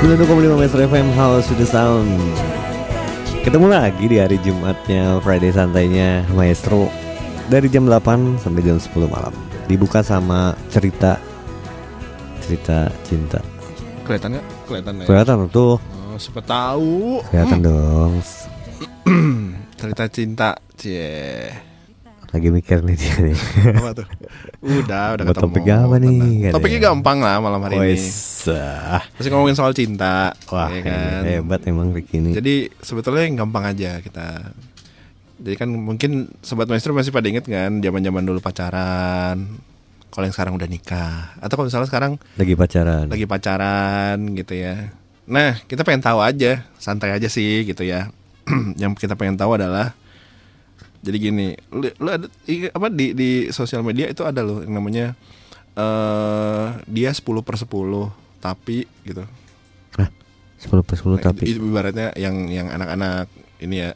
92,5 0.00 0.56
Metro 0.56 0.80
FM 0.80 1.12
House 1.12 1.52
with 1.52 1.60
the 1.60 1.68
Sound 1.68 2.08
Ketemu 3.44 3.68
lagi 3.68 4.04
di 4.08 4.16
hari 4.16 4.40
Jumatnya 4.40 5.20
Friday 5.20 5.52
santainya 5.52 6.24
Maestro 6.32 6.88
Dari 7.52 7.68
jam 7.68 7.84
8 7.84 8.40
sampai 8.40 8.64
jam 8.64 8.80
10 8.80 8.96
malam 9.12 9.34
Dibuka 9.68 10.00
sama 10.00 10.56
cerita 10.72 11.20
Cerita 12.40 12.88
cinta 13.04 13.44
Kelihatan 14.08 14.40
nggak? 14.40 14.46
Kelihatan 14.66 14.94
ya. 14.96 15.04
Kelihatan 15.04 15.36
tuh 15.52 15.76
Oh, 16.10 16.18
siapa 16.18 16.42
tahu. 16.42 17.22
Kelihatan 17.30 17.58
dong 17.62 18.12
Cerita 19.80 20.04
cinta, 20.10 20.48
cie. 20.74 21.69
Lagi 22.30 22.48
mikir 22.48 22.78
nih 22.86 22.94
dia 22.94 23.14
nih 23.26 23.36
Apa 23.74 23.90
tuh? 23.90 24.06
Udah, 24.62 25.18
udah 25.18 25.24
Buat 25.26 25.34
ketemu. 25.34 25.50
topik 25.50 25.66
apa 25.66 25.96
nih, 25.98 26.18
katanya? 26.46 26.54
Topiknya 26.54 26.80
gampang 26.86 27.18
lah 27.18 27.36
malam 27.42 27.60
hari 27.66 27.74
ini. 27.74 27.98
Wes 27.98 28.46
ah. 28.54 29.02
Masih 29.18 29.30
ngomongin 29.34 29.56
soal 29.58 29.74
cinta, 29.74 30.30
Wah 30.46 30.70
ya 30.70 30.80
kan? 30.86 31.20
hebat 31.26 31.60
emang 31.66 31.90
Ricky 31.90 32.22
ini 32.22 32.30
Jadi 32.30 32.70
sebetulnya 32.78 33.26
yang 33.26 33.34
gampang 33.42 33.74
aja 33.74 33.98
kita. 33.98 34.54
Jadi 35.40 35.56
kan 35.58 35.68
mungkin 35.72 36.30
sobat 36.38 36.70
maestro 36.70 36.94
masih 36.94 37.10
pada 37.10 37.26
inget 37.26 37.48
kan 37.48 37.82
zaman-zaman 37.82 38.22
dulu 38.22 38.38
pacaran. 38.38 39.58
Kalau 40.10 40.24
yang 40.26 40.34
sekarang 40.34 40.54
udah 40.54 40.68
nikah 40.70 41.34
atau 41.38 41.54
kalau 41.54 41.66
misalnya 41.70 41.86
sekarang 41.86 42.12
Lagi 42.34 42.54
pacaran 42.58 43.06
lagi 43.06 43.26
pacaran 43.26 44.18
gitu 44.34 44.54
ya. 44.58 44.90
Nah, 45.30 45.62
kita 45.70 45.86
pengen 45.86 46.02
tahu 46.02 46.18
aja, 46.18 46.66
santai 46.82 47.14
aja 47.14 47.30
sih 47.30 47.62
gitu 47.62 47.86
ya. 47.86 48.10
yang 48.82 48.98
kita 48.98 49.14
pengen 49.14 49.38
tahu 49.38 49.54
adalah 49.54 49.94
jadi 51.00 51.16
gini, 51.16 51.48
lu, 51.72 51.88
lu 51.96 52.08
ada 52.08 52.26
apa 52.70 52.86
di 52.92 53.16
di 53.16 53.30
sosial 53.48 53.80
media 53.80 54.04
itu 54.06 54.20
ada 54.20 54.44
loh 54.44 54.60
yang 54.60 54.76
namanya 54.76 55.16
eh 55.72 56.66
dia 56.84 57.10
10 57.10 57.24
per 57.40 57.56
10 57.56 57.68
tapi 58.38 58.84
gitu. 59.04 59.24
Hah? 59.96 60.08
10 60.60 60.84
per 60.84 60.94
10 61.00 61.16
Nah, 61.16 61.24
tapi 61.24 61.44
itu 61.48 61.60
ibaratnya 61.60 62.12
yang 62.16 62.48
yang 62.48 62.68
anak-anak 62.68 63.32
ini 63.60 63.88
ya. 63.88 63.92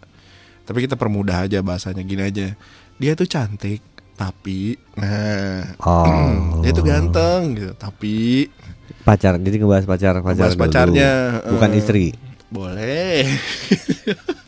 Tapi 0.64 0.80
kita 0.80 0.96
permudah 0.96 1.44
aja 1.44 1.60
bahasanya 1.60 2.00
gini 2.00 2.24
aja. 2.24 2.56
Dia 2.96 3.12
tuh 3.12 3.28
cantik 3.28 3.84
tapi 4.14 4.78
nah 4.94 5.74
Oh 5.82 6.06
dia 6.62 6.70
tuh 6.70 6.86
ganteng 6.86 7.58
gitu 7.58 7.74
tapi 7.74 8.46
Pacar 9.02 9.36
Jadi 9.36 9.58
ngebahas 9.58 9.84
pacar 9.84 10.14
pacar 10.22 10.22
Ngebahas 10.22 10.54
dulu. 10.54 10.62
pacarnya, 10.62 11.10
Bukan 11.50 11.70
eh. 11.74 11.80
istri 11.82 12.06
boleh. 12.54 13.26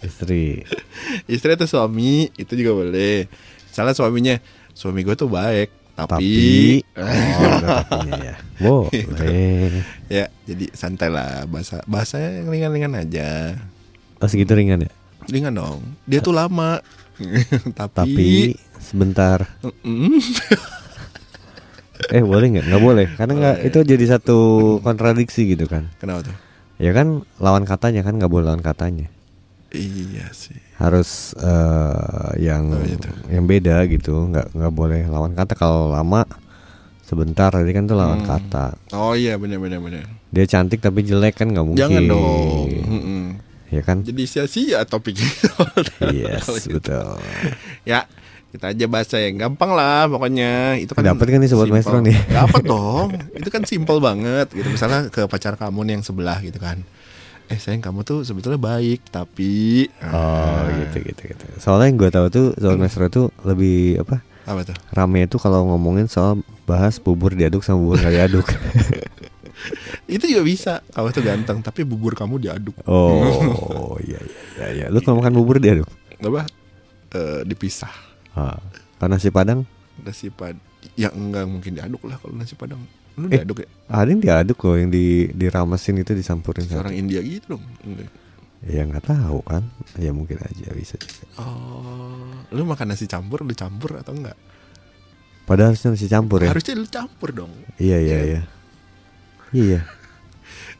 Istri. 0.06 0.62
Istri 1.34 1.50
atau 1.58 1.66
suami 1.66 2.30
itu 2.38 2.52
juga 2.54 2.78
boleh. 2.78 3.26
Misalnya 3.66 3.94
suaminya 3.98 4.34
suami 4.70 5.02
gue 5.02 5.16
tuh 5.18 5.26
baik 5.26 5.74
tapi, 5.96 6.12
Tapi 6.12 7.00
Oh 7.00 7.56
tapinya 7.66 8.14
ya. 8.22 8.36
Boleh. 8.62 9.82
Ya 10.06 10.30
jadi 10.46 10.70
santai 10.70 11.10
lah. 11.10 11.50
Bahasa 11.50 11.82
bahasanya 11.90 12.46
yang 12.46 12.46
ringan-ringan 12.46 12.94
aja. 12.94 13.58
Oh 14.22 14.30
segitu 14.30 14.54
ringan 14.54 14.86
ya? 14.86 14.90
Ringan 15.26 15.58
dong. 15.58 15.82
Dia 16.06 16.22
tuh 16.22 16.30
lama. 16.30 16.78
Tapi, 17.74 17.74
Tapi 17.74 18.30
sebentar. 18.78 19.42
Eh 22.12 22.22
boleh 22.22 22.46
nggak? 22.54 22.66
Nggak 22.70 22.82
boleh. 22.86 23.06
Karena 23.18 23.32
nggak 23.34 23.56
itu 23.66 23.78
jadi 23.82 24.04
satu 24.14 24.38
kontradiksi 24.84 25.48
gitu 25.48 25.66
kan? 25.66 25.90
Kenapa 25.98 26.30
tuh 26.30 26.45
Ya 26.76 26.92
kan 26.92 27.24
lawan 27.36 27.64
katanya 27.64 28.04
kan 28.04 28.16
nggak 28.16 28.28
boleh 28.28 28.46
lawan 28.46 28.60
katanya 28.60 29.08
iya 29.72 30.28
sih 30.30 30.56
harus 30.76 31.32
eh, 31.36 32.30
yang 32.38 32.68
Oh, 32.70 32.80
gitu. 32.80 33.08
yang 33.28 33.44
beda 33.44 33.84
gitu 33.86 34.28
nggak 34.28 34.52
nggak 34.52 34.72
boleh 34.72 35.04
lawan 35.04 35.32
kata 35.32 35.52
kalau 35.52 35.88
lama 35.88 36.24
sebentar 37.02 37.48
tadi 37.48 37.72
kan 37.72 37.84
tuh 37.84 37.96
lawan 37.96 38.20
Hmm. 38.20 38.28
kata 38.30 38.66
oh 38.92 39.12
iya 39.12 39.36
benar 39.36 39.56
benar 39.56 39.80
benar 39.80 40.04
dia 40.28 40.44
cantik 40.44 40.80
tapi 40.80 41.00
jelek 41.00 41.36
kan 41.36 41.48
nggak 41.48 41.64
mungkin 41.64 41.80
jangan 41.82 42.02
dong 42.06 42.68
Mm-mm. 42.88 43.22
ya 43.66 43.82
kan? 43.82 43.98
Jadi 44.00 44.22
sia-sia 44.24 44.80
topik 44.84 45.18
itu. 45.18 45.50
Yes, 46.14 46.46
gitu. 46.62 46.78
betul. 46.78 47.18
Ya, 47.82 48.06
kita 48.56 48.72
aja 48.72 48.84
bahasa 48.88 49.20
yang 49.20 49.36
gampang 49.36 49.76
lah 49.76 50.08
pokoknya. 50.08 50.80
Itu 50.80 50.96
kan 50.96 51.04
Dapat 51.04 51.26
kan 51.28 51.38
nih 51.44 51.50
Sobat 51.52 51.68
simple. 51.68 51.76
Maestro 51.76 51.98
nih? 52.00 52.16
Dapat 52.32 52.62
dong. 52.72 53.08
Itu 53.36 53.48
kan 53.52 53.62
simple 53.68 54.00
banget 54.00 54.48
gitu. 54.50 54.64
Misalnya 54.66 55.12
ke 55.12 55.28
pacar 55.28 55.60
kamu 55.60 55.80
nih 55.84 55.92
yang 56.00 56.04
sebelah 56.04 56.40
gitu 56.40 56.56
kan. 56.56 56.80
Eh 57.46 57.60
sayang 57.60 57.78
kamu 57.78 58.02
tuh 58.02 58.24
sebetulnya 58.24 58.58
baik 58.58 59.06
tapi 59.06 59.86
Oh 60.02 60.10
Ah, 60.10 60.66
gitu 60.88 61.04
gitu 61.04 61.22
gitu. 61.30 61.44
Soalnya 61.60 61.92
yang 61.92 61.96
gue 62.00 62.10
tahu 62.10 62.26
tuh 62.32 62.46
Sobat 62.56 62.80
Maestro 62.80 63.06
tuh 63.06 63.28
lebih 63.44 64.00
apa? 64.00 64.24
Apa 64.48 64.64
tuh? 64.64 64.76
Rame 64.90 65.28
itu 65.28 65.36
kalau 65.36 65.68
ngomongin 65.68 66.08
soal 66.08 66.40
bahas 66.64 66.96
bubur 66.96 67.36
diaduk 67.36 67.60
sama 67.60 67.78
bubur 67.78 68.00
nggak 68.00 68.14
diaduk. 68.14 68.46
Itu 70.06 70.30
juga 70.30 70.42
bisa. 70.46 70.72
Kamu 70.94 71.10
tuh 71.10 71.22
ganteng 71.26 71.58
tapi 71.60 71.82
bubur 71.82 72.14
kamu 72.14 72.38
diaduk. 72.38 72.76
oh 72.86 73.98
iya 73.98 74.22
iya 74.22 74.38
iya. 74.54 74.66
iya. 74.70 74.86
Lu 74.86 75.02
kalau 75.02 75.18
makan 75.18 75.34
bubur 75.34 75.58
diaduk? 75.58 75.90
Apa? 76.22 76.46
Eh, 77.10 77.40
dipisah. 77.42 78.05
Ah. 78.36 78.60
Kalau 78.96 79.10
nasi 79.10 79.28
padang 79.28 79.64
Nasi 79.98 80.28
pad 80.28 80.54
ya 80.92 81.08
enggak 81.08 81.44
mungkin 81.44 81.72
diaduk 81.72 82.04
lah 82.04 82.16
kalau 82.16 82.32
nasi 82.32 82.52
padang. 82.52 82.84
Lu 83.16 83.26
Eh. 83.26 83.40
diaduk 83.40 83.64
ya? 83.64 83.68
ada 83.88 84.06
yang 84.06 84.20
diaduk 84.20 84.60
loh 84.60 84.76
yang 84.76 84.88
di 84.88 85.04
diramesin 85.30 85.96
itu 85.96 86.12
disampurin 86.12 86.68
Orang 86.70 86.92
satu. 86.92 86.94
India 86.94 87.18
gitu 87.18 87.56
dong. 87.56 87.64
Enggak. 87.82 88.12
Ya 88.62 88.82
nggak 88.82 89.04
tahu 89.06 89.40
kan? 89.42 89.64
Ya 89.96 90.12
mungkin 90.12 90.36
aja 90.36 90.68
bisa 90.70 90.96
juga. 90.96 91.24
Oh, 91.38 92.28
lu 92.50 92.64
makan 92.64 92.92
nasi 92.92 93.04
campur 93.04 93.40
lu 93.40 93.52
campur 93.52 93.96
atau 93.96 94.12
enggak? 94.12 94.36
Padahal 95.44 95.72
harusnya 95.72 95.92
nasi 95.92 96.06
campur 96.06 96.42
ya. 96.42 96.52
Harusnya 96.52 96.74
lu 96.74 96.84
campur 96.86 97.30
dong. 97.32 97.52
Iya 97.78 97.96
iya 97.98 98.18
iya. 98.22 98.42
Iya. 99.50 99.80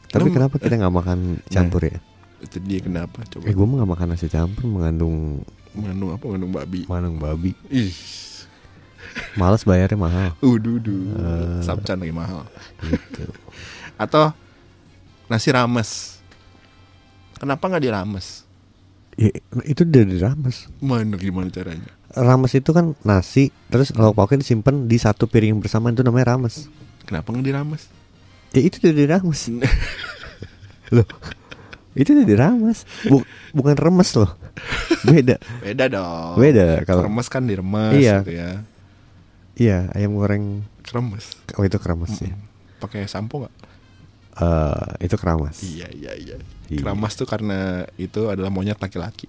Tapi 0.07 0.29
Lu- 0.29 0.35
kenapa 0.35 0.55
kita 0.55 0.75
nggak 0.75 0.93
makan 0.93 1.19
campur 1.53 1.81
ya? 1.83 1.97
Itu 2.37 2.61
dia 2.61 2.79
kenapa? 2.79 3.25
Coba. 3.25 3.43
Eh 3.43 3.53
gue 3.53 3.65
mah 3.65 3.75
nggak 3.81 3.91
makan 3.91 4.07
nasi 4.11 4.27
campur 4.27 4.63
mengandung 4.63 5.41
Mengandung 5.75 6.09
apa? 6.15 6.23
Mengandung 6.27 6.53
babi. 6.53 6.81
mengandung 6.87 7.19
babi. 7.19 7.51
Ih, 7.71 7.95
Males 9.37 9.63
bayarnya 9.65 9.97
mahal. 9.97 10.29
uduh, 10.45 10.81
uduh. 10.81 11.01
Eh. 11.13 11.61
Sabcan 11.65 12.01
lagi 12.01 12.13
mahal. 12.13 12.45
Gitu. 12.81 13.29
Atau 14.03 14.33
nasi 15.29 15.49
rames. 15.53 16.21
Kenapa 17.37 17.69
nggak 17.69 17.83
dirames? 17.85 18.45
Ya, 19.17 19.33
itu 19.65 19.81
udah 19.81 20.03
dirames. 20.05 20.69
Mana 20.81 21.17
gimana 21.17 21.49
caranya? 21.49 21.89
Rames 22.13 22.53
itu 22.53 22.69
kan 22.69 22.93
nasi, 23.01 23.49
terus 23.69 23.93
lauk 23.93 24.17
pauknya 24.17 24.41
disimpan 24.41 24.85
di 24.85 24.97
satu 24.97 25.25
piring 25.29 25.57
bersamaan 25.61 25.93
itu 25.93 26.05
namanya 26.05 26.37
rames. 26.37 26.69
Kenapa 27.05 27.29
nggak 27.33 27.45
dirames? 27.45 27.89
Ya 28.53 28.61
itu 28.61 28.81
udah 28.81 28.93
dirames. 28.93 29.41
Loh. 30.95 31.05
Itu 31.97 32.13
udah 32.13 32.25
dirames. 32.25 32.85
Bu- 33.03 33.25
bukan 33.51 33.75
remes 33.75 34.09
loh. 34.13 34.31
Beda. 35.03 35.35
Beda 35.59 35.85
dong. 35.87 36.37
Beda 36.37 36.81
kalau 36.83 37.05
Remes 37.05 37.27
kan 37.27 37.43
diremes 37.43 37.93
Iya. 37.93 38.21
gitu 38.21 38.33
ya. 38.33 38.49
iya 39.53 39.89
ayam 39.91 40.13
goreng 40.13 40.61
Kremes. 40.81 41.33
oh 41.53 41.65
itu 41.65 41.77
keramas 41.77 42.13
ya. 42.21 42.29
Mm. 42.29 42.41
Pakai 42.77 43.09
sampo 43.09 43.41
nggak? 43.41 43.55
Eh, 44.37 44.87
itu 45.03 45.15
keramas. 45.17 45.57
Iya 45.59 45.89
iya 45.89 46.13
iya. 46.13 46.37
Iya. 46.69 46.77
Keramas 46.77 47.17
tuh 47.17 47.25
karena 47.25 47.89
itu 47.97 48.29
adalah 48.29 48.53
monyet 48.53 48.77
laki-laki. 48.77 49.25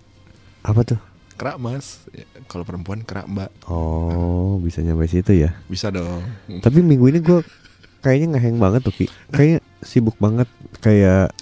Apa 0.60 0.84
tuh? 0.84 1.00
Keramas. 1.34 2.04
Ya, 2.12 2.28
kalau 2.44 2.62
perempuan 2.62 3.00
kerak 3.00 3.24
mbak. 3.24 3.48
Oh, 3.64 4.60
bisa 4.60 4.84
nyampe 4.84 5.08
situ 5.08 5.32
ya. 5.32 5.56
Bisa 5.64 5.88
dong. 5.88 6.20
Tapi 6.60 6.84
minggu 6.84 7.08
ini 7.08 7.24
gue 7.24 7.40
kayaknya 7.98 8.36
ngeheng 8.36 8.60
banget 8.60 8.84
tuh 8.84 8.92
Ki. 8.92 9.06
Kayaknya 9.30 9.60
sibuk 9.80 10.18
banget. 10.18 10.50
Kayak 10.78 11.32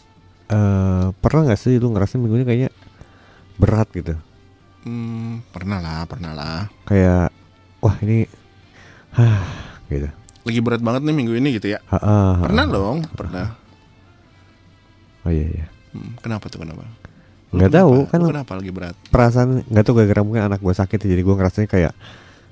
eh 0.47 1.05
pernah 1.13 1.41
nggak 1.45 1.59
sih 1.59 1.77
lu 1.77 1.91
ngerasain 1.91 2.17
minggu 2.17 2.37
ini 2.37 2.45
kayaknya 2.45 2.71
berat 3.57 3.89
gitu. 3.91 4.15
Hmm, 4.83 5.43
pernah 5.49 5.79
lah, 5.79 6.03
pernah 6.05 6.31
lah. 6.31 6.71
Kayak 6.85 7.35
wah 7.79 7.97
ini, 7.99 8.23
hah 9.13 9.43
gitu. 9.87 10.07
Lagi 10.47 10.61
berat 10.61 10.79
banget 10.79 11.03
nih 11.03 11.11
minggu 11.13 11.35
ini 11.35 11.49
gitu 11.53 11.67
ya. 11.69 11.83
Ha, 11.85 11.99
ha, 11.99 12.07
ha. 12.33 12.45
Pernah 12.45 12.65
dong, 12.65 13.03
pernah. 13.11 13.59
Oh 15.23 15.31
iya 15.31 15.47
iya. 15.51 15.67
Hmm, 15.91 16.15
kenapa 16.17 16.47
tuh 16.47 16.63
kenapa? 16.63 16.87
Nggak 17.51 17.73
tahu, 17.73 17.95
kan- 18.07 18.21
Lu 18.21 18.31
kenapa 18.31 18.53
lagi 18.55 18.71
berat? 18.71 18.95
Perasaan 19.09 19.65
nggak 19.65 19.83
tahu 19.83 19.95
gara-gara 19.97 20.23
mungkin 20.23 20.43
anak 20.45 20.61
gue 20.61 20.71
sakit 20.73 20.99
ya, 21.01 21.09
jadi 21.09 21.23
gue 21.23 21.35
ngerasanya 21.35 21.67
kayak 21.67 21.93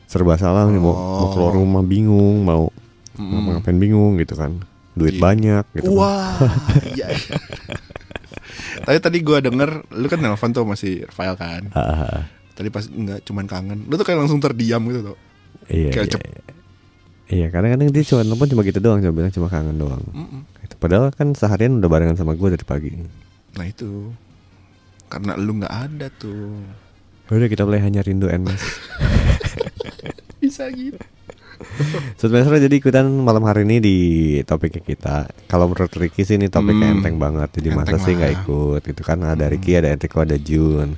serba 0.04 0.34
salah 0.34 0.66
nih 0.66 0.76
mau 0.76 0.90
mau 0.92 1.26
keluar 1.30 1.52
Oh. 1.52 1.56
rumah 1.56 1.80
bingung 1.80 2.42
mau 2.42 2.68
mau 3.14 3.40
Mm. 3.40 3.46
ngapain 3.54 3.78
bingung 3.78 4.18
gitu 4.18 4.34
kan 4.34 4.58
duit 4.94 5.14
Iya. 5.14 5.22
banyak 5.22 5.64
gitu 5.74 5.86
kan. 5.86 5.94
Wah, 5.94 6.34
iya. 6.88 7.06
iya. 7.10 7.36
Tapi 8.80 8.98
tadi 8.98 9.18
gua 9.20 9.38
denger 9.38 9.90
lu 9.90 10.06
kan 10.06 10.18
nelpon 10.18 10.50
tuh 10.50 10.62
masih 10.62 11.02
Rafael 11.04 11.34
kan. 11.34 11.62
Ha. 11.70 11.84
Tadi 12.52 12.68
pas 12.68 12.86
enggak 12.86 13.22
cuman 13.22 13.44
kangen. 13.44 13.78
Lu 13.84 13.94
tuh 13.94 14.02
kayak 14.02 14.18
langsung 14.20 14.38
terdiam 14.38 14.82
gitu 14.84 15.12
tuh. 15.12 15.18
Iya, 15.66 15.90
Kayak 15.90 16.06
iya, 16.06 16.12
cep- 16.12 16.24
iya. 16.24 16.42
Iya, 17.24 17.46
kadang-kadang 17.48 17.88
dia 17.88 18.04
cuma 18.04 18.20
nelfon 18.22 18.46
cuma 18.46 18.62
gitu 18.62 18.78
doang, 18.78 19.00
cuma 19.00 19.10
bilang 19.12 19.32
cuma 19.32 19.48
kangen 19.48 19.74
doang. 19.74 20.02
Mm-mm. 20.06 20.40
Gitu. 20.60 20.74
Padahal 20.76 21.08
kan 21.10 21.32
seharian 21.32 21.80
udah 21.80 21.88
barengan 21.88 22.14
sama 22.14 22.32
gue 22.32 22.48
dari 22.50 22.62
pagi. 22.62 22.92
Nah 23.54 23.64
itu 23.64 24.12
karena 25.06 25.34
lu 25.34 25.56
nggak 25.56 25.72
ada 25.72 26.06
tuh. 26.12 26.60
Udah 27.26 27.48
kita 27.48 27.64
mulai 27.64 27.80
hanya 27.80 28.00
rindu 28.00 28.28
NS. 28.28 28.60
Bisa 30.40 30.68
gitu. 30.68 31.00
Sebenarnya 32.20 32.66
jadi 32.66 32.74
ikutan 32.78 33.06
malam 33.08 33.44
hari 33.44 33.64
ini 33.66 33.76
di 33.80 33.96
topiknya 34.46 34.82
kita. 34.82 35.16
Kalau 35.48 35.66
menurut 35.70 35.90
Ricky 35.94 36.22
sih 36.22 36.36
ini 36.38 36.48
topiknya 36.50 36.92
Hmm, 36.92 37.00
enteng 37.00 37.16
banget. 37.18 37.48
Jadi 37.60 37.68
masa 37.72 37.94
enteng 37.94 38.00
sih 38.02 38.12
nggak 38.14 38.32
ikut 38.44 38.80
gitu 38.84 39.02
kan? 39.02 39.18
Ada 39.22 39.50
Ricky, 39.50 39.74
ada 39.78 39.92
Enrico, 39.92 40.18
ada 40.22 40.36
Jun. 40.38 40.94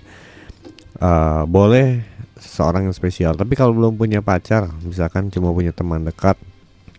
Eh, 0.97 1.43
boleh 1.47 2.01
seseorang 2.37 2.89
yang 2.89 2.97
spesial. 2.97 3.33
Tapi 3.37 3.53
kalau 3.57 3.73
belum 3.77 3.97
punya 3.97 4.21
pacar, 4.25 4.69
misalkan 4.85 5.29
cuma 5.33 5.53
punya 5.53 5.73
teman 5.73 6.05
dekat 6.05 6.37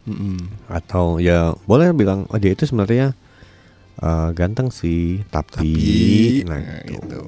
Mm-mm. 0.08 0.40
atau 0.72 1.20
ya 1.20 1.52
boleh 1.68 1.92
bilang 1.92 2.24
oh 2.32 2.40
dia 2.40 2.56
itu 2.56 2.64
sebenarnya 2.64 3.12
eh, 4.02 4.30
ganteng 4.34 4.70
sih, 4.72 5.26
tapi, 5.30 5.74
Tapi, 5.74 6.48
nah, 6.48 6.62
nah, 6.62 6.82
gitu. 6.86 7.02
gitu. 7.02 7.22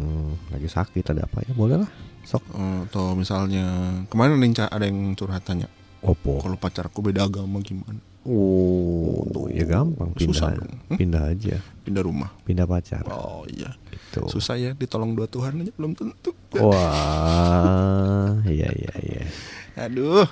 lagi 0.52 0.68
sakit, 0.68 1.06
ada 1.08 1.24
apa 1.24 1.40
ya 1.42 1.56
boleh 1.56 1.80
lah. 1.80 1.90
Sok. 2.22 2.44
Eh, 2.52 2.80
atau 2.86 3.16
misalnya 3.16 3.64
kemarin 4.06 4.36
ada 4.36 4.44
yang, 4.44 4.68
ada 4.68 4.86
curhat 5.16 5.42
tanya, 5.42 5.72
Opo. 6.04 6.44
kalau 6.44 6.60
pacarku 6.60 7.00
beda 7.00 7.24
agama 7.24 7.64
gimana? 7.64 7.98
Oh, 8.22 9.50
ya 9.50 9.66
gampang 9.66 10.14
Susah 10.14 10.54
pindah, 10.54 10.62
dong. 10.62 10.78
Hmm? 10.94 10.98
pindah 11.00 11.24
aja, 11.26 11.56
Pindah 11.82 12.04
rumah. 12.06 12.30
pindah 12.46 12.70
pacar. 12.70 13.02
Oh 13.10 13.42
iya. 13.50 13.74
Gitu. 14.12 14.28
Susah 14.28 14.60
ya 14.60 14.76
ditolong 14.76 15.16
dua 15.16 15.24
Tuhan 15.26 15.64
aja 15.64 15.72
belum 15.72 15.96
tentu. 15.96 16.36
Wah, 16.60 18.36
iya 18.44 18.68
iya 18.76 18.94
iya. 19.00 19.24
Aduh. 19.88 20.28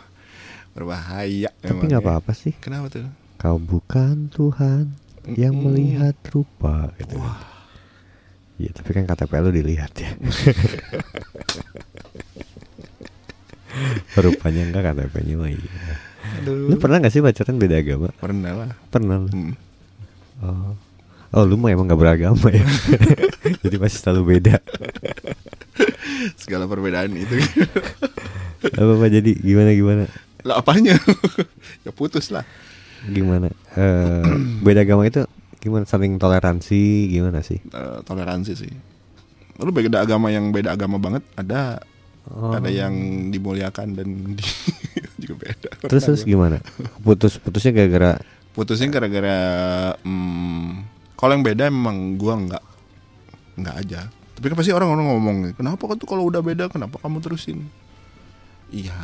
Berbahaya 0.76 1.50
Tapi 1.64 1.88
nggak 1.88 2.04
ya. 2.04 2.06
apa-apa 2.06 2.32
sih. 2.36 2.52
Kenapa 2.60 2.92
tuh? 2.92 3.08
Kau 3.40 3.56
bukan 3.56 4.28
Tuhan 4.28 4.92
yang 5.32 5.56
Mm-mm. 5.56 5.72
melihat 5.72 6.16
rupa. 6.28 6.92
Gitu. 7.00 7.16
Wah. 7.16 7.40
Iya, 8.60 8.76
tapi 8.76 8.92
kan 8.92 9.08
KTP 9.08 9.32
lu 9.40 9.56
dilihat 9.56 9.96
ya. 9.96 10.12
Rupanya 14.20 14.62
enggak 14.68 14.84
KTP-nya 14.92 15.36
mah 15.40 15.48
iya. 15.48 15.72
Lu 16.44 16.68
Aduh. 16.68 16.76
pernah 16.76 17.00
gak 17.00 17.14
sih 17.16 17.24
pacaran 17.24 17.56
beda 17.56 17.80
agama? 17.80 18.12
Pernah 18.20 18.52
lah. 18.52 18.72
Pernah. 18.92 19.16
lu? 19.24 19.30
Hmm. 19.32 19.54
Oh. 20.44 20.76
Oh, 21.30 21.46
lu 21.46 21.62
mah 21.62 21.70
emang 21.70 21.86
gak 21.86 22.00
beragama 22.00 22.50
ya. 22.50 22.66
Jadi 23.64 23.76
pasti 23.78 23.98
selalu 24.02 24.38
beda. 24.38 24.58
Segala 26.42 26.66
perbedaan 26.66 27.14
itu. 27.14 27.38
Apa 28.60 28.92
apa 29.00 29.08
jadi 29.08 29.32
gimana 29.40 29.72
gimana? 29.72 30.04
lah 30.44 30.60
apanya? 30.60 31.00
ya 31.86 31.92
putus 31.96 32.28
lah. 32.32 32.44
Gimana? 33.08 33.48
Eh 33.76 34.24
beda 34.60 34.84
agama 34.84 35.08
itu 35.08 35.24
gimana 35.64 35.88
saling 35.88 36.20
toleransi 36.20 37.08
gimana 37.08 37.40
sih? 37.40 37.60
Eh, 37.60 38.00
toleransi 38.04 38.54
sih. 38.56 38.72
Lalu 39.60 39.88
beda 39.88 40.04
agama 40.04 40.28
yang 40.32 40.52
beda 40.52 40.76
agama 40.76 41.00
banget 41.00 41.24
ada 41.40 41.80
Oh. 42.30 42.54
ada 42.54 42.70
yang 42.70 42.94
dimuliakan 43.34 43.98
dan 43.98 44.38
di, 44.38 44.46
juga 45.26 45.50
beda. 45.50 45.70
Terus 45.90 46.04
terus 46.06 46.22
gimana? 46.22 46.62
Putus 47.02 47.42
putusnya 47.42 47.74
gara-gara 47.74 48.22
Putusnya 48.54 48.86
gara-gara 48.94 49.38
hmm, 50.06 50.99
kalau 51.20 51.36
yang 51.36 51.44
beda 51.44 51.68
memang 51.68 52.16
gua 52.16 52.40
nggak 52.40 52.64
nggak 53.58 53.76
aja. 53.78 54.08
Tapi 54.08 54.46
kan 54.48 54.56
pasti 54.56 54.72
orang-orang 54.72 55.06
ngomong, 55.06 55.38
kenapa 55.52 55.84
kan 55.84 56.00
tuh 56.00 56.08
kalau 56.08 56.24
udah 56.24 56.40
beda 56.40 56.72
kenapa 56.72 56.96
kamu 56.96 57.20
terusin? 57.20 57.68
Iya, 58.70 58.96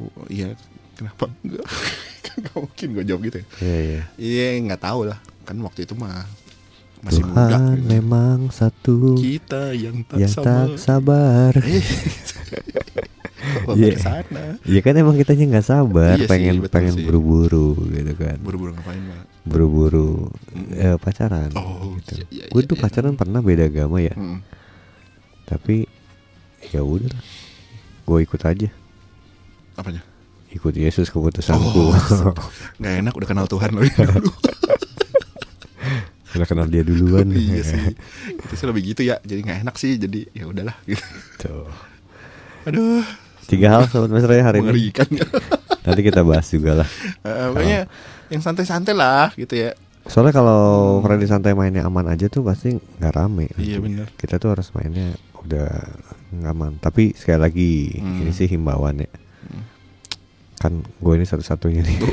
Oh, 0.00 0.08
iya 0.26 0.56
kenapa 0.96 1.28
enggak? 1.44 1.66
Gak 2.40 2.56
mungkin 2.56 2.88
gue 2.94 3.04
jawab 3.04 3.20
gitu 3.22 3.36
ya. 3.36 3.46
Iya 3.60 3.78
iya. 3.82 4.02
Iya 4.16 4.46
nggak 4.64 4.80
tahu 4.80 5.00
lah, 5.04 5.18
kan 5.44 5.60
waktu 5.60 5.84
itu 5.84 5.92
mah 5.92 6.24
masih 7.02 7.20
muda. 7.20 7.36
Tuhan 7.52 7.60
gitu. 7.76 7.84
memang 7.90 8.38
satu 8.48 8.96
Kita 9.18 9.76
yang 9.76 10.00
tak 10.04 10.16
yang 10.16 10.30
sama. 10.30 10.46
tak 10.46 10.68
sabar. 10.78 11.52
Iya. 13.70 13.94
ke 13.94 14.00
sana? 14.08 14.44
Iya 14.64 14.80
kan 14.80 14.94
emang 14.94 15.16
kitanya 15.16 15.44
nggak 15.48 15.66
sabar, 15.66 16.16
Iya 16.16 16.24
sih, 16.24 16.30
pengen 16.30 16.56
betul 16.60 16.74
pengen 16.76 16.94
sih. 16.96 17.04
buru-buru 17.04 17.76
gitu 17.88 18.12
kan. 18.16 18.36
Buru-buru 18.40 18.72
ngapain 18.72 19.00
mbak? 19.00 19.24
Buru-buru 19.40 20.28
eh, 20.72 20.96
pacaran. 20.96 21.48
Oh, 21.56 21.96
gitu. 21.98 22.20
iya, 22.28 22.44
iya, 22.44 22.44
Gue 22.48 22.62
tuh 22.62 22.76
iya. 22.76 22.82
pacaran 22.84 23.16
pernah 23.16 23.40
beda 23.40 23.66
agama 23.66 23.98
ya, 23.98 24.12
Hmm. 24.12 24.44
tapi 25.44 25.88
ya 26.70 26.80
udah, 26.80 27.08
gue 28.04 28.18
ikut 28.20 28.40
aja, 28.44 28.68
Apanya? 29.74 30.04
ikut 30.50 30.74
Yesus 30.74 31.08
keputusanku. 31.08 31.88
Oh, 31.88 31.96
Nggak 32.80 32.94
enak 33.00 33.12
udah 33.16 33.28
kenal 33.28 33.46
Tuhan 33.46 33.70
loh 33.72 33.82
dulu. 33.82 34.30
Udah 36.30 36.46
kenal 36.46 36.70
dia 36.70 36.86
duluan. 36.86 37.26
iya 37.34 37.58
sih. 37.60 37.90
Itu 38.30 38.54
sih 38.54 38.62
lebih 38.62 38.94
gitu 38.94 39.02
ya. 39.02 39.18
Jadi 39.20 39.40
nggak 39.42 39.66
enak 39.66 39.74
sih. 39.74 39.98
Jadi 39.98 40.30
ya 40.30 40.46
udahlah. 40.46 40.78
Gitu. 40.86 41.02
Tuh. 41.42 41.66
Aduh. 42.70 43.02
Tiga 43.50 43.66
hal 43.74 43.90
sobat 43.90 44.14
mesra 44.14 44.38
ya 44.38 44.46
hari 44.46 44.62
ini. 44.62 44.70
Mengerikan. 44.70 45.10
Nanti 45.82 46.00
kita 46.06 46.22
bahas 46.22 46.46
juga 46.46 46.84
lah. 46.84 46.88
Eh, 47.26 47.46
Pokoknya 47.50 47.80
yang 48.30 48.40
santai-santai 48.40 48.94
lah 48.94 49.34
gitu 49.34 49.58
ya. 49.58 49.74
Soalnya 50.06 50.32
kalau 50.32 50.60
Freddy 51.02 51.26
santai 51.26 51.52
mainnya 51.52 51.84
aman 51.84 52.08
aja 52.08 52.26
tuh 52.26 52.40
pasti 52.40 52.72
nggak 52.72 53.12
rame. 53.12 53.46
Iya, 53.54 53.78
bener. 53.78 54.06
Kita 54.16 54.38
tuh 54.38 54.56
harus 54.56 54.70
mainnya 54.72 55.12
udah 55.36 55.68
nggak 56.32 56.50
aman. 56.50 56.72
Tapi 56.78 57.12
sekali 57.12 57.38
lagi 57.38 57.72
Hmm. 57.98 58.22
ini 58.24 58.32
sih 58.32 58.46
himbauan 58.46 59.02
ya. 59.02 59.10
Kan 60.56 60.82
gue 60.82 61.14
ini 61.14 61.24
satu-satunya 61.24 61.80
nih. 61.80 61.98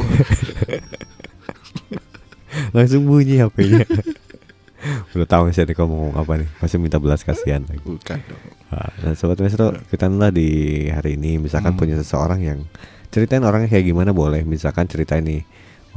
Langsung 2.75 3.05
bunyi 3.05 3.39
HP-nya. 3.39 3.85
udah 5.11 5.27
tahu 5.27 5.51
sih 5.51 5.65
kamu 5.65 5.89
mau 5.89 5.97
ngomong 6.09 6.15
apa 6.15 6.31
nih. 6.39 6.49
Pasti 6.59 6.75
minta 6.79 6.97
belas 6.97 7.21
kasihan 7.21 7.61
lagi. 7.65 7.81
Bukan 7.83 8.19
dong. 8.23 8.41
Nah, 8.67 9.15
sobat 9.15 9.39
Mesro, 9.39 9.71
kita 9.87 10.07
lah 10.07 10.31
di 10.31 10.87
hari 10.91 11.15
ini 11.15 11.39
misalkan 11.39 11.75
Hmm. 11.75 11.79
punya 11.79 11.95
seseorang 11.95 12.39
yang 12.39 12.59
ceritain 13.09 13.43
orangnya 13.43 13.67
kayak 13.67 13.85
gimana 13.85 14.11
boleh. 14.11 14.43
Misalkan 14.43 14.87
ceritain 14.87 15.23
nih, 15.23 15.43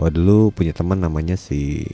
oh 0.01 0.09
dulu 0.09 0.49
punya 0.51 0.73
teman 0.73 0.97
namanya 0.97 1.37
si 1.37 1.85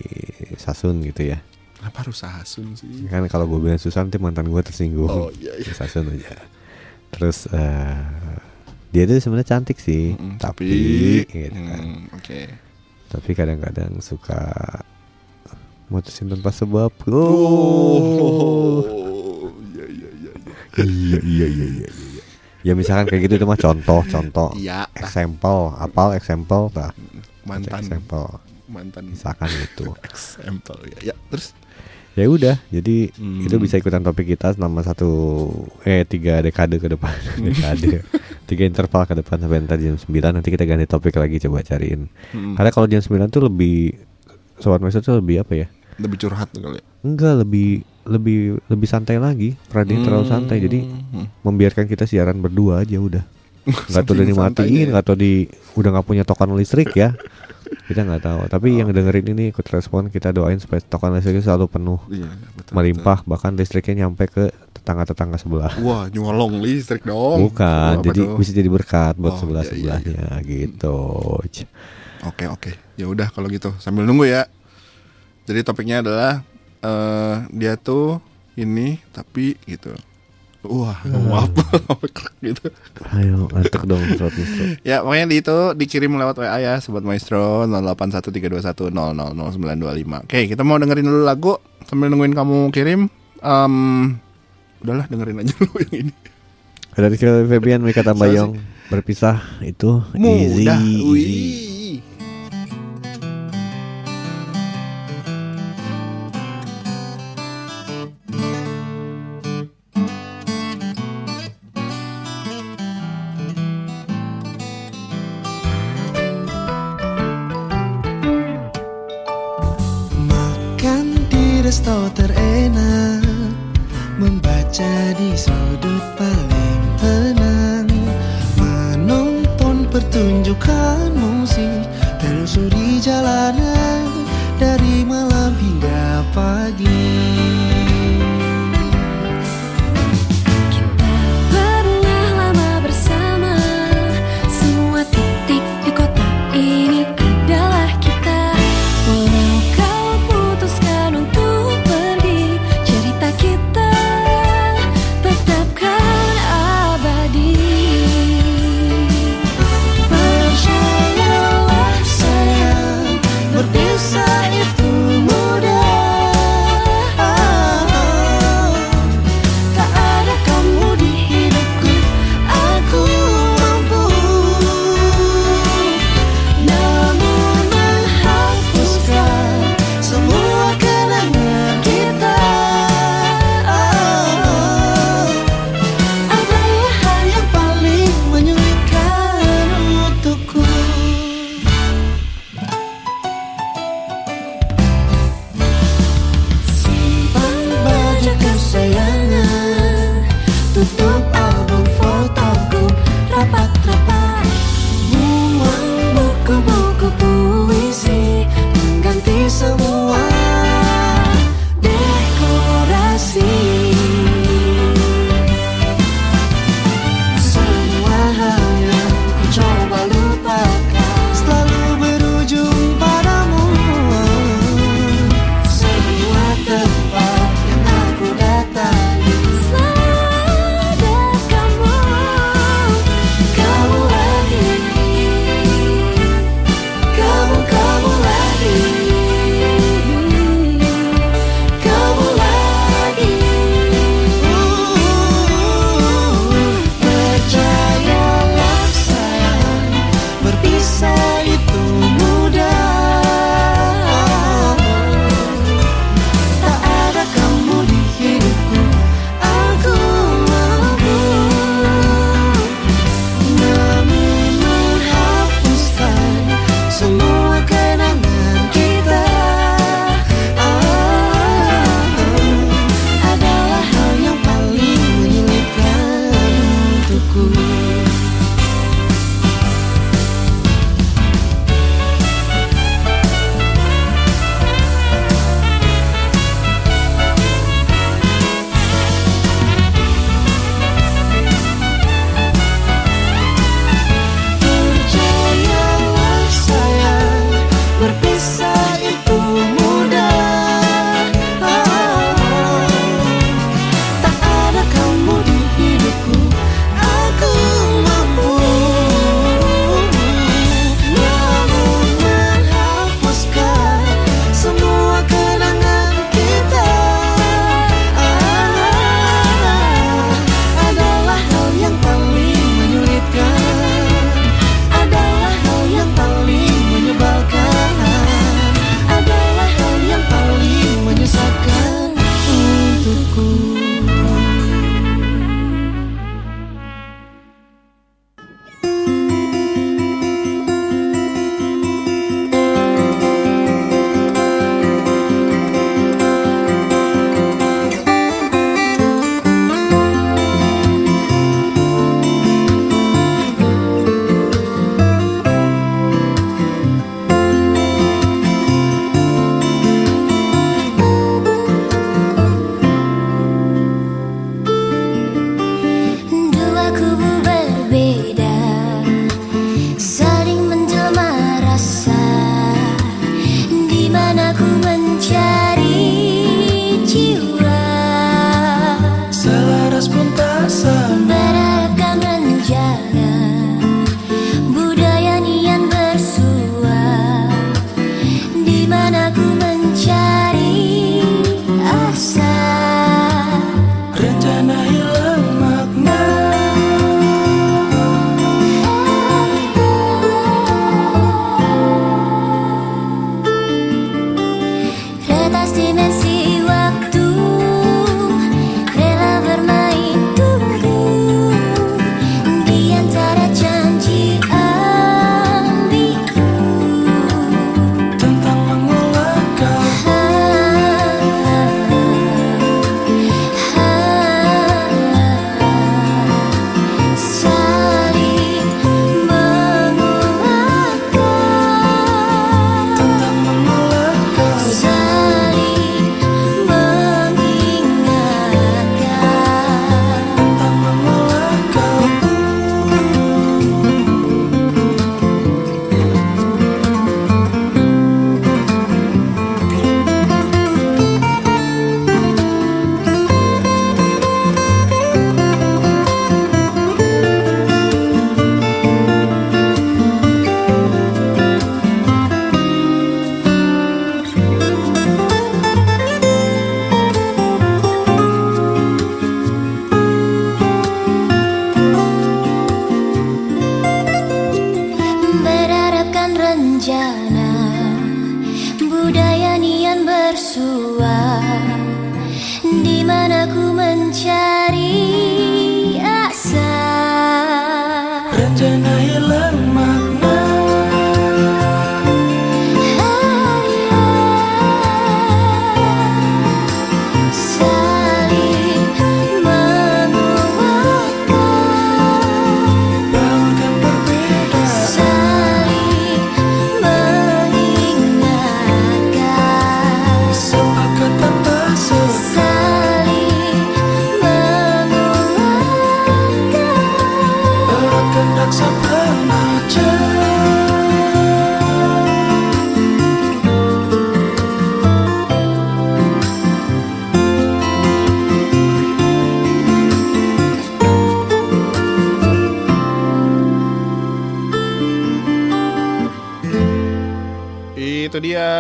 Sasun 0.55 1.03
gitu 1.03 1.27
ya. 1.27 1.43
Kenapa 1.77 2.07
harus 2.07 2.23
Sasun 2.23 2.79
sih? 2.79 3.11
Kan 3.11 3.27
kalau 3.27 3.51
gue 3.51 3.59
bilang 3.59 3.83
Susan 3.83 4.07
nanti 4.07 4.23
mantan 4.23 4.47
gue 4.47 4.63
tersinggung. 4.63 5.11
Oh 5.11 5.31
iya 5.35 5.59
iya. 5.59 5.67
Si 5.67 5.75
Sasun 5.75 6.07
aja. 6.15 6.39
Terus 7.11 7.51
eh, 7.51 8.39
dia 8.95 9.03
tuh 9.11 9.19
sebenarnya 9.19 9.59
cantik 9.59 9.77
sih, 9.83 10.15
Mm, 10.15 10.39
tapi, 10.39 10.67
gitu 11.27 11.53
kan. 11.53 11.83
hmm, 11.83 12.17
Oke. 12.17 12.41
Tapi 13.11 13.31
kadang-kadang 13.35 13.99
suka 14.01 14.41
mutusin 15.91 16.31
tanpa 16.31 16.51
sebab. 16.55 16.91
Oh. 17.11 18.83
Iya 19.75 19.85
iya 19.91 20.09
iya. 20.15 20.33
iya. 20.79 20.79
iya 20.83 21.19
iya 21.23 21.47
iya 21.47 21.67
iya. 21.83 21.89
iya. 21.91 22.23
Ya 22.67 22.73
misalkan 22.75 23.07
kayak 23.07 23.31
gitu 23.31 23.35
itu 23.39 23.47
mah 23.47 23.59
contoh, 23.59 24.03
contoh. 24.07 24.51
Iya. 24.59 24.91
example 24.99 25.71
apal 25.79 26.17
example 26.19 26.67
nah 26.75 26.91
Mantan. 27.47 27.81
example 27.81 28.29
Mantan. 28.67 29.05
misalkan 29.09 29.47
gitu 29.49 29.95
Example 30.09 30.79
ya. 30.89 30.99
Ya 31.05 31.15
terus. 31.31 31.55
ya 32.13 32.27
udah 32.27 32.57
jadi 32.67 33.13
Hmm. 33.13 33.45
itu 33.45 33.57
bisa 33.57 33.77
ikutan 33.77 34.01
topik 34.01 34.25
kita 34.27 34.51
selama 34.51 34.81
satu 34.81 35.09
eh 35.83 36.03
tiga 36.03 36.41
dekade 36.41 36.77
ke 36.77 36.89
depan 36.89 37.13
dekade 37.47 38.01
tiga 38.45 38.65
interval 38.65 39.05
ke 39.05 39.15
depan 39.15 39.37
sampai 39.37 39.61
ntar 39.61 39.77
jam 39.77 39.95
9 39.95 40.09
nanti 40.33 40.49
kita 40.49 40.65
ganti 40.65 40.85
topik 40.85 41.13
lagi 41.15 41.37
coba 41.39 41.61
cariin 41.61 42.09
Hmm. 42.31 42.55
karena 42.55 42.71
kalau 42.71 42.87
jam 42.87 42.99
9 42.99 43.29
tuh 43.29 43.45
lebih 43.45 44.01
sobat 44.57 44.81
mesra 44.81 44.99
tuh 44.99 45.17
lebih 45.17 45.41
apa 45.41 45.55
ya 45.55 45.69
Lebih 45.97 46.17
curhat 46.19 46.49
kali. 46.51 46.77
ya. 46.77 46.85
enggak 47.03 47.35
lebih 47.39 47.69
lebih 48.03 48.39
lebih 48.65 48.87
santai 48.87 49.17
lagi 49.19 49.53
Friday 49.67 50.01
terlalu 50.01 50.25
santai 50.25 50.57
jadi 50.59 50.89
Hmm. 51.13 51.29
membiarkan 51.43 51.85
kita 51.85 52.05
siaran 52.05 52.39
berdua 52.39 52.81
aja 52.81 52.97
udah 52.97 53.25
nggak 53.91 54.03
tahu 54.07 54.15
udah 54.17 54.27
dimatiin 54.27 54.87
nggak 54.95 55.05
tahu 55.05 55.17
di 55.19 55.35
udah 55.75 55.91
nggak 55.99 56.07
punya 56.07 56.23
token 56.23 56.55
listrik 56.55 56.95
ya 56.95 57.13
kita 57.91 58.07
nggak 58.07 58.23
tahu 58.23 58.41
tapi 58.47 58.79
yang 58.79 58.95
dengerin 58.95 59.27
ini 59.35 59.51
ikut 59.51 59.67
respon 59.67 60.07
kita 60.07 60.31
doain 60.31 60.59
supaya 60.63 60.79
token 60.83 61.19
listriknya 61.19 61.43
selalu 61.43 61.67
penuh 61.67 62.01
Iya, 62.07 62.31
betul, 62.55 62.73
melimpah 62.79 63.19
bahkan 63.27 63.53
listriknya 63.59 64.07
nyampe 64.07 64.31
ke 64.31 64.45
tetangga-tetangga 64.79 65.35
sebelah 65.35 65.75
betul. 65.75 65.87
Wah, 65.91 66.07
nyolong 66.07 66.63
listrik 66.63 67.03
dong. 67.03 67.51
bukan 67.51 67.99
Apa 67.99 68.07
jadi 68.07 68.21
tuh? 68.23 68.39
bisa 68.39 68.51
jadi 68.55 68.71
berkat 68.71 69.19
buat 69.19 69.35
Oh, 69.35 69.39
sebelah 69.43 69.67
iya, 69.67 69.75
iya, 69.75 69.95
sebelahnya 69.99 70.27
gitu 70.47 70.99
Oke, 72.27 72.45
oke. 72.47 72.71
Ya 72.95 73.07
udah 73.07 73.31
kalau 73.31 73.47
gitu 73.51 73.75
sambil 73.79 74.07
nunggu 74.07 74.27
ya. 74.27 74.47
Jadi 75.47 75.63
topiknya 75.63 76.03
adalah 76.03 76.43
eh 76.83 77.37
dia 77.55 77.75
tuh 77.75 78.19
ini 78.55 78.99
tapi 79.11 79.59
gitu. 79.67 79.91
Wah, 80.67 80.99
maaf 81.07 81.51
gitu. 82.47 82.71
ayo 83.15 83.47
antuk 83.55 83.83
dong 83.87 84.03
sobat 84.15 84.35
Mistro. 84.35 84.65
Ya, 84.83 85.03
pokoknya 85.03 85.27
di 85.27 85.37
itu 85.39 85.57
dikirim 85.75 86.11
lewat 86.15 86.39
WA 86.39 86.59
ya 86.59 86.75
sobat 86.79 87.03
Maestro 87.03 87.67
081321000925. 87.71 90.27
Oke, 90.27 90.41
kita 90.51 90.63
mau 90.63 90.77
dengerin 90.77 91.07
dulu 91.07 91.23
lagu 91.23 91.53
sambil 91.87 92.11
nungguin 92.11 92.35
kamu 92.35 92.71
kirim. 92.71 93.11
Em 93.41 93.75
udahlah 94.83 95.07
dengerin 95.07 95.43
aja 95.43 95.53
dulu 95.61 95.79
yang 95.91 96.09
ini. 96.09 96.13
dari 96.97 97.17
Febian 97.21 97.85
Mika 97.85 98.01
Tambayong 98.01 98.57
berpisah 98.89 99.61
itu 99.61 100.01
easy, 100.17 100.65
Mudah. 100.65 100.81
easy. 100.81 101.03
Wih. 101.03 101.66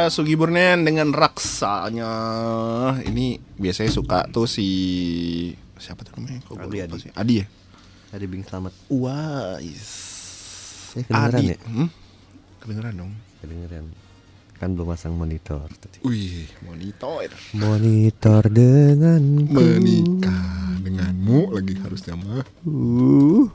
Sugi 0.08 0.34
Burnen 0.38 0.86
dengan 0.86 1.12
raksanya. 1.12 2.10
Ini 3.02 3.38
biasanya 3.58 3.92
suka 3.92 4.26
tuh 4.30 4.46
si 4.48 4.68
siapa 5.76 6.02
tuh 6.06 6.16
namanya? 6.18 6.40
Kok 6.46 6.56
Adi, 6.66 6.78
Adi. 6.82 6.96
sih? 7.02 7.10
Adi 7.12 7.34
ya? 7.42 7.46
Tadi 8.10 8.24
Bing 8.30 8.44
selamat. 8.46 8.72
Wais. 8.88 9.88
Eh, 10.96 11.04
kedengeran 11.04 11.40
Adi. 11.40 11.46
ya? 11.52 11.56
Hmm? 11.66 11.88
Kedengeran 12.62 12.94
dong. 12.96 13.12
Kedengeran. 13.44 13.84
Kan 14.56 14.68
belum 14.72 14.88
pasang 14.88 15.12
monitor 15.12 15.68
tadi. 15.76 16.00
Wih, 16.00 16.48
monitor. 16.64 17.28
Monitor 17.52 18.42
dengan 18.48 19.20
Menikah 19.52 20.56
denganmu 20.86 21.50
lagi 21.50 21.74
harusnya 21.82 22.14
mah. 22.14 22.46
Uh. 22.62 23.50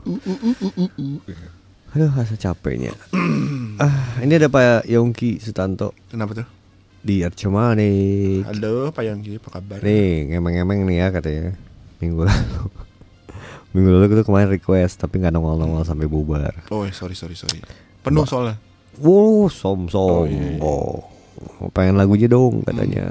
Aduh, 1.92 2.08
rasa 2.08 2.40
capeknya. 2.40 2.96
ah, 3.84 4.16
ini 4.24 4.40
ada 4.40 4.48
Pak 4.48 4.88
Yongki 4.88 5.36
Sutanto 5.44 5.92
Kenapa 6.08 6.32
tuh? 6.32 6.48
di 7.04 7.20
Arcomani. 7.20 8.40
Halo 8.48 8.88
Pak 8.88 9.04
Yongki, 9.04 9.36
apa 9.36 9.60
kabar? 9.60 9.76
Nih, 9.84 10.32
ngemeng-ngemeng 10.32 10.88
nih 10.88 10.96
ya 11.04 11.06
katanya. 11.12 11.52
Minggu 12.00 12.24
lalu. 12.24 12.64
Minggu 13.76 13.90
lalu 13.92 14.04
itu 14.08 14.24
kemarin 14.24 14.48
request 14.48 15.04
tapi 15.04 15.20
nggak 15.20 15.36
nongol-nongol 15.36 15.84
sampai 15.84 16.08
bubar. 16.08 16.64
Oh, 16.72 16.88
sorry 16.96 17.12
sorry 17.12 17.36
sorry. 17.36 17.60
Penuh 18.00 18.24
soalnya. 18.24 18.56
Wow, 18.96 19.52
som 19.52 19.84
som. 19.92 20.00
Oh, 20.00 20.24
iya, 20.24 20.56
iya. 20.56 20.64
Oh, 20.64 21.04
pengen 21.76 22.00
lagunya 22.00 22.24
dong 22.24 22.64
katanya. 22.64 23.04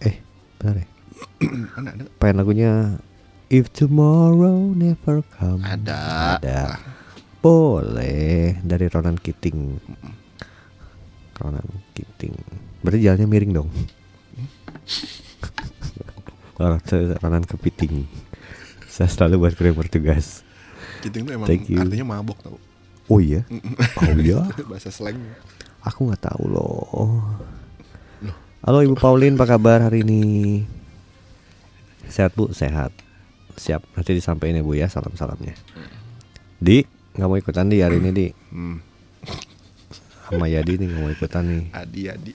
Eh, 0.00 0.08
eh, 0.08 0.16
benar 0.64 0.80
ya? 0.80 0.86
Pengen 2.24 2.36
lagunya 2.40 2.96
If 3.46 3.70
Tomorrow 3.70 4.74
Never 4.74 5.22
Come. 5.38 5.62
Ada. 5.62 6.42
Ada. 6.42 6.82
Boleh 7.38 8.58
dari 8.58 8.90
Ronan 8.90 9.14
Keating. 9.14 9.78
Ronan 11.38 11.62
Keating. 11.94 12.34
Berarti 12.82 13.06
jalannya 13.06 13.26
miring 13.30 13.52
dong. 13.54 13.70
Orang 16.58 16.82
Ronan 17.22 17.46
Kepiting. 17.46 18.10
Saya 18.90 19.06
selalu 19.06 19.46
buat 19.46 19.54
keren 19.54 19.78
bertugas. 19.78 20.42
Kiting 21.06 21.30
tuh 21.30 21.38
emang 21.38 21.46
Thank 21.46 21.70
you. 21.70 21.78
artinya 21.78 22.18
mabok 22.18 22.42
tau. 22.42 22.58
Oh 23.06 23.22
iya? 23.22 23.46
Oh 24.02 24.10
iya? 24.18 24.42
Bahasa 24.70 24.90
slang. 24.90 25.22
Aku 25.86 26.10
nggak 26.10 26.34
tahu 26.34 26.50
loh. 26.50 27.22
Halo 28.66 28.82
Ibu 28.82 28.98
Pauline, 28.98 29.38
apa 29.38 29.46
kabar 29.46 29.86
hari 29.86 30.02
ini? 30.02 30.66
Sehat 32.10 32.34
Bu, 32.34 32.50
sehat. 32.50 33.05
Siap, 33.56 33.82
nanti 33.92 34.12
disampaikan 34.12 34.60
ya 34.60 34.62
Bu 34.62 34.76
ya 34.76 34.86
salam-salamnya. 34.86 35.56
Di, 36.56 36.84
nggak 37.16 37.28
mau 37.28 37.36
ikutan 37.36 37.66
di 37.66 37.80
hari 37.80 37.98
ini 37.98 38.10
di. 38.12 38.26
Hmm. 38.52 38.78
Sama 40.26 40.46
Yadi 40.46 40.76
nih 40.76 40.86
nggak 40.86 41.00
mau 41.00 41.10
ikutan 41.10 41.44
nih. 41.44 41.64
Adi 41.72 42.02
Adi. 42.06 42.32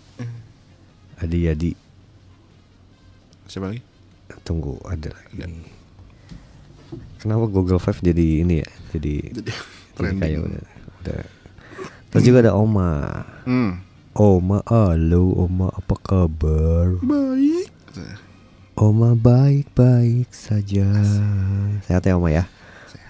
Adi 1.22 1.40
Yadi, 1.46 1.72
Siapa 3.46 3.70
lagi? 3.70 3.82
tunggu 4.42 4.80
ada 4.82 5.12
lagi. 5.12 5.38
nih. 5.38 5.70
Kenapa 7.20 7.46
Google 7.46 7.78
Five 7.78 8.02
jadi 8.02 8.42
ini 8.42 8.66
ya? 8.66 8.70
Jadi, 8.96 9.16
Jadi 9.30 9.52
jadi 9.94 10.16
kayak 10.18 10.40
udah, 10.42 10.66
udah. 11.04 11.22
Terus 12.10 12.24
juga 12.26 12.38
ada 12.42 12.58
Oma. 12.58 13.22
Hmm. 13.46 13.86
Oma, 14.12 14.60
halo 14.66 15.36
Oma, 15.38 15.70
apa 15.70 15.96
kabar? 16.02 16.98
Baik. 17.00 17.70
Oma 18.80 19.14
baik-baik 19.20 20.32
saja. 20.32 20.88
Sehat 21.86 22.08
ya 22.08 22.16
Oma 22.16 22.32
ya. 22.32 22.48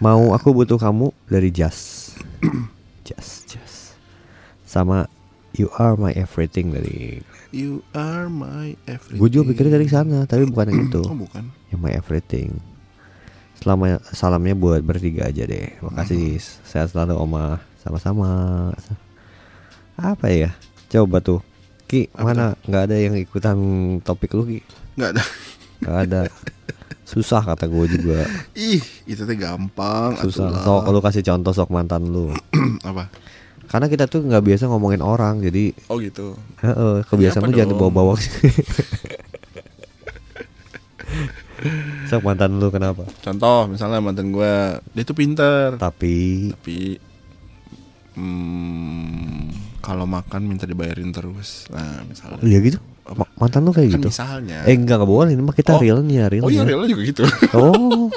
Mau 0.01 0.33
aku 0.33 0.51
butuh 0.51 0.81
kamu 0.81 1.13
dari 1.29 1.53
Just. 1.53 2.17
Just, 3.05 3.45
Just. 3.45 3.93
Sama 4.65 5.05
You 5.53 5.69
Are 5.77 5.93
My 5.93 6.11
Everything 6.17 6.73
dari. 6.73 7.21
You 7.51 7.83
are 7.91 8.31
my 8.31 8.79
everything. 8.87 9.19
Gue 9.19 9.27
juga 9.27 9.51
pikirnya 9.51 9.75
dari 9.75 9.91
sana, 9.91 10.23
tapi 10.23 10.47
bukan 10.47 10.71
yang 10.71 10.81
itu. 10.87 11.03
Oh 11.11 11.17
bukan. 11.19 11.51
Yang 11.69 11.79
My 11.83 11.91
Everything. 11.93 12.51
selama 13.61 14.01
salamnya 14.09 14.57
buat 14.57 14.81
bertiga 14.81 15.29
aja 15.29 15.45
deh. 15.45 15.77
Makasih. 15.85 16.41
Sehat 16.65 16.95
selalu 16.95 17.13
Oma. 17.13 17.61
Sama-sama. 17.77 18.29
Apa 19.93 20.33
ya? 20.33 20.55
Coba 20.89 21.21
tuh. 21.21 21.45
Ki, 21.85 22.07
mana 22.15 22.55
nggak 22.65 22.83
ada 22.89 22.95
yang 22.97 23.13
ikutan 23.19 23.59
topik 24.01 24.31
lu 24.33 24.47
Ki? 24.47 24.59
Nggak 25.01 25.13
ada 25.17 25.23
Nggak 25.81 25.97
ada. 26.05 26.21
Susah 27.03 27.41
kata 27.41 27.65
gue 27.65 27.85
juga. 27.89 28.21
ih 28.53 28.77
itu 29.03 29.19
teh 29.19 29.33
gampang 29.33 30.13
Susah. 30.15 30.61
Sok 30.61 30.85
lu 30.87 31.01
kasih 31.01 31.25
contoh 31.25 31.51
sok 31.51 31.73
mantan 31.73 32.05
lu. 32.05 32.29
apa 32.87 33.09
Karena 33.65 33.87
kita 33.87 34.05
tuh 34.05 34.21
nggak 34.21 34.45
biasa 34.45 34.67
ngomongin 34.67 34.99
orang, 34.99 35.39
jadi 35.39 35.71
oh 35.87 35.97
gitu 35.97 36.35
heeh, 36.59 37.01
kebiasaan 37.03 37.47
lu 37.47 37.55
jangan 37.55 37.71
dibawa-bawa. 37.73 38.13
sok 42.07 42.21
mantan 42.21 42.57
lu 42.57 42.67
kenapa? 42.67 43.05
contoh 43.21 43.69
misalnya 43.69 44.01
mantan 44.01 44.29
gue 44.29 44.53
dia 44.91 45.03
tuh 45.03 45.15
pinter 45.15 45.77
Tapi 45.77 46.49
tapi 46.51 46.79
hmm, 48.17 49.79
kalau 49.79 50.05
makan 50.05 50.41
minta 50.45 50.65
dibayarin 50.65 51.09
terus 51.09 51.69
nah 51.69 52.01
misalnya 52.03 52.41
Iya 52.41 52.59
gitu. 52.61 52.79
Ma- 53.13 53.31
mantan 53.37 53.61
lu 53.61 53.71
kayak 53.71 53.89
kan 53.89 53.95
gitu. 53.97 54.07
misalnya 54.09 54.59
Eh 54.63 54.73
enggak 54.73 54.97
enggak 54.97 55.09
boleh, 55.09 55.31
ini 55.31 55.41
mah 55.41 55.51
kita 55.51 55.73
Oh. 55.73 55.79
realnya, 55.79 56.25
realnya. 56.25 56.43
oh 56.43 56.51
iya 56.51 56.63
realnya 56.63 56.89
juga 56.89 57.03
gitu 57.03 57.23
Oh. 57.53 58.07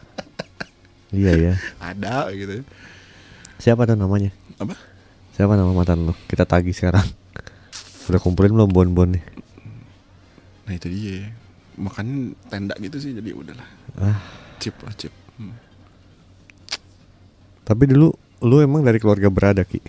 iya 1.12 1.32
ya. 1.34 1.52
ada 1.78 2.30
gitu 2.30 2.62
Siapa 3.56 3.84
tuh 3.84 3.92
namanya? 3.92 4.32
apa 4.56 4.72
Siapa 5.32 5.52
nama 5.52 5.70
mantan 5.70 6.02
lu? 6.02 6.14
Kita 6.24 6.44
tagih 6.44 6.72
sekarang. 6.72 7.04
Udah 8.06 8.18
kumpulin 8.18 8.50
belum 8.50 8.68
bon-bonnya? 8.68 9.20
nah 10.62 10.72
itu 10.72 10.86
dia 10.86 11.34
makan 11.74 12.06
tenda 12.46 12.78
gitu 12.78 12.96
sih 12.96 13.10
jadi 13.10 13.30
udahlah 13.32 13.66
Ah, 13.96 14.22
chip 14.56 14.78
lah 14.80 14.94
chip 14.94 15.10
Hmm. 15.34 15.56
tapi 17.60 17.84
dulu 17.86 18.14
lu 18.40 18.56
emang 18.58 18.80
dari 18.80 18.96
keluarga 18.96 19.26
berada 19.26 19.62
Ki. 19.62 19.82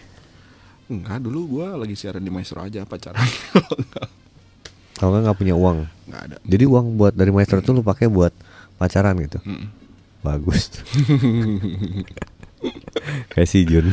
Enggak 0.94 1.20
dulu 1.20 1.40
gue 1.50 1.68
lagi 1.78 1.96
siaran 1.96 2.20
di 2.20 2.30
Maestro 2.30 2.60
aja 2.60 2.84
pacaran 2.84 3.24
Kalau 4.94 5.10
nggak 5.12 5.24
nggak 5.24 5.38
punya 5.38 5.56
uang. 5.56 5.78
nggak 6.06 6.22
ada 6.24 6.36
Jadi 6.44 6.64
uang 6.64 6.94
buat 6.94 7.14
dari 7.14 7.32
maestro 7.32 7.58
tuh 7.60 7.74
lu 7.74 7.82
pakai 7.82 8.06
buat 8.06 8.30
pacaran 8.76 9.18
gitu. 9.18 9.42
Mm-mm. 9.42 9.66
Bagus. 10.22 10.70
Kayak 13.28 13.50
si 13.50 13.66
Jun. 13.66 13.90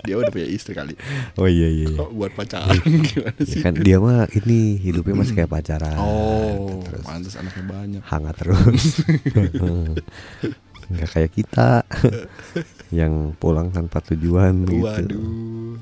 dia 0.00 0.16
udah 0.16 0.28
punya 0.28 0.44
istri 0.44 0.72
kali 0.72 0.92
Oh 1.36 1.44
iya 1.44 1.68
iya. 1.68 1.88
iya. 1.88 1.96
kok 1.98 2.12
buat 2.12 2.32
pacaran 2.32 2.76
gimana 3.04 3.36
Ya 3.36 3.44
sih 3.44 3.60
kan 3.60 3.72
dia 3.74 3.96
mah 3.96 4.24
ini 4.30 4.76
hidupnya 4.76 5.12
masih 5.14 5.34
kayak 5.34 5.48
pacaran. 5.50 5.96
oh 5.96 6.80
Terus 6.84 7.00
pantas 7.00 7.34
anaknya 7.36 7.64
banyak 7.64 8.02
hangat 8.02 8.34
terus. 8.36 8.84
Nggak 10.84 11.08
kayak 11.10 11.30
kita 11.32 11.68
yang 12.90 13.32
pulang 13.34 13.68
tanpa 13.68 14.02
tujuan 14.04 14.64
gitu. 14.64 14.82
waduh 14.82 15.76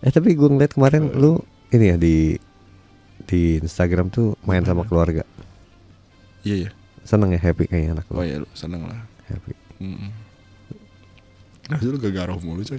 Eh 0.00 0.10
tapi 0.10 0.36
gue 0.36 0.46
ngeliat 0.46 0.70
kemarin 0.70 1.08
lu 1.12 1.40
ini 1.68 1.86
ya 1.88 1.96
di 1.96 2.36
di 3.22 3.58
Instagram 3.58 4.06
tuh 4.06 4.38
main 4.42 4.62
sama 4.62 4.84
keluarga. 4.84 5.24
iya 6.42 6.68
ya 6.68 6.70
Seneng 7.02 7.32
ya 7.32 7.40
happy 7.40 7.66
kayaknya 7.66 7.98
anak 7.98 8.06
lu. 8.06 8.18
oh 8.18 8.24
ya 8.24 8.36
lu 8.38 8.48
seneng 8.52 8.84
lah 8.84 9.00
Happy. 9.26 9.52
Mm-mm. 9.82 10.10
Nah, 11.66 11.78
lu 11.80 11.98
gak 11.98 12.14
garoh 12.14 12.38
mulu 12.38 12.62
coy 12.62 12.78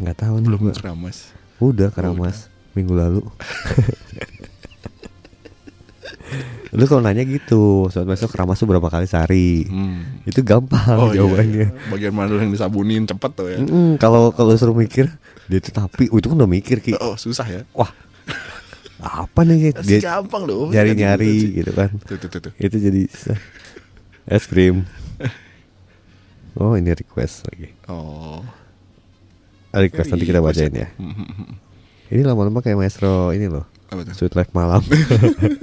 Nggak 0.00 0.16
tahu 0.18 0.34
nih 0.40 0.46
Belum 0.48 0.60
gua. 0.62 0.72
keramas 0.72 1.16
Udah 1.58 1.88
keramas 1.90 2.48
minggu 2.72 2.94
lalu. 2.94 3.20
lu 6.68 6.84
kalau 6.84 7.00
nanya 7.00 7.24
gitu, 7.24 7.88
soal 7.88 8.04
besok 8.04 8.28
keramas 8.32 8.60
tuh 8.60 8.68
berapa 8.68 8.84
kali 8.86 9.08
sehari? 9.08 9.64
hmm. 9.64 10.28
Itu 10.28 10.44
gampang 10.44 11.12
iya, 11.12 11.24
jawabannya. 11.24 11.66
iya. 11.72 11.88
Bagian 11.88 12.12
mana 12.12 12.36
yang 12.36 12.52
disabunin 12.52 13.08
cepet 13.08 13.30
tuh 13.32 13.48
ya 13.48 13.58
Kalau 13.96 14.30
kalau 14.36 14.52
suruh 14.52 14.76
mikir, 14.76 15.08
dia 15.48 15.58
tuh 15.58 15.72
tapi 15.72 16.12
oh, 16.12 16.20
itu 16.20 16.28
kan 16.28 16.36
udah 16.36 16.50
mikir 16.50 16.84
ki. 16.84 17.00
Oh 17.00 17.16
susah 17.16 17.48
ya 17.48 17.62
Wah, 17.72 17.88
apa 19.00 19.40
nih 19.46 19.72
dia 19.88 19.98
gampang 20.02 20.42
loh 20.44 20.68
nyari 20.68 20.92
nyari 20.92 21.30
gitu 21.30 21.40
sih. 21.40 21.50
gitu 21.62 21.70
kan? 21.72 21.88
Tuh 22.04 22.16
tuh 22.20 22.28
tuh, 22.28 22.40
tuh. 22.50 22.52
Itu 22.58 22.76
jadi 22.76 23.02
es 24.28 24.44
krim. 24.44 24.84
Oh 26.58 26.74
ini 26.74 26.90
request 26.90 27.46
lagi. 27.46 27.70
Oh 27.86 28.42
Request 29.70 30.10
nanti 30.10 30.26
kita 30.26 30.42
bacain 30.42 30.74
ya. 30.74 30.90
Hmm, 30.98 31.54
Ini 32.10 32.26
lama-lama 32.26 32.58
kayak 32.58 32.82
maestro 32.82 33.30
ini 33.30 33.46
loh. 33.46 33.62
Apa 33.88 34.00
tuh? 34.04 34.14
Sweet 34.14 34.34
Life 34.36 34.52
malam. 34.52 34.84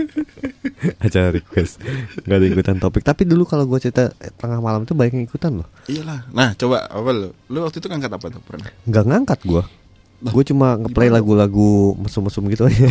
Acara 1.06 1.30
request. 1.34 1.82
Gak 2.26 2.38
ada 2.42 2.46
ikutan 2.46 2.78
topik. 2.82 3.06
Tapi 3.06 3.26
dulu 3.26 3.46
kalau 3.46 3.70
gue 3.70 3.78
cerita 3.78 4.10
eh, 4.22 4.34
tengah 4.34 4.62
malam 4.62 4.86
itu 4.86 4.98
banyak 4.98 5.22
yang 5.22 5.26
ikutan 5.30 5.62
loh. 5.62 5.68
Iyalah. 5.86 6.26
Nah 6.34 6.58
coba 6.58 6.90
apa 6.90 7.10
lu? 7.14 7.30
Lu 7.54 7.62
waktu 7.62 7.78
itu 7.82 7.88
ngangkat 7.90 8.12
apa 8.18 8.28
tuh 8.34 8.42
pernah 8.42 8.70
Gak 8.90 9.06
ngangkat 9.06 9.40
gue 9.46 9.64
Gue 10.26 10.44
cuma 10.48 10.80
ngeplay 10.80 11.14
lagu-lagu 11.14 11.94
mesum-mesum 12.02 12.50
gitu 12.50 12.66
aja. 12.66 12.86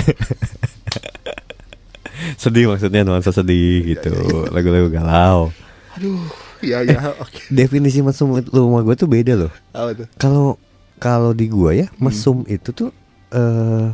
Sedih 2.42 2.70
maksudnya 2.70 3.02
nuansa 3.02 3.34
sedih 3.34 3.96
gitu. 3.96 4.14
Lagu-lagu 4.54 4.86
galau. 4.86 5.50
Aduh 5.98 6.22
Iya 6.64 6.78
iya 6.80 7.12
oke. 7.20 7.52
Definisi 7.52 8.00
mesum 8.00 8.40
itu 8.40 8.48
rumah 8.54 8.80
gue 8.80 8.96
tuh 8.96 9.10
beda 9.10 9.36
loh. 9.36 9.52
Apa 9.76 9.90
tuh? 9.92 10.06
Kalau 10.16 10.56
kalau 10.96 11.36
di 11.36 11.52
gua 11.52 11.76
ya 11.76 11.86
mesum 12.00 12.46
itu 12.48 12.72
tuh 12.72 12.88
eh 13.34 13.92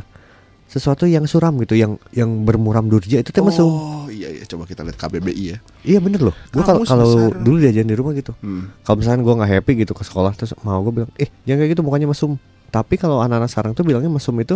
sesuatu 0.71 1.03
yang 1.03 1.27
suram 1.27 1.59
gitu, 1.59 1.75
yang 1.75 1.99
yang 2.15 2.47
bermuram 2.47 2.87
durja 2.87 3.19
itu 3.19 3.35
tuh 3.35 3.43
mesum. 3.43 3.67
Oh 3.67 4.07
iya 4.07 4.31
iya 4.31 4.47
Coba 4.47 4.63
kita 4.63 4.87
lihat 4.87 4.95
KBBI 4.95 5.43
ya 5.43 5.57
Iya 5.83 5.99
bener 5.99 6.31
loh. 6.31 6.35
Gua 6.55 6.63
kalau 6.63 6.81
kalau 6.87 7.11
dulu 7.35 7.59
diajarin 7.59 7.91
di 7.91 7.97
rumah 7.99 8.15
gitu. 8.15 8.31
hmm. 8.39 8.87
Kalau 8.87 8.95
misalnya 9.03 9.19
gua 9.19 9.43
nggak 9.43 9.51
happy 9.59 9.71
gitu 9.83 9.91
ke 9.91 10.07
sekolah 10.07 10.31
terus 10.31 10.55
mau 10.63 10.79
gue 10.79 11.03
bilang, 11.03 11.11
eh 11.19 11.27
jangan 11.43 11.59
kayak 11.59 11.71
gitu 11.75 11.81
mukanya 11.83 12.07
mesum. 12.07 12.39
Tapi 12.71 12.95
kalau 12.95 13.19
anak-anak 13.19 13.51
sekarang 13.51 13.71
tuh 13.75 13.83
bilangnya 13.83 14.07
mesum 14.07 14.31
itu 14.39 14.55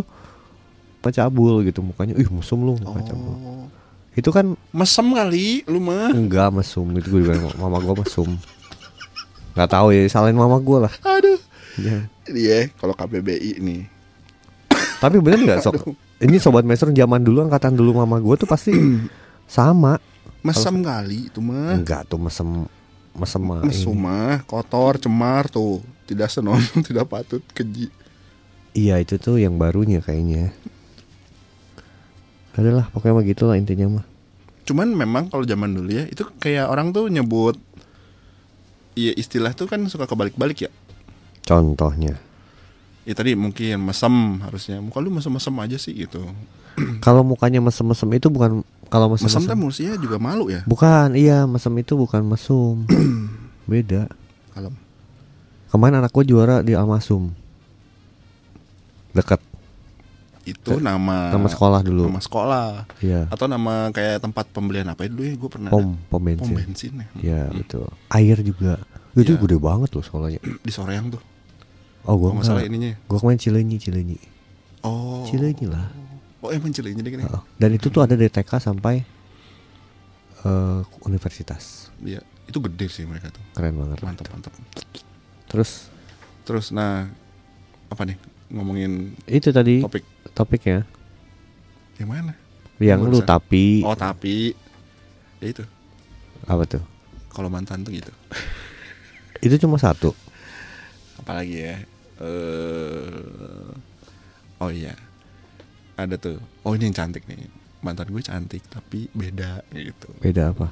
cabul 1.06 1.62
gitu 1.62 1.86
mukanya. 1.86 2.18
Ih 2.18 2.26
mesum 2.32 2.64
lu 2.64 2.80
muka 2.80 3.04
cabul. 3.06 3.36
Oh 3.36 3.66
Itu 4.16 4.32
kan 4.32 4.56
Mesem 4.72 5.12
kali 5.12 5.68
Lu 5.68 5.84
mah 5.84 6.10
enggak 6.16 6.50
mesum 6.56 6.88
itu 6.96 7.12
gue 7.12 7.22
bilang 7.28 7.52
mama 7.60 7.78
gua 7.84 8.00
mesum. 8.00 8.40
Gak 9.54 9.70
tahu 9.70 9.92
ya 9.92 10.08
salahin 10.08 10.40
mama 10.40 10.58
gua 10.64 10.88
lah. 10.90 10.94
Aduh 11.04 11.38
Ya. 11.76 12.08
Iya 12.32 12.72
Kalau 12.80 12.96
KBBI 12.96 13.60
nih 13.60 13.84
Tapi 15.04 15.20
bener 15.20 15.44
nggak 15.44 15.60
sok? 15.60 15.84
Ini 16.16 16.40
sobat 16.40 16.64
maestro 16.64 16.92
zaman 16.96 17.22
dulu 17.22 17.44
angkatan 17.44 17.76
dulu 17.76 18.00
mama 18.00 18.20
gue 18.24 18.36
tuh 18.40 18.48
pasti 18.48 18.72
sama. 19.50 20.00
Mesem 20.46 20.78
kali 20.86 21.34
itu 21.34 21.42
mah 21.42 21.74
Enggak 21.74 22.06
tuh 22.06 22.22
mesem 22.22 22.70
mesem 23.18 23.42
mah 23.42 23.66
Mesum 23.66 23.98
mah 23.98 24.46
Kotor 24.46 25.02
Cemar 25.02 25.50
tuh 25.50 25.82
Tidak 26.06 26.30
senon 26.30 26.62
Tidak 26.86 27.02
patut 27.10 27.42
Keji 27.50 27.90
Iya 28.78 29.02
itu 29.02 29.16
tuh 29.16 29.40
yang 29.40 29.56
barunya 29.56 30.04
kayaknya. 30.04 30.52
Adalah 32.60 32.92
pokoknya 32.92 33.16
mah 33.16 33.26
gitu 33.26 33.44
lah 33.48 33.56
intinya 33.56 33.88
mah. 33.88 34.06
Cuman 34.68 34.92
memang 34.92 35.32
kalau 35.32 35.48
zaman 35.48 35.72
dulu 35.72 35.96
ya 35.96 36.04
itu 36.12 36.28
kayak 36.44 36.68
orang 36.68 36.92
tuh 36.92 37.08
nyebut 37.08 37.56
Iya 39.00 39.16
istilah 39.16 39.56
tuh 39.56 39.72
kan 39.72 39.80
suka 39.88 40.06
kebalik-balik 40.08 40.68
ya. 40.68 40.72
Contohnya. 41.48 42.20
Ya 43.06 43.14
tadi 43.14 43.38
mungkin 43.38 43.86
mesem 43.86 44.14
harusnya. 44.42 44.82
Muka 44.82 44.98
lu 44.98 45.14
mesem-mesem 45.14 45.54
aja 45.62 45.78
sih 45.78 45.94
gitu. 45.96 46.26
Kalau 47.06 47.22
mukanya 47.22 47.62
mesem-mesem 47.62 48.10
itu 48.12 48.28
bukan 48.28 48.66
kalau 48.86 49.10
Mesem 49.10 49.30
mesem-mesem. 49.30 49.50
tuh 49.50 49.58
manusia 49.58 49.92
juga 49.96 50.18
malu 50.18 50.50
ya. 50.50 50.62
Bukan, 50.66 51.14
iya 51.14 51.46
mesem 51.46 51.74
itu 51.76 51.94
bukan 51.94 52.22
mesum. 52.22 52.86
Beda. 53.70 54.06
Kalem. 54.52 54.74
Kemarin 55.70 56.00
anak 56.00 56.12
gue 56.12 56.24
juara 56.24 56.62
di 56.62 56.74
Amasum. 56.74 57.34
Dekat 59.12 59.40
Itu 60.46 60.78
nama 60.78 61.34
nama 61.34 61.50
sekolah 61.50 61.82
dulu. 61.82 62.06
Nama 62.06 62.22
sekolah. 62.22 62.68
Iya. 63.02 63.26
Atau 63.34 63.50
nama 63.50 63.90
kayak 63.90 64.22
tempat 64.22 64.46
pembelian 64.50 64.86
apa 64.86 65.02
ya 65.02 65.10
dulu 65.10 65.24
ya 65.26 65.34
gue 65.34 65.50
pernah 65.50 65.70
Pom, 65.70 65.98
pom 66.06 66.22
Pom 66.22 66.22
bensin. 66.22 66.54
bensin 66.54 66.94
ya. 66.94 67.08
Iya 67.18 67.42
betul. 67.52 67.90
Air 68.14 68.38
juga. 68.42 68.78
Itu 69.18 69.34
Iya. 69.34 69.42
gede 69.42 69.58
banget 69.58 69.90
loh 69.90 70.04
sekolahnya. 70.06 70.38
Di 70.66 70.70
Soreang 70.70 71.10
tuh. 71.10 71.22
Oh 72.06 72.16
gue 72.22 72.30
Kalau 72.30 72.38
nggak 72.38 72.48
salah 72.48 72.66
ininya. 72.66 72.94
Gue 73.10 73.18
kemarin 73.18 73.40
Cilenyi, 73.42 73.78
Cilenyi. 73.82 74.18
Oh. 74.86 75.26
Cilenyi 75.26 75.66
lah. 75.66 75.90
Oh 76.46 76.54
emang 76.54 76.70
Cilenyi 76.70 77.02
deh 77.02 77.12
gini. 77.12 77.26
Heeh. 77.26 77.42
Dan 77.58 77.70
itu 77.74 77.90
tuh 77.90 78.06
ada 78.06 78.14
dari 78.14 78.30
TK 78.30 78.62
sampai 78.62 79.02
eh, 80.46 80.82
universitas. 81.02 81.90
Iya, 82.06 82.22
itu 82.46 82.58
gede 82.62 82.86
sih 82.94 83.04
mereka 83.10 83.34
tuh. 83.34 83.42
Keren 83.58 83.74
banget. 83.82 83.98
Mantap 84.06 84.30
mantap. 84.30 84.54
Terus 85.50 85.90
Terus 86.46 86.70
nah 86.70 87.10
apa 87.90 88.06
nih 88.06 88.18
ngomongin 88.54 89.18
itu 89.26 89.50
tadi 89.50 89.82
topik 89.82 90.06
topiknya 90.38 90.86
yang 91.98 92.10
mana? 92.14 92.34
yang 92.78 93.02
lu 93.02 93.18
tapi 93.26 93.82
Oh 93.82 93.98
tapi 93.98 94.54
ya 95.42 95.48
itu 95.50 95.64
apa 96.46 96.64
tuh? 96.70 96.84
kalau 97.34 97.50
mantan 97.52 97.84
tuh 97.84 97.92
gitu. 97.92 98.14
Itu 99.44 99.60
cuma 99.60 99.76
satu. 99.76 100.16
Apalagi 101.20 101.56
ya? 101.60 101.76
Eh 102.22 103.72
oh 104.64 104.72
iya 104.72 104.96
ada 105.96 106.16
tuh. 106.20 106.40
Oh 106.68 106.76
ini 106.76 106.92
yang 106.92 106.96
cantik 106.96 107.24
nih. 107.28 107.48
Mantan 107.80 108.10
gue 108.10 108.24
cantik 108.24 108.64
tapi 108.68 109.08
beda 109.14 109.64
gitu. 109.72 110.10
Beda 110.20 110.52
apa? 110.52 110.68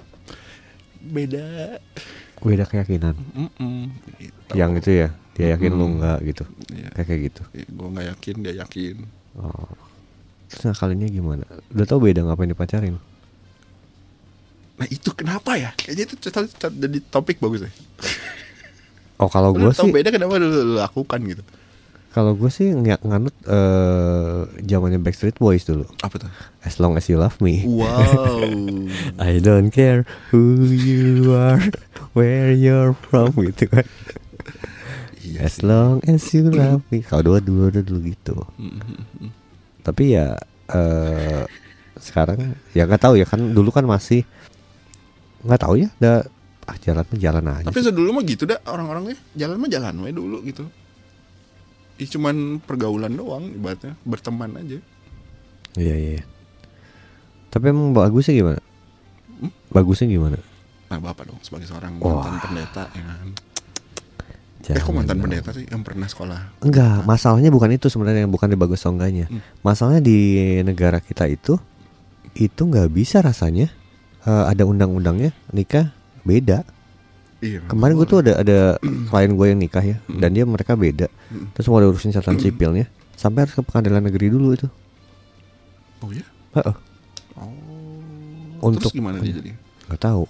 beda. 1.03 1.77
Beda 2.39 2.63
keyakinan. 2.63 3.15
Mm-mm, 3.35 3.91
gitu. 4.19 4.51
Yang 4.55 4.71
itu 4.79 4.89
ya, 5.03 5.09
dia 5.35 5.47
yakin 5.55 5.71
lu 5.75 5.83
Mm-mm. 5.83 5.93
enggak 5.99 6.19
gitu. 6.23 6.43
Iya. 6.71 6.87
Kayak 6.95 7.07
kayak 7.07 7.21
gitu. 7.27 7.41
gue 7.51 7.87
nggak 7.91 8.07
yakin 8.15 8.35
dia 8.39 8.53
yakin. 8.63 8.95
Oh. 9.35 9.71
Terus 10.47 10.63
ngakalinnya 10.69 11.09
gimana? 11.11 11.45
Udah 11.75 11.85
tau 11.87 11.99
beda 11.99 12.23
ngapain 12.23 12.51
dipacarin? 12.51 12.95
Nah 14.79 14.87
itu 14.89 15.09
kenapa 15.15 15.59
ya? 15.59 15.71
Kayaknya 15.75 16.03
itu 16.07 16.15
jadi 16.23 16.99
topik 17.11 17.39
bagus 17.43 17.67
ya. 17.67 17.71
Oh 19.21 19.29
kalau 19.29 19.53
gue 19.53 19.69
sih, 19.73 19.89
beda 19.93 20.09
kenapa 20.09 20.41
lu, 20.41 20.47
lu 20.49 20.75
lakukan 20.81 21.21
gitu? 21.25 21.43
kalau 22.13 22.37
gue 22.37 22.45
sih 22.53 22.69
ng 22.69 22.85
nganut 22.85 23.33
zamannya 24.61 25.01
Backstreet 25.01 25.33
Boys 25.41 25.65
dulu. 25.65 25.89
Apa 26.05 26.21
tuh? 26.21 26.29
As 26.61 26.77
long 26.77 26.93
as 26.93 27.09
you 27.09 27.17
love 27.17 27.41
me. 27.41 27.65
Wow. 27.65 28.45
I 29.17 29.41
don't 29.41 29.73
care 29.73 30.05
who 30.29 30.61
you 30.61 31.33
are, 31.33 31.57
where 32.13 32.53
you're 32.53 32.93
from 33.09 33.33
gitu 33.33 33.65
kan. 33.65 33.89
Iya 35.25 35.49
As 35.49 35.65
long 35.65 36.05
as 36.05 36.21
you 36.37 36.53
love 36.53 36.85
me. 36.93 37.01
Kalau 37.01 37.33
dua 37.33 37.41
dua 37.41 37.73
dua 37.73 37.81
dulu 37.81 37.99
gitu. 38.05 38.37
Tapi 39.81 40.13
ya 40.13 40.37
eh 40.69 41.49
sekarang 41.97 42.53
ya 42.77 42.85
nggak 42.85 43.09
tahu 43.09 43.17
ya 43.17 43.25
kan 43.25 43.41
dulu 43.41 43.73
kan 43.73 43.89
masih 43.89 44.21
nggak 45.41 45.61
tahu 45.65 45.81
ya. 45.81 45.89
Da, 45.97 46.29
ah 46.63 46.77
jalan 46.79 47.03
mah 47.03 47.19
jalan 47.19 47.43
aja. 47.49 47.67
Tapi 47.67 47.79
dulu 47.91 48.09
mah 48.15 48.23
gitu 48.23 48.43
dah 48.47 48.59
orang-orangnya 48.67 49.17
jalan 49.35 49.55
mah 49.59 49.69
jalan 49.71 49.93
we 50.03 50.11
dulu 50.15 50.37
gitu. 50.47 50.63
Ih 51.99 52.09
cuman 52.09 52.63
pergaulan 52.63 53.13
doang 53.13 53.51
ibaratnya 53.53 53.93
berteman 54.07 54.57
aja. 54.57 54.79
Iya 55.77 55.95
iya. 55.95 56.21
Tapi 57.53 57.69
emang 57.69 57.93
bagusnya 57.93 58.33
gimana? 58.33 58.61
Hmm? 59.43 59.51
Bagusnya 59.69 60.07
gimana? 60.09 60.37
Nah 60.89 60.99
bapak 61.01 61.29
dong 61.29 61.39
sebagai 61.45 61.69
seorang 61.69 61.99
Wah. 62.01 62.25
mantan 62.25 62.39
pendeta 62.49 62.83
ya 62.93 63.03
kan. 63.03 63.29
eh 64.63 64.79
kok 64.79 64.95
mantan 64.95 65.19
dong. 65.19 65.23
pendeta 65.27 65.49
sih 65.51 65.67
yang 65.67 65.83
pernah 65.83 66.07
sekolah? 66.07 66.63
Enggak, 66.63 67.03
masalahnya 67.03 67.51
bukan 67.51 67.75
itu 67.75 67.91
sebenarnya 67.91 68.23
bukan 68.31 68.47
di 68.47 68.55
bagus 68.55 68.79
atau 68.79 68.95
enggaknya. 68.95 69.27
Hmm. 69.27 69.43
Masalahnya 69.59 69.99
di 69.99 70.17
negara 70.63 71.03
kita 71.03 71.27
itu 71.27 71.59
itu 72.33 72.61
nggak 72.63 72.89
bisa 72.89 73.19
rasanya 73.21 73.69
eh, 74.25 74.45
ada 74.47 74.63
undang-undangnya 74.65 75.35
nikah 75.51 75.93
beda. 76.23 76.63
Iya. 77.39 77.59
Kemarin 77.67 77.99
gue 77.99 78.07
tuh 78.07 78.19
ada 78.23 78.39
ada 78.39 78.59
klien 79.11 79.31
gue 79.31 79.47
yang 79.47 79.59
nikah 79.59 79.83
ya 79.83 79.97
dan 80.07 80.31
dia 80.31 80.43
mereka 80.43 80.73
beda. 80.73 81.07
Hmm. 81.27 81.51
Terus 81.51 81.67
mau 81.67 81.77
ada 81.77 81.87
urusin 81.87 82.11
catatan 82.11 82.39
sipilnya 82.39 82.87
sampai 83.13 83.43
harus 83.45 83.53
ke 83.53 83.61
pengadilan 83.61 83.99
negeri 84.01 84.31
dulu 84.31 84.55
itu. 84.55 84.67
Oh 85.99 86.11
ya? 86.11 86.23
Heeh. 86.55 86.75
Oh. 87.35 87.51
Untuk- 88.63 88.89
Terus 88.89 88.95
gimana 88.95 89.19
dia 89.19 89.35
jadi? 89.35 89.51
nggak 89.91 89.99
tahu. 89.99 90.23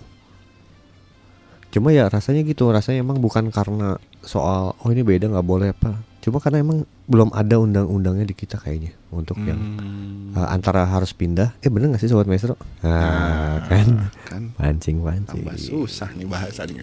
Cuma 1.70 1.90
ya 1.90 2.06
rasanya 2.06 2.46
gitu, 2.46 2.70
rasanya 2.70 3.02
emang 3.02 3.18
bukan 3.18 3.50
karena 3.50 3.98
soal 4.22 4.78
oh 4.78 4.90
ini 4.90 5.02
beda 5.02 5.30
nggak 5.30 5.46
boleh 5.46 5.74
apa. 5.74 5.98
Cuma 6.24 6.40
karena 6.40 6.64
emang 6.64 6.88
belum 7.04 7.36
ada 7.36 7.60
undang-undangnya 7.60 8.24
di 8.24 8.32
kita 8.32 8.56
kayaknya 8.56 8.96
untuk 9.12 9.36
yang 9.44 9.60
Hmm. 9.60 10.32
Uh, 10.34 10.48
antara 10.50 10.88
harus 10.88 11.12
pindah. 11.12 11.52
Eh 11.60 11.68
bener 11.68 11.92
gak 11.94 12.02
sih 12.02 12.10
sobat 12.10 12.26
maestro? 12.26 12.56
Nah, 12.80 13.60
kan. 13.68 14.10
kan. 14.26 14.44
Pancing 14.56 15.04
pancing. 15.04 15.44
Tambah 15.44 15.60
susah 15.60 16.10
nih 16.16 16.26
bahasa 16.26 16.64
nih. 16.64 16.80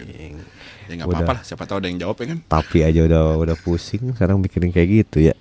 Ya 0.87 0.93
nggak 1.01 1.09
apa-apa 1.09 1.33
lah, 1.39 1.43
siapa 1.43 1.65
tahu 1.65 1.81
ada 1.81 1.87
yang 1.89 1.99
jawab 1.99 2.15
ya 2.21 2.35
kan. 2.35 2.39
tapi 2.45 2.83
aja 2.83 2.99
udah 3.01 3.23
udah 3.41 3.55
pusing 3.59 4.13
sekarang 4.13 4.37
mikirin 4.39 4.69
kayak 4.69 5.03
gitu 5.03 5.33
ya. 5.33 5.35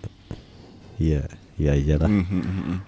Iya 0.96 1.28
iya 1.60 1.70
aja 1.76 1.94
lah. 2.00 2.08
Hmm, 2.08 2.24
hmm, 2.24 2.42
hmm, 2.42 2.64
hmm. 2.66 2.78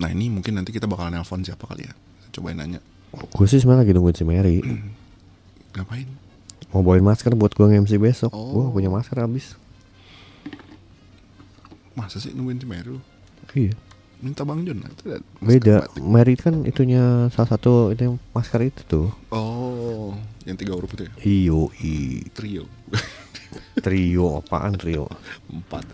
Nah 0.00 0.08
ini 0.14 0.30
mungkin 0.30 0.54
nanti 0.54 0.70
kita 0.70 0.86
bakal 0.86 1.10
nelpon 1.10 1.42
siapa 1.42 1.66
kali 1.66 1.84
ya? 1.84 1.92
Cobain 2.30 2.56
nanya. 2.56 2.78
Gue 3.10 3.46
sih 3.50 3.58
sebenarnya 3.58 3.82
lagi 3.84 3.92
nungguin 3.96 4.16
si 4.16 4.24
Mary. 4.24 4.56
Ngapain? 5.74 6.08
mau 6.74 6.82
bawain 6.84 7.00
masker 7.00 7.32
buat 7.32 7.56
gue 7.56 7.64
nge-MC 7.72 7.96
besok. 7.96 8.30
Oh. 8.36 8.52
gue 8.52 8.64
punya 8.80 8.92
masker 8.92 9.16
habis 9.24 9.56
Masa 11.96 12.20
sih 12.20 12.30
nungguin 12.36 12.60
si 12.60 12.66
Meru? 12.68 13.00
iya 13.56 13.72
Minta 14.16 14.48
Bang 14.48 14.64
John 14.64 14.80
lah, 14.80 14.88
itu 14.88 15.04
masker 15.12 15.44
beda 15.44 15.76
batik. 15.84 16.00
Mary 16.00 16.34
kan 16.40 16.54
itunya 16.64 17.28
salah 17.28 17.52
satu 17.52 17.92
itu 17.92 18.08
yang 18.08 18.16
masker 18.32 18.60
itu 18.64 18.80
tuh 18.88 19.08
Oh 19.28 20.16
Yang 20.48 20.56
tiga 20.64 20.72
huruf 20.72 20.90
itu 20.96 21.04
ya? 21.04 21.12
iyo 21.20 21.60
i 21.84 22.24
Trio 22.32 22.64
trio 23.84 24.40
apaan 24.40 24.72
trio 24.76 25.04
Empat 25.52 25.84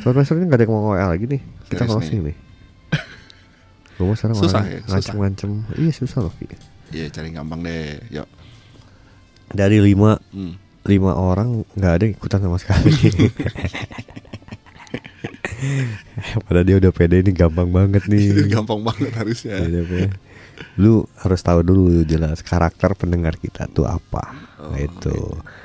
sobat 0.00 0.24
maestro 0.24 0.36
ini 0.40 0.48
gak 0.48 0.60
ada 0.60 0.64
yang 0.64 0.72
mau 0.72 0.92
WA 0.92 1.04
lagi 1.08 1.24
nih 1.28 1.40
kita 1.68 1.84
Serius 1.84 1.92
closing 1.92 2.20
nih 2.32 2.36
gue 3.94 4.04
mau 4.04 4.16
sekarang 4.18 4.36
Susah 4.36 4.62
ya, 4.66 4.78
susah. 4.82 4.90
ngancem-ngancem 4.90 5.50
iya 5.78 5.92
susah 5.94 6.18
loh. 6.26 6.34
Iya 6.90 7.06
cari 7.14 7.28
gampang 7.30 7.60
deh 7.62 8.00
Yuk 8.10 8.26
dari 9.54 9.78
lima 9.78 10.18
hmm. 10.34 10.54
lima 10.84 11.12
orang 11.14 11.62
nggak 11.78 11.92
ada 11.94 12.02
yang 12.04 12.14
ikutan 12.18 12.40
sama 12.42 12.58
sekali. 12.58 12.90
Padahal 16.48 16.66
dia 16.66 16.76
udah 16.78 16.92
pede 16.94 17.20
ini 17.20 17.32
gampang 17.32 17.68
banget 17.70 18.04
nih. 18.08 18.24
Gampang 18.54 18.80
banget 18.84 19.12
harusnya 19.14 19.60
pede. 19.60 20.12
Lu 20.78 21.02
harus 21.18 21.40
tahu 21.42 21.66
dulu 21.66 22.06
jelas 22.06 22.42
karakter 22.46 22.94
pendengar 22.94 23.34
kita 23.38 23.66
tuh 23.70 23.86
apa. 23.90 24.54
Oh, 24.64 24.72
itu 24.78 25.12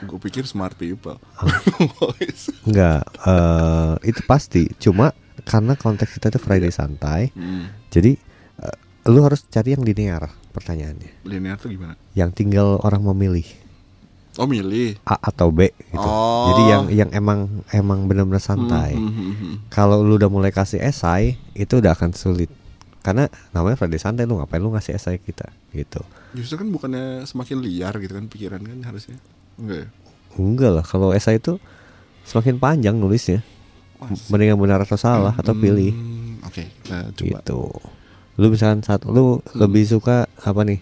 Gue 0.03 0.19
pikir 0.19 0.43
smart 0.43 0.75
people 0.75 1.15
Boys. 1.95 2.51
enggak 2.67 3.05
eh, 3.23 3.95
itu 4.09 4.21
pasti. 4.27 4.67
Cuma 4.75 5.15
karena 5.47 5.79
konteks 5.79 6.19
kita 6.19 6.35
itu 6.35 6.39
Friday 6.41 6.67
santai, 6.73 7.31
hmm. 7.31 7.87
jadi 7.87 8.19
eh, 8.59 8.77
lu 9.07 9.23
harus 9.23 9.47
cari 9.47 9.71
yang 9.77 9.87
linear 9.87 10.27
pertanyaannya. 10.51 11.23
Linear 11.23 11.55
tuh 11.55 11.71
gimana? 11.71 11.95
Yang 12.11 12.43
tinggal 12.43 12.81
orang 12.83 13.05
memilih 13.07 13.47
Oh 14.35 14.45
milih 14.45 14.95
A 15.03 15.17
atau 15.19 15.49
B 15.49 15.67
gitu. 15.73 15.99
Oh. 15.99 16.53
Jadi 16.53 16.63
yang 16.65 16.83
yang 16.87 17.09
emang 17.11 17.39
emang 17.69 18.05
benar-benar 18.05 18.39
santai. 18.39 18.93
Hmm, 18.93 19.07
hmm, 19.07 19.15
hmm, 19.15 19.35
hmm. 19.35 19.55
kalau 19.67 19.99
lu 19.99 20.15
udah 20.15 20.27
mulai 20.27 20.49
kasih 20.49 20.79
esai 20.79 21.35
itu 21.53 21.73
udah 21.75 21.91
akan 21.91 22.13
sulit 22.13 22.47
karena 22.99 23.25
namanya 23.49 23.75
Friday 23.75 23.97
santai 23.97 24.23
lu 24.23 24.37
ngapain 24.37 24.59
lu 24.59 24.69
ngasih 24.69 24.93
esai 24.93 25.17
kita 25.17 25.47
gitu 25.71 26.03
Justru 26.31 26.59
kan 26.59 26.67
bukannya 26.67 27.23
semakin 27.23 27.57
liar 27.57 27.95
gitu 27.95 28.11
kan 28.11 28.27
pikiran 28.27 28.59
kan 28.59 28.79
harusnya 28.83 29.17
Enggak 29.55 29.77
ya? 29.77 29.87
enggak 30.35 30.71
lah 30.71 30.85
kalau 30.85 31.09
esai 31.09 31.35
itu 31.35 31.57
semakin 32.21 32.59
panjang 32.59 32.95
nulisnya 32.95 33.39
Masa? 33.97 34.29
mendingan 34.29 34.55
benar 34.55 34.79
atau 34.79 34.95
salah 34.95 35.31
atau 35.33 35.51
Hmm, 35.51 35.59
pilih 35.59 35.91
Oke, 36.43 36.69
nah, 36.87 37.07
coba. 37.11 37.39
gitu 37.39 37.61
lu 38.35 38.47
misalkan 38.47 38.79
satu 38.79 39.09
lu 39.09 39.25
lebih 39.53 39.83
suka 39.83 40.27
apa 40.37 40.61
nih 40.63 40.79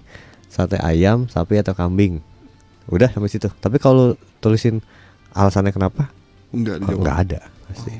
sate 0.48 0.78
ayam 0.78 1.26
sapi 1.26 1.58
atau 1.58 1.74
kambing 1.74 2.22
udah 2.88 3.10
sampai 3.12 3.30
situ. 3.32 3.48
Tapi 3.52 3.78
kalau 3.78 4.16
tulisin 4.40 4.80
alasannya 5.36 5.76
kenapa? 5.76 6.10
Enggak 6.56 6.80
oh, 6.80 6.82
dijawab. 6.84 7.02
nggak 7.04 7.18
ada 7.28 7.40
pasti. 7.68 7.94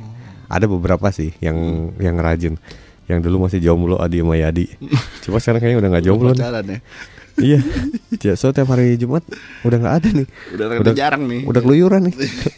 Ada 0.48 0.66
beberapa 0.66 1.08
sih 1.12 1.36
yang 1.44 1.92
yang 2.00 2.16
rajin. 2.18 2.56
Yang 3.08 3.20
dulu 3.32 3.48
masih 3.48 3.64
jomblo 3.64 3.96
Adi 4.00 4.20
sama 4.20 4.36
Yadi. 4.36 4.68
Cuma 5.24 5.40
sekarang 5.40 5.64
kayaknya 5.64 5.80
udah 5.80 5.90
nggak 5.96 6.06
jomblo 6.08 6.32
nih. 6.36 6.44
Ya. 6.44 6.80
iya. 7.56 7.60
Ya, 8.20 8.34
so 8.36 8.52
tiap 8.52 8.68
hari 8.72 9.00
Jumat 9.00 9.24
udah 9.64 9.78
nggak 9.80 9.96
ada 10.04 10.10
nih. 10.12 10.28
Udah 10.56 10.66
rada 10.72 10.92
jarang 10.96 11.24
nih. 11.28 11.42
udah 11.48 11.62
keluyuran 11.64 12.02
nih. 12.08 12.16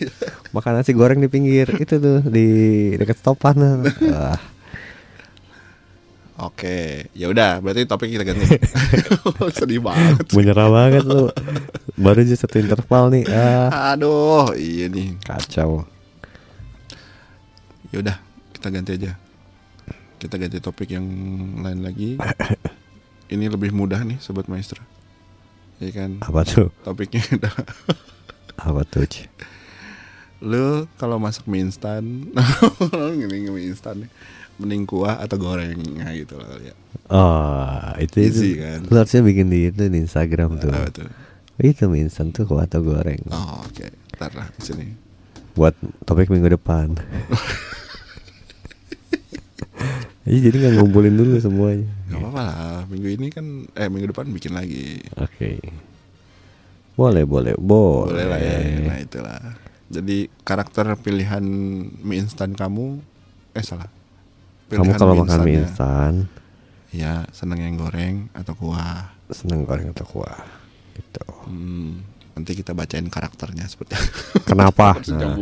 Makan 0.56 0.82
nasi 0.82 0.98
goreng 0.98 1.22
di 1.22 1.30
pinggir 1.30 1.70
itu 1.78 2.02
tuh 2.02 2.26
di 2.26 2.48
dekat 2.98 3.22
stopan 3.22 3.86
Wah, 3.86 4.42
Oke, 6.39 7.12
ya 7.12 7.28
udah, 7.28 7.60
berarti 7.60 7.84
topik 7.84 8.15
kita 8.15 8.23
ganti. 8.23 8.47
Sedih 9.60 9.84
banget. 9.84 10.23
menyerah 10.32 10.71
banget 10.71 11.04
lu 11.04 11.28
baru 11.99 12.23
aja 12.23 12.36
satu 12.39 12.63
interval 12.63 13.12
nih 13.12 13.28
ah 13.28 13.91
Aduh, 13.91 14.56
iya 14.56 14.88
nih. 14.88 15.19
kacau 15.19 15.84
Ya 17.91 17.99
udah, 17.99 18.17
kita 18.56 18.67
ganti 18.71 18.91
aja. 18.95 19.12
Kita 20.15 20.39
ganti 20.39 20.63
topik 20.63 20.95
yang 20.95 21.06
lain 21.60 21.84
lagi. 21.84 22.15
Ini 23.34 23.45
lebih 23.52 23.75
mudah 23.75 23.99
nih, 24.08 24.21
sobat 24.23 24.47
maestro. 24.47 24.80
Ya 25.80 25.91
kan? 25.95 26.19
apa 26.19 26.43
tuh 26.43 26.71
Topiknya 26.84 27.23
adalah 27.39 27.63
apa 28.60 28.82
tuh 28.84 29.08
lu 30.39 30.88
kalau 30.95 31.19
masak 31.19 31.43
mie 31.52 31.67
instan, 31.67 32.32
gini 33.19 33.52
mie 33.52 33.75
instan 33.75 34.08
nih, 34.08 34.10
mending 34.60 34.84
kuah 34.84 35.17
atau 35.17 35.36
goreng 35.36 35.80
nah 35.95 36.12
gitu 36.12 36.36
lah 36.36 36.52
ya. 36.60 36.76
oh 37.08 37.95
itu 37.98 38.17
itu 38.22 38.39
Easy, 38.43 38.52
kan? 38.60 38.80
lu 38.84 38.95
harusnya 38.95 39.24
bikin 39.24 39.48
di 39.48 39.60
itu 39.67 39.82
di 39.82 39.98
Instagram 39.98 40.60
tuh 40.60 40.69
Apa 40.69 40.91
tuh? 40.91 41.10
itu 41.60 41.88
mie 41.88 42.04
instan 42.04 42.30
tuh 42.30 42.43
kuah 42.43 42.63
atau 42.63 42.80
goreng 42.80 43.19
Oh, 43.28 43.63
oke. 43.63 43.88
Ntar 44.15 44.32
lah 44.32 44.48
di 44.52 44.62
sini. 44.62 44.88
buat 45.52 45.76
topik 46.04 46.28
minggu 46.28 46.54
depan 46.54 46.95
Iya 50.24 50.39
jadi 50.45 50.56
nggak 50.62 50.74
ngumpulin 50.78 51.15
dulu 51.15 51.41
semuanya. 51.41 51.89
Gak 52.06 52.22
apa-apa 52.22 52.41
lah. 52.43 52.58
Minggu 52.86 53.10
ini 53.10 53.28
kan, 53.34 53.45
eh 53.74 53.89
minggu 53.89 54.13
depan 54.13 54.30
bikin 54.30 54.54
lagi. 54.54 55.02
Oke. 55.17 55.58
Boleh 56.93 57.26
boleh 57.26 57.58
boleh. 57.58 58.13
Boleh 58.13 58.26
lah 58.28 58.38
ya. 58.38 58.58
Nah 58.86 59.00
itulah. 59.02 59.41
Jadi 59.89 60.30
karakter 60.45 60.86
pilihan 61.02 61.41
mie 61.98 62.22
instan 62.22 62.54
kamu, 62.54 63.02
eh 63.58 63.65
salah. 63.65 63.89
Kamu 64.71 64.91
kalau 64.93 65.13
makan 65.15 65.39
mie 65.41 65.60
instan 65.60 66.13
ya 66.89 67.21
seneng 67.29 67.60
yang 67.60 67.75
goreng 67.75 68.29
atau 68.32 68.53
kuah. 68.53 69.13
Seneng 69.27 69.62
goreng 69.62 69.89
atau 69.89 70.05
kuah 70.05 70.41
gitu. 70.93 71.25
Hmm, 71.45 72.01
nanti 72.34 72.53
kita 72.53 72.73
bacain 72.73 73.05
karakternya 73.05 73.65
seperti 73.65 73.93
Kenapa? 74.49 74.97
Nah, 75.08 75.38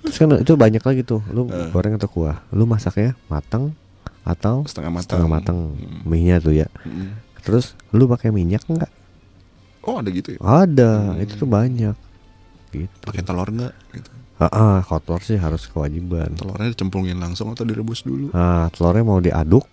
terus 0.00 0.16
kan 0.16 0.32
itu 0.34 0.52
banyak 0.54 0.80
lagi 0.80 1.02
tuh. 1.02 1.20
Lu 1.28 1.44
Eh. 1.46 1.68
goreng 1.70 1.94
atau 1.94 2.08
kuah? 2.08 2.40
Lu 2.50 2.64
masaknya 2.64 3.12
matang 3.26 3.76
atau 4.22 4.64
Setengah 4.64 4.90
matang. 4.90 5.04
setengah 5.06 5.28
matang 5.30 5.58
Hmm. 5.72 6.00
mie-nya 6.04 6.36
tuh 6.38 6.52
ya. 6.52 6.66
Hmm. 6.82 7.20
Terus 7.40 7.76
lu 7.90 8.04
pakai 8.06 8.28
minyak 8.30 8.64
enggak? 8.66 8.90
Oh 9.80 10.00
ada 10.00 10.08
gitu 10.08 10.34
ya? 10.34 10.38
Ada, 10.40 10.92
Hmm. 11.12 11.22
itu 11.22 11.32
tuh 11.36 11.46
banyak. 11.46 11.96
Gitu. 12.72 12.96
Pakai 13.02 13.22
telur 13.22 13.46
nggak? 13.46 13.74
Gitu. 13.92 14.10
Ah, 14.36 14.52
ah, 14.52 14.76
kotor 14.84 15.24
sih 15.24 15.40
harus 15.40 15.64
kewajiban. 15.64 16.36
Telurnya 16.36 16.68
dicemplungin 16.68 17.16
langsung 17.16 17.56
atau 17.56 17.64
direbus 17.64 18.04
dulu? 18.04 18.28
Nah, 18.36 18.68
telurnya 18.68 19.04
mau 19.04 19.16
diaduk 19.16 19.64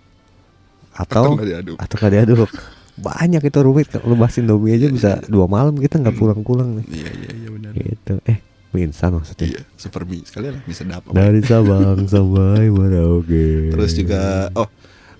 atau 0.93 1.35
nggak 1.35 1.49
diaduk? 1.49 1.75
atau 1.81 1.95
nggak 1.99 2.13
diaduk. 2.13 2.51
Banyak 3.07 3.41
itu 3.43 3.59
rumit. 3.59 3.89
Lu 4.05 4.15
bahas 4.15 4.37
Indomie 4.37 4.77
aja 4.77 4.87
bisa 4.87 5.11
dua 5.25 5.49
malam 5.49 5.75
kita 5.75 5.99
nggak 5.99 6.15
pulang-pulang 6.15 6.79
nih. 6.79 6.85
Iya 6.93 7.09
iya 7.11 7.29
iya 7.33 7.49
benar. 7.49 7.71
Gitu. 7.73 8.13
Eh, 8.29 8.37
mie 8.71 8.85
instan 8.87 9.17
maksudnya. 9.17 9.47
Iya, 9.49 9.61
super 9.75 10.05
mie 10.05 10.23
sekalian 10.23 10.61
lah 10.61 10.63
mie 10.63 10.77
sedap. 10.77 11.01
Dari 11.09 11.41
Sabang 11.43 12.05
sampai 12.13 12.69
Merauke. 12.69 13.73
Terus 13.73 13.91
juga 13.97 14.47
oh 14.53 14.69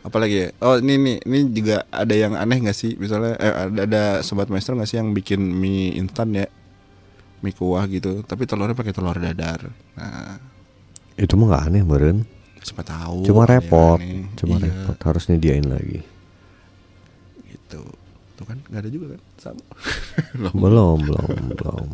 apalagi 0.06 0.36
ya? 0.38 0.48
Oh 0.62 0.78
ini 0.78 0.96
nih 1.02 1.18
ini 1.26 1.40
juga 1.50 1.84
ada 1.90 2.14
yang 2.14 2.38
aneh 2.38 2.62
nggak 2.62 2.78
sih? 2.78 2.94
Misalnya 2.96 3.36
eh, 3.42 3.54
ada 3.68 3.82
ada 3.90 4.04
sobat 4.22 4.48
maestro 4.54 4.78
nggak 4.78 4.88
sih 4.88 5.02
yang 5.02 5.12
bikin 5.12 5.42
mie 5.42 5.98
instan 5.98 6.32
ya? 6.32 6.46
Mie 7.44 7.52
kuah 7.52 7.84
gitu, 7.86 8.24
tapi 8.24 8.48
telurnya 8.48 8.72
pakai 8.72 8.96
telur 8.96 9.20
dadar. 9.20 9.68
Nah, 10.00 10.40
itu 11.14 11.36
mah 11.36 11.46
nggak 11.52 11.64
aneh 11.68 11.84
meren. 11.84 12.18
siapa 12.64 12.80
tahu. 12.88 13.28
Cuma 13.28 13.44
repot. 13.44 14.00
aneh. 14.00 14.32
Cuma 14.40 14.56
Iya, 14.56 14.72
repot. 14.72 14.96
Harus 15.04 15.28
nyediain 15.28 15.68
lagi. 15.68 16.00
Gitu. 17.44 17.84
Tuh 18.34 18.46
kan 18.48 18.58
nggak 18.64 18.82
ada 18.82 18.90
juga 18.90 19.06
kan? 19.14 19.22
Sama. 19.38 19.64
Belum, 20.56 20.98
belum, 21.04 21.30
belum. 21.54 21.88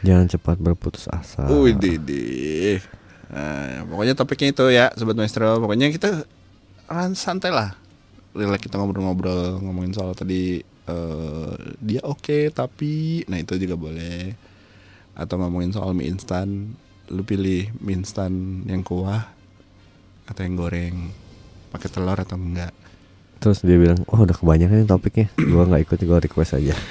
Jangan 0.00 0.26
cepat 0.26 0.56
berputus 0.58 1.04
asa. 1.06 1.44
Wih, 1.46 1.76
deh. 1.76 2.80
Nah, 3.28 3.84
pokoknya 3.88 4.14
topiknya 4.16 4.48
itu 4.52 4.64
ya, 4.68 4.86
sobat 4.96 5.16
maestro. 5.16 5.60
Pokoknya 5.60 5.88
kita 5.88 6.24
ran- 6.88 7.16
santai 7.16 7.52
lah. 7.52 7.76
Relax 8.34 8.60
kita 8.60 8.76
ngobrol-ngobrol 8.76 9.62
ngomongin 9.62 9.94
soal 9.94 10.12
tadi 10.12 10.58
eh, 10.60 11.54
dia 11.78 12.00
oke 12.02 12.50
tapi 12.50 13.22
nah 13.30 13.38
itu 13.38 13.54
juga 13.56 13.78
boleh. 13.78 14.34
Atau 15.14 15.38
ngomongin 15.38 15.70
soal 15.70 15.94
mie 15.94 16.10
instan, 16.10 16.74
lu 17.06 17.22
pilih 17.22 17.70
mie 17.78 18.02
instan 18.02 18.62
yang 18.66 18.82
kuah 18.82 19.30
atau 20.24 20.40
yang 20.42 20.54
goreng 20.54 21.14
pakai 21.70 21.88
telur 21.88 22.16
atau 22.16 22.34
enggak. 22.34 22.74
Terus 23.38 23.60
dia 23.60 23.76
bilang, 23.76 24.00
oh 24.08 24.24
udah 24.24 24.34
kebanyakan 24.34 24.82
nih 24.82 24.88
topiknya. 24.88 25.26
Gua 25.52 25.68
nggak 25.68 25.82
ikut, 25.84 25.98
gua 26.02 26.18
request 26.18 26.56
aja. 26.56 26.74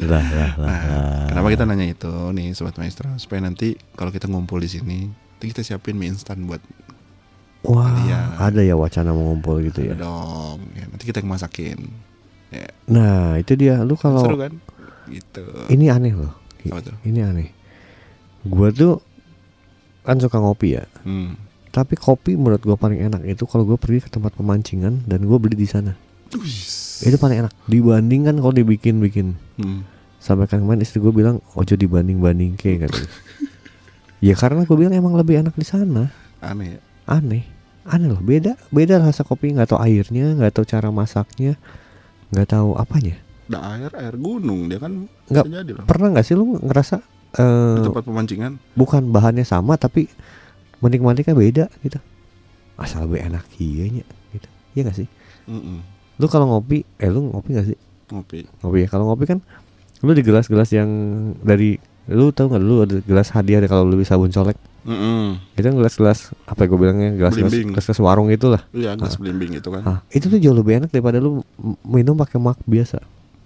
lah, 0.00 0.24
lah, 0.24 0.50
lah, 0.56 0.66
Nah, 0.66 1.26
kenapa 1.28 1.48
kita 1.52 1.64
nanya 1.68 1.86
itu 1.86 2.10
nih 2.32 2.56
sobat 2.56 2.78
maestro 2.80 3.10
supaya 3.18 3.44
nanti 3.44 3.76
kalau 3.92 4.08
kita 4.08 4.26
ngumpul 4.26 4.58
di 4.58 4.70
sini, 4.70 4.98
nanti 5.06 5.44
kita 5.46 5.60
siapin 5.60 5.98
mie 5.98 6.10
instan 6.10 6.46
buat 6.48 6.62
Wah, 7.60 7.92
Iya. 8.08 8.20
ada 8.40 8.64
ya 8.64 8.72
wacana 8.72 9.12
mengumpul 9.12 9.60
gitu 9.60 9.84
ya. 9.84 9.92
Dong. 9.92 10.64
Ya, 10.72 10.88
nanti 10.88 11.04
kita 11.04 11.20
yang 11.20 11.28
masakin. 11.28 11.78
Ya, 12.48 12.72
Nah, 12.88 13.36
itu 13.36 13.52
dia. 13.52 13.84
Lu 13.84 14.00
kalau 14.00 14.24
seru 14.24 14.40
kan? 14.40 14.56
Gitu. 15.10 15.44
ini 15.74 15.90
aneh 15.90 16.14
loh. 16.14 16.32
Apa 16.70 16.80
tuh? 16.86 16.96
Ini 17.02 17.20
aneh. 17.26 17.50
Gua 18.46 18.70
tuh 18.70 19.02
kan 20.06 20.16
suka 20.22 20.38
ngopi 20.38 20.78
ya. 20.78 20.86
Hmm. 21.02 21.34
Tapi 21.70 21.98
kopi 21.98 22.38
menurut 22.38 22.62
gua 22.62 22.78
paling 22.78 23.02
enak 23.02 23.26
itu 23.26 23.44
kalau 23.44 23.66
gua 23.66 23.78
pergi 23.78 24.06
ke 24.06 24.10
tempat 24.10 24.38
pemancingan 24.38 25.04
dan 25.04 25.26
gua 25.26 25.42
beli 25.42 25.58
di 25.58 25.68
sana. 25.68 25.98
Wis. 26.38 27.02
Itu 27.02 27.18
paling 27.18 27.42
enak. 27.46 27.52
Dibanding 27.66 28.30
kan 28.30 28.36
kalau 28.38 28.54
dibikin-bikin. 28.54 29.34
Hmm. 29.58 29.82
Sampai 30.20 30.46
kan 30.46 30.60
kemarin 30.60 30.84
istri 30.84 31.00
gue 31.00 31.08
bilang 31.10 31.40
ojo 31.56 31.74
dibanding-banding 31.74 32.54
ke 32.60 32.76
katanya. 32.76 33.08
ya 34.28 34.36
karena 34.36 34.68
gue 34.68 34.76
bilang 34.76 34.92
emang 34.92 35.16
lebih 35.16 35.40
enak 35.40 35.56
di 35.56 35.64
sana. 35.64 36.12
Aneh 36.44 36.76
ya. 36.76 36.80
Aneh, 37.08 37.48
aneh 37.88 38.08
loh. 38.12 38.20
Beda, 38.20 38.54
beda 38.68 39.00
rasa 39.00 39.24
kopi. 39.24 39.56
Nggak 39.56 39.74
tahu 39.74 39.80
airnya, 39.80 40.36
nggak 40.36 40.60
tahu 40.60 40.64
cara 40.68 40.92
masaknya, 40.92 41.56
nggak 42.30 42.52
tahu 42.52 42.76
apanya. 42.76 43.16
Da 43.50 43.58
air 43.74 43.90
air 43.92 44.14
gunung 44.14 44.70
dia 44.70 44.78
kan 44.78 45.10
Nggak, 45.26 45.44
bisa 45.44 45.54
jadi 45.58 45.70
loh. 45.74 45.84
Pernah 45.84 46.06
nggak 46.14 46.24
sih 46.24 46.34
lu 46.34 46.54
ngerasa 46.56 46.96
Di 47.30 47.38
eh 47.38 47.82
tempat 47.84 48.04
pemancingan. 48.06 48.52
bukan 48.74 49.02
bahannya 49.10 49.42
sama 49.42 49.74
tapi 49.74 50.06
menikmatinya 50.78 51.34
beda 51.34 51.66
gitu? 51.82 51.98
Asal 52.74 53.04
lebih 53.04 53.26
enak 53.26 53.44
iya 53.58 54.02
gitu. 54.30 54.48
Iya 54.72 54.80
gak 54.86 54.96
sih? 54.96 55.08
Mm-mm. 55.44 55.82
Lu 56.16 56.26
kalau 56.26 56.46
ngopi, 56.48 56.86
eh 56.96 57.10
lu 57.10 57.26
ngopi 57.28 57.52
gak 57.52 57.66
sih? 57.66 57.78
Ngopi. 58.08 58.46
Ngopi 58.62 58.78
ya. 58.82 58.88
Kalau 58.88 59.10
ngopi 59.10 59.26
kan 59.26 59.38
lu 60.00 60.10
di 60.10 60.22
gelas-gelas 60.22 60.70
yang 60.70 60.88
dari 61.38 61.76
lu 62.08 62.32
tahu 62.32 62.48
nggak 62.48 62.62
lu 62.62 62.74
ada 62.80 62.96
gelas 63.04 63.28
hadiah 63.30 63.60
deh 63.60 63.68
kalau 63.68 63.84
lu 63.84 63.94
beli 63.94 64.08
sabun 64.08 64.30
colek. 64.30 64.56
Mm-mm. 64.80 65.36
Itu 65.52 65.66
kan 65.66 65.76
gelas-gelas 65.76 66.32
apa 66.46 66.64
ya 66.64 66.66
gue 66.66 66.78
bilangnya 66.78 67.10
gelas-gelas 67.12 67.52
Belimbing. 67.52 67.76
gelas-gelas 67.76 68.00
warung 68.00 68.32
itulah. 68.32 68.62
Iya, 68.72 68.96
gelas 68.96 69.20
belimbing 69.20 69.54
itu 69.54 69.68
kan. 69.68 69.82
Ah, 69.84 69.98
itu 70.08 70.26
tuh 70.26 70.40
jauh 70.40 70.56
lebih 70.56 70.80
enak 70.80 70.88
daripada 70.88 71.20
lu 71.20 71.44
minum 71.84 72.16
pakai 72.16 72.40
mak 72.40 72.56
biasa. 72.64 72.98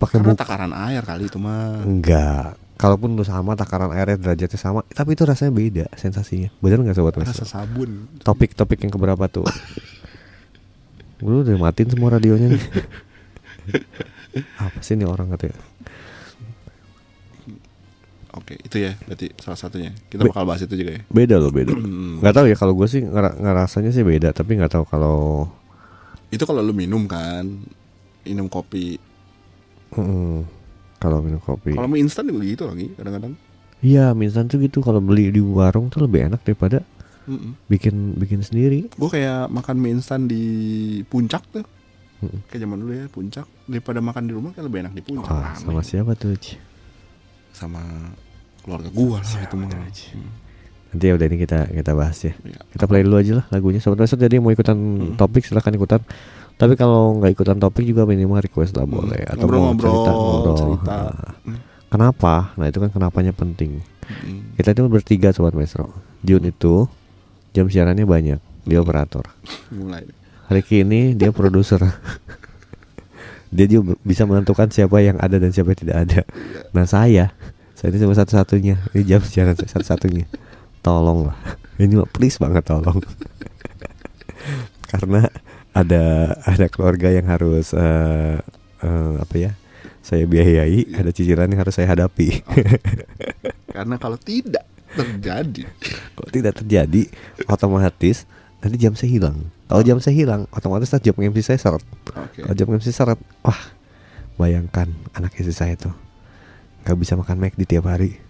Pakai 0.04 0.20
Karena 0.20 0.32
buk. 0.32 0.38
takaran 0.38 0.72
air 0.76 1.00
kali 1.00 1.24
itu 1.24 1.38
mah. 1.40 1.80
Enggak. 1.80 2.60
Kalaupun 2.74 3.14
lu 3.14 3.22
sama 3.22 3.54
takaran 3.54 3.88
airnya 3.90 4.18
derajatnya 4.18 4.58
sama, 4.58 4.84
tapi 4.86 5.14
itu 5.14 5.22
rasanya 5.22 5.50
beda 5.50 5.86
sensasinya. 5.94 6.50
Bener 6.58 6.82
nggak 6.82 6.92
sobat 6.92 7.14
Rasa 7.16 7.32
Mas? 7.32 7.48
sabun. 7.48 8.10
Topik-topik 8.20 8.76
yang 8.78 8.92
keberapa 8.92 9.24
tuh? 9.26 9.46
Lu 11.24 11.40
udah 11.40 11.56
matiin 11.56 11.88
semua 11.88 12.12
radionya 12.12 12.52
nih. 12.52 12.64
Apa 14.58 14.76
sih 14.78 14.92
nih 14.92 15.06
orang 15.06 15.32
katanya? 15.32 15.56
Oke, 18.34 18.58
itu 18.58 18.82
ya 18.82 18.98
berarti 19.06 19.30
salah 19.38 19.54
satunya. 19.54 19.94
Kita 20.10 20.26
Be- 20.26 20.34
bakal 20.34 20.42
bahas 20.42 20.60
itu 20.60 20.74
juga 20.74 20.98
ya. 20.98 21.02
Beda 21.06 21.38
loh 21.38 21.48
beda. 21.48 21.70
Hmm. 21.70 22.18
Nggak 22.18 22.34
tahu 22.34 22.46
ya 22.50 22.56
kalau 22.58 22.74
gue 22.74 22.88
sih 22.90 23.00
ngera- 23.00 23.38
ngerasanya 23.38 23.94
sih 23.94 24.02
beda, 24.02 24.34
tapi 24.34 24.58
nggak 24.58 24.74
tahu 24.74 24.84
kalau 24.84 25.46
Itu 26.28 26.42
kalau 26.42 26.58
lu 26.58 26.74
minum 26.74 27.06
kan, 27.06 27.46
minum 28.26 28.50
kopi. 28.50 28.98
Mm, 29.94 30.42
kalau 30.98 31.18
minum 31.20 31.38
kopi. 31.38 31.72
Kalau 31.72 31.86
mie 31.86 32.02
instan 32.02 32.26
juga 32.26 32.42
gitu 32.42 32.64
lagi 32.64 32.90
kadang-kadang. 32.94 33.34
Iya, 33.78 34.10
mie 34.12 34.26
instan 34.26 34.46
tuh 34.46 34.58
gitu 34.58 34.80
kalau 34.80 34.98
beli 34.98 35.28
di 35.28 35.38
warung 35.38 35.86
tuh 35.88 36.02
lebih 36.02 36.26
enak 36.26 36.40
daripada 36.42 36.80
Mm-mm. 37.24 37.56
bikin 37.68 38.16
bikin 38.16 38.40
sendiri. 38.40 38.88
Gue 38.92 39.08
kayak 39.08 39.48
makan 39.48 39.76
mie 39.76 39.94
instan 39.94 40.26
di 40.26 40.42
puncak 41.06 41.44
tuh. 41.52 41.64
Mm-mm. 42.20 42.40
Kayak 42.48 42.60
zaman 42.64 42.76
dulu 42.80 42.92
ya 42.94 43.06
puncak 43.06 43.46
daripada 43.64 44.00
makan 44.00 44.22
di 44.24 44.32
rumah 44.32 44.50
kan 44.50 44.64
lebih 44.64 44.80
enak 44.82 44.92
di 44.92 45.02
puncak. 45.04 45.28
Rame. 45.30 45.56
sama 45.60 45.80
siapa 45.80 46.12
tuh? 46.14 46.34
Ci? 46.36 46.56
sama 47.54 47.78
keluarga 48.66 48.90
gua 48.90 49.22
lah 49.22 49.42
itu 49.46 49.54
mah. 49.54 49.70
Hmm. 49.70 50.30
Nanti 50.90 51.04
ya 51.06 51.14
udah 51.14 51.26
ini 51.26 51.36
kita 51.38 51.58
kita 51.70 51.92
bahas 51.94 52.18
ya. 52.18 52.34
Iya. 52.42 52.58
Kita 52.66 52.84
play 52.86 53.06
dulu 53.06 53.14
aja 53.14 53.32
lah 53.38 53.46
lagunya. 53.46 53.78
Sobat 53.78 54.02
Mesut 54.02 54.18
jadi 54.18 54.42
mau 54.42 54.50
ikutan 54.50 54.74
Hmm. 54.74 55.14
topik 55.14 55.46
silahkan 55.46 55.70
ikutan. 55.70 56.02
Tapi 56.54 56.74
kalau 56.74 57.18
nggak 57.18 57.34
ikutan 57.34 57.58
topik 57.58 57.82
juga 57.82 58.04
minimal 58.04 58.38
request 58.40 58.74
lah 58.74 58.84
Hmm. 58.84 58.94
boleh 58.94 59.20
atau 59.24 59.44
mau 59.44 59.74
Ngobrol-ngobrol, 59.74 59.90
cerita 59.90 60.10
ngobrol. 60.12 60.56
cerita. 60.56 60.98
Nah. 61.44 61.60
Kenapa? 61.86 62.34
Nah 62.54 62.66
itu 62.66 62.78
kan 62.78 62.90
kenapanya 62.90 63.30
penting. 63.30 63.82
Hmm. 64.04 64.54
Kita 64.54 64.70
itu 64.70 64.82
bertiga 64.86 65.30
sobat 65.30 65.52
Mesro. 65.52 65.90
Jun 66.20 66.42
itu 66.42 66.86
jam 67.50 67.66
siarannya 67.66 68.04
banyak. 68.04 68.38
Dia 68.64 68.78
operator. 68.80 69.26
Mulai. 69.68 70.06
Ricky 70.46 70.80
ini 70.80 71.12
dia 71.12 71.30
produser. 71.30 71.80
dia 73.54 73.66
juga 73.66 73.94
bisa 74.00 74.24
menentukan 74.24 74.66
siapa 74.68 74.98
yang 74.98 75.16
ada 75.16 75.36
dan 75.36 75.50
siapa 75.50 75.70
yang 75.70 75.80
tidak 75.80 75.96
ada. 76.02 76.20
Nah 76.70 76.84
saya, 76.84 77.30
saya 77.74 77.88
ini 77.88 77.98
cuma 77.98 78.12
satu-satunya. 78.12 78.76
Ini 78.92 79.02
jam 79.04 79.20
siaran 79.20 79.54
saya 79.54 79.70
satu-satunya. 79.70 80.26
Tolong 80.80 81.30
lah. 81.30 81.38
Ini 81.76 82.02
please 82.10 82.36
banget 82.36 82.64
tolong. 82.64 82.98
Karena 84.90 85.26
ada 85.74 86.32
ada 86.46 86.66
keluarga 86.70 87.10
yang 87.10 87.26
harus 87.26 87.74
eh, 87.74 88.38
eh, 88.80 89.12
apa 89.18 89.36
ya? 89.36 89.52
Saya 90.04 90.28
biayai, 90.28 90.94
ada 91.00 91.10
cicilan 91.10 91.48
yang 91.48 91.64
harus 91.64 91.74
saya 91.74 91.88
hadapi. 91.88 92.44
Karena 93.74 93.96
kalau 93.96 94.20
tidak 94.20 94.68
terjadi, 94.94 95.64
Kalau 96.14 96.30
tidak 96.30 96.52
terjadi, 96.60 97.08
otomatis 97.48 98.28
nanti 98.60 98.76
jam 98.78 98.92
saya 98.94 99.10
hilang. 99.10 99.48
Kalau 99.64 99.82
jam 99.82 99.98
saya 99.98 100.14
hilang, 100.14 100.44
otomatis 100.52 100.92
nanti 100.92 101.08
jam 101.08 101.16
MC 101.16 101.40
saya 101.40 101.58
seret. 101.58 101.82
oke. 102.12 102.36
Kalau 102.36 102.54
jam 102.54 102.68
MC 102.68 102.92
seret, 102.92 103.16
wah 103.40 103.60
bayangkan 104.36 104.92
anak 105.16 105.34
istri 105.40 105.56
saya 105.56 105.74
tuh 105.74 105.94
nggak 106.84 107.00
bisa 107.00 107.16
makan 107.16 107.40
McD 107.40 107.64
tiap 107.64 107.88
hari. 107.88 108.20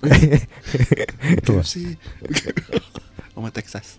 KFC 1.45 1.99
sama 3.35 3.51
Texas, 3.51 3.99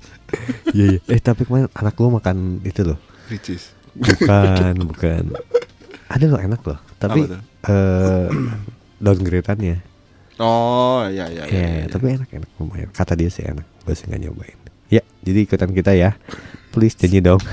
Iya 0.72 0.96
iya. 0.96 1.00
Eh 1.12 1.20
tapi 1.20 1.44
kemarin 1.44 1.68
anak 1.76 1.92
gua 2.00 2.08
makan 2.08 2.64
itu 2.64 2.88
loh. 2.88 2.96
Ricis. 3.28 3.72
Bukan 3.96 4.76
bukan. 4.86 5.24
Ada 6.12 6.26
loh 6.28 6.40
enak 6.40 6.62
loh. 6.62 6.80
Tapi 6.98 7.26
eh 7.66 8.28
downgrade-annya. 9.00 9.82
Oh, 10.36 11.08
ya 11.08 11.32
ya 11.32 11.48
Ya, 11.48 11.64
ya. 11.64 11.68
ya. 11.82 11.86
tapi 11.88 12.12
enak 12.12 12.28
enak 12.28 12.50
lumayan. 12.60 12.92
Kata 12.92 13.16
dia 13.16 13.32
sih 13.32 13.48
enak. 13.48 13.64
Gue 13.88 13.96
sih 13.96 14.06
nggak 14.06 14.22
nyobain. 14.28 14.60
Ya 14.92 15.02
Jadi 15.24 15.48
ikutan 15.48 15.72
kita 15.72 15.96
ya. 15.96 16.20
Please 16.76 16.94
janji 16.94 17.24
dong. 17.24 17.40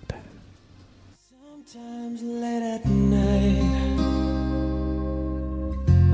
Sometimes 1.66 2.22
late 2.22 2.62
at 2.62 2.86
night, 2.86 3.98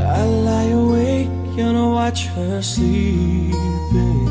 I 0.01 0.25
lie 0.25 0.73
awake 0.73 1.29
and 1.61 1.77
I 1.77 1.87
watch 1.93 2.25
her 2.33 2.63
sleeping. 2.63 4.22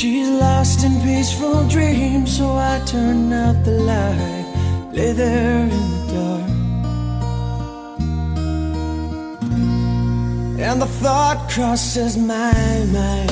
She's 0.00 0.30
lost 0.30 0.82
in 0.82 0.98
peaceful 1.02 1.68
dreams, 1.68 2.38
so 2.38 2.56
I 2.56 2.80
turn 2.86 3.30
out 3.34 3.62
the 3.64 3.72
light, 3.72 4.46
lay 4.94 5.12
there 5.12 5.60
in 5.64 5.68
the 5.68 6.06
dark. 6.14 6.50
And 10.58 10.80
the 10.80 10.86
thought 10.86 11.50
crosses 11.50 12.16
my 12.16 12.54
mind. 12.96 13.30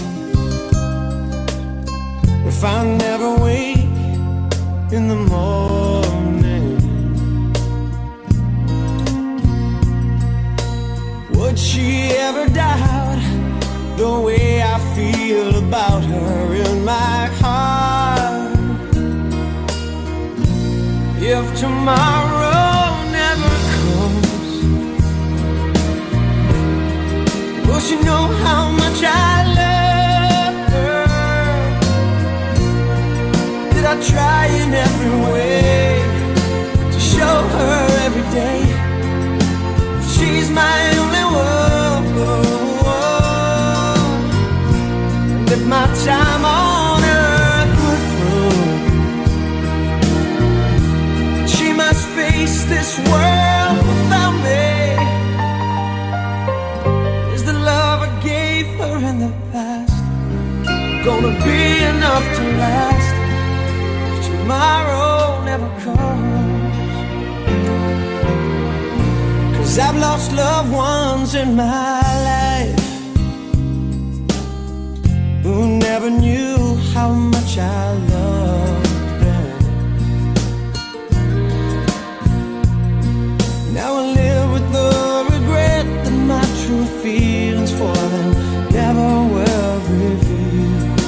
If 2.46 2.62
I 2.62 2.84
never 2.84 3.30
wake 3.42 3.78
in 4.92 5.08
the 5.08 5.20
morning, 5.34 6.76
would 11.32 11.58
she 11.58 12.10
ever 12.26 12.46
doubt 12.50 13.07
the 13.98 14.20
way 14.20 14.62
I 14.62 14.78
feel 14.94 15.56
about 15.56 16.04
her 16.04 16.54
in 16.54 16.84
my 16.84 17.26
heart? 17.40 18.56
If 21.20 21.44
tomorrow 21.58 22.94
never 23.18 23.54
comes, 23.74 24.50
will 27.66 27.80
she 27.80 27.96
know 28.08 28.24
how 28.44 28.70
much 28.70 29.00
I 29.02 29.34
love 29.60 30.56
her? 30.74 31.04
Did 33.74 33.84
I 33.84 33.96
try 34.12 34.46
in 34.62 34.70
every 34.86 35.14
way 35.26 36.02
to 36.92 37.00
show 37.00 37.36
her 37.56 37.78
every 38.06 38.26
day 38.40 38.60
she's 40.12 40.50
my 40.50 40.97
time 46.08 46.44
on 46.44 47.00
earth 47.20 47.74
were 47.84 48.02
through, 48.12 48.66
she 51.54 51.68
must 51.82 52.02
face 52.18 52.58
this 52.74 52.90
world 53.10 53.76
without 53.90 54.36
me. 54.46 54.68
Is 57.34 57.42
the 57.50 57.56
love 57.72 57.98
I 58.08 58.10
gave 58.32 58.66
her 58.80 58.96
in 59.10 59.16
the 59.26 59.32
past 59.52 59.98
gonna 61.06 61.34
be 61.46 61.62
enough 61.92 62.26
to 62.36 62.42
last? 62.62 63.14
if 64.10 64.18
tomorrow 64.30 65.44
never 65.50 65.70
comes. 65.84 66.92
Cause 69.56 69.74
I've 69.86 69.98
lost 70.06 70.28
loved 70.32 70.72
ones 70.72 71.30
in 71.34 71.48
my 71.54 72.00
life 72.28 72.57
who 75.48 75.78
never 75.78 76.10
knew 76.10 76.76
how 76.92 77.10
much 77.10 77.56
I 77.56 77.92
loved 78.14 78.84
them. 79.24 79.58
Now 83.72 83.90
I 84.00 84.04
live 84.20 84.48
with 84.54 84.66
the 84.78 84.92
regret 85.32 85.86
that 86.04 86.16
my 86.32 86.46
true 86.60 86.86
feelings 87.02 87.72
for 87.80 87.96
them 88.14 88.28
never 88.78 89.10
were 89.34 89.74
revealed. 90.02 91.00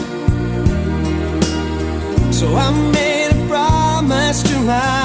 So 2.32 2.46
I 2.66 2.68
made 2.96 3.30
a 3.36 3.40
promise 3.46 4.42
to 4.42 4.56
myself. 4.60 4.99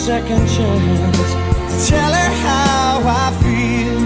Second 0.00 0.46
chance. 0.48 1.32
Tell 1.90 2.12
her 2.20 2.30
how 2.46 3.02
I 3.04 3.26
feel. 3.42 4.00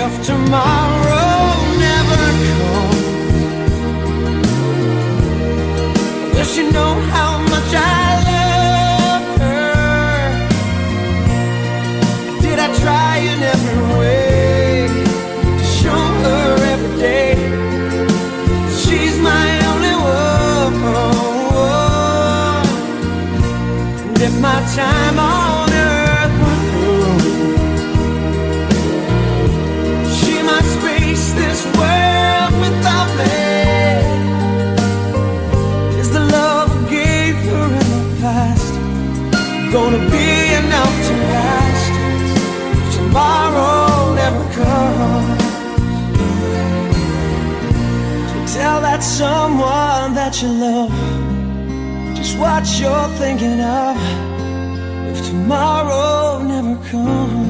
If 0.00 0.12
tomorrow 0.26 1.46
never 1.86 2.24
comes. 2.46 3.76
Does 6.34 6.48
she 6.54 6.62
know 6.70 6.92
how 7.14 7.30
much 7.52 7.72
I 7.74 7.78
love 8.16 8.27
time 24.78 25.18
on 25.18 25.68
earth 25.72 26.34
she 30.18 30.34
must 30.50 30.72
face 30.86 31.26
this 31.42 31.60
world 31.78 32.52
without 32.64 33.10
me. 33.20 33.38
Is 36.00 36.10
the 36.16 36.24
love 36.38 36.70
I 36.78 36.82
gave 36.98 37.34
her 37.48 37.66
in 37.80 37.88
the 37.96 38.04
past 38.22 38.72
gonna 39.74 40.02
be 40.14 40.30
enough 40.62 40.96
to 41.06 41.12
last 41.32 41.92
if 42.72 42.80
tomorrow 42.96 44.14
never 44.20 44.44
comes? 44.58 45.42
So 48.30 48.36
tell 48.58 48.78
that 48.86 49.00
someone 49.02 50.14
that 50.20 50.40
you 50.40 50.50
love 50.66 50.94
just 52.16 52.38
what 52.38 52.64
you're 52.80 53.10
thinking 53.22 53.60
of 53.60 54.27
tomorrow 55.48 56.42
never 56.42 56.76
comes. 56.90 57.47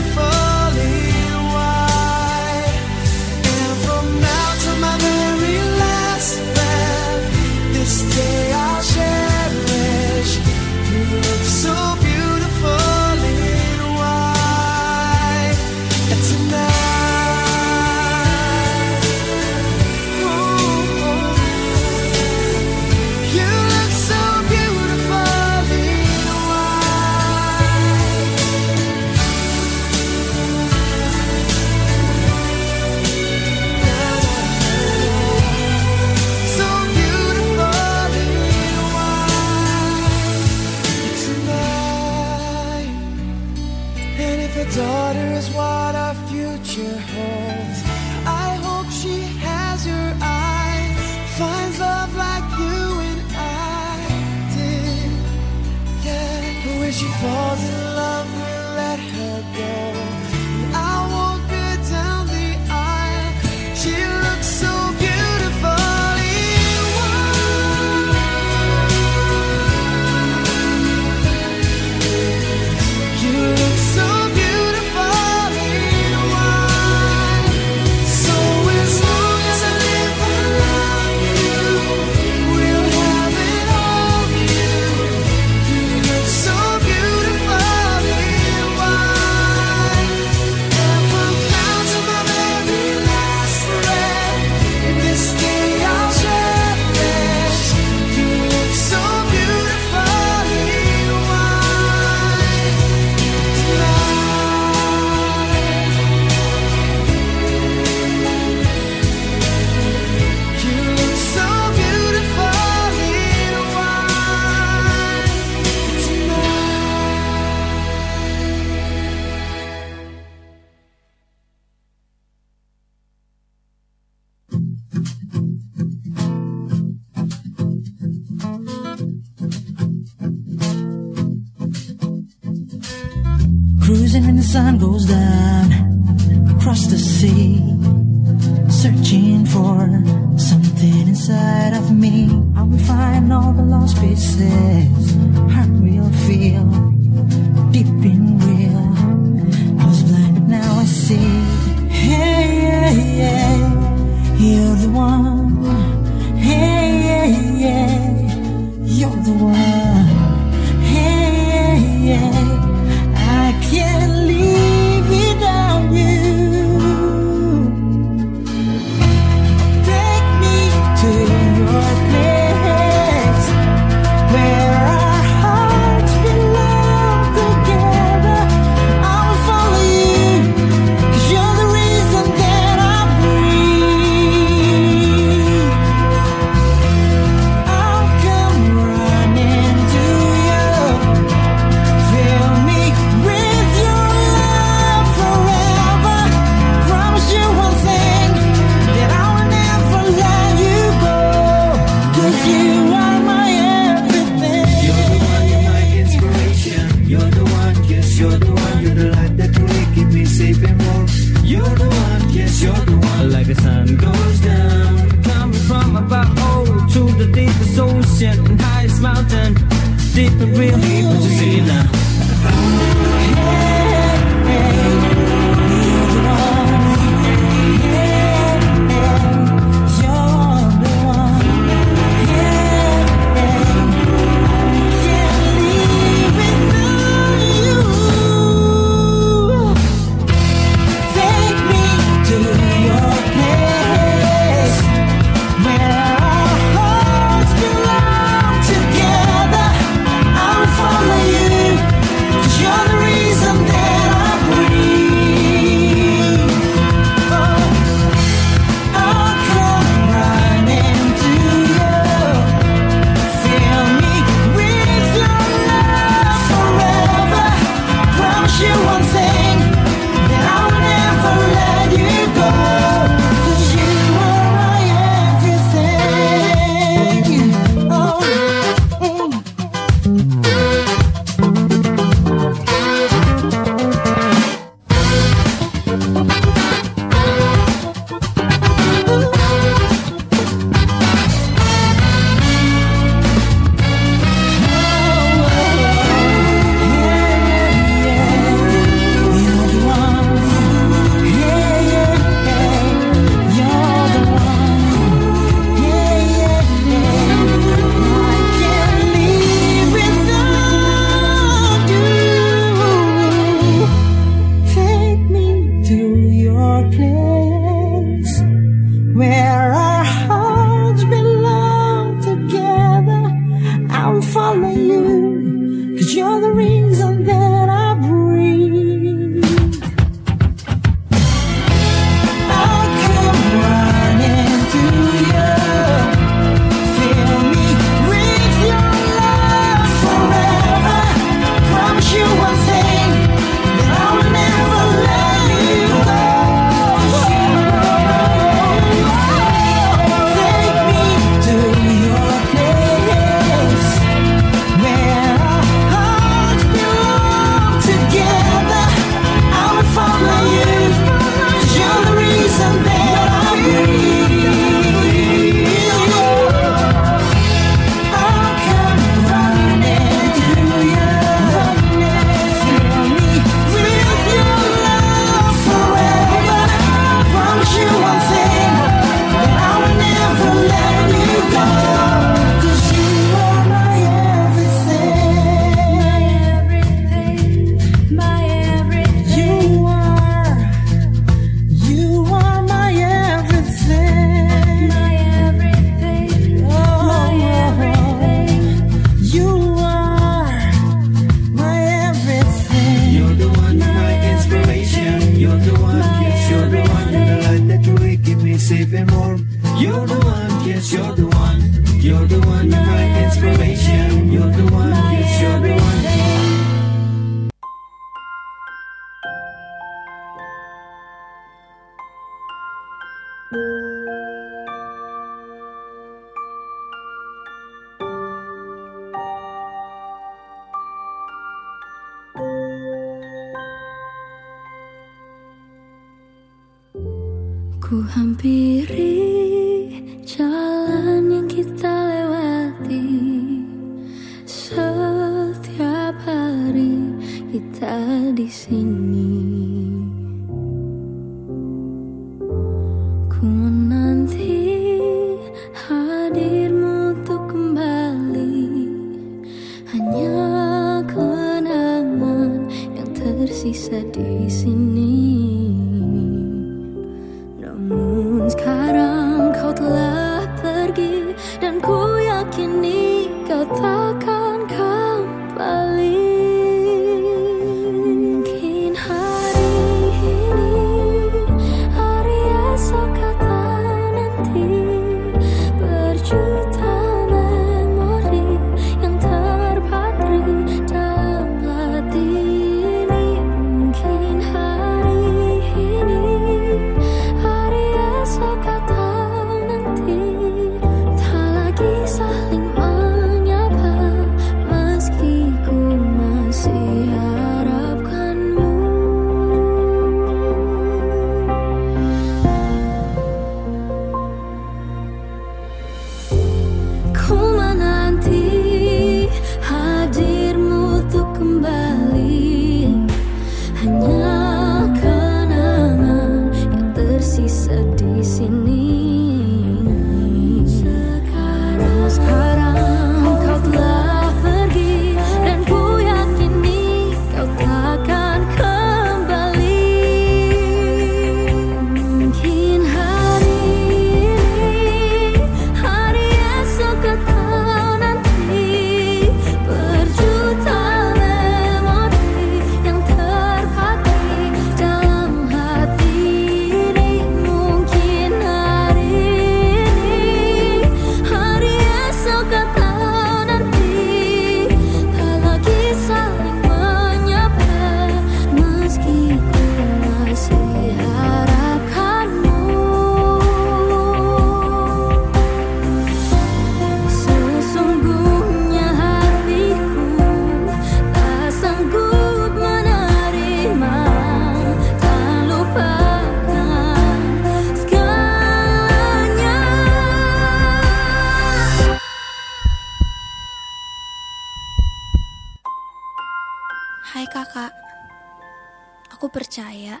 Percaya 599.76 600.00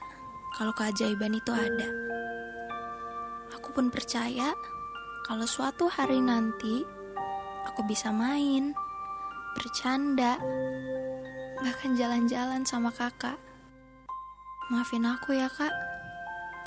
kalau 0.56 0.72
keajaiban 0.72 1.36
itu 1.36 1.52
ada. 1.52 1.88
Aku 3.60 3.76
pun 3.76 3.92
percaya 3.92 4.56
kalau 5.28 5.44
suatu 5.44 5.84
hari 5.92 6.16
nanti 6.16 6.80
aku 7.68 7.84
bisa 7.84 8.08
main, 8.08 8.72
bercanda, 9.52 10.40
bahkan 11.60 11.92
jalan-jalan 11.92 12.64
sama 12.64 12.88
kakak. 12.88 13.36
Maafin 14.72 15.04
aku 15.04 15.36
ya 15.36 15.52
kak, 15.52 15.76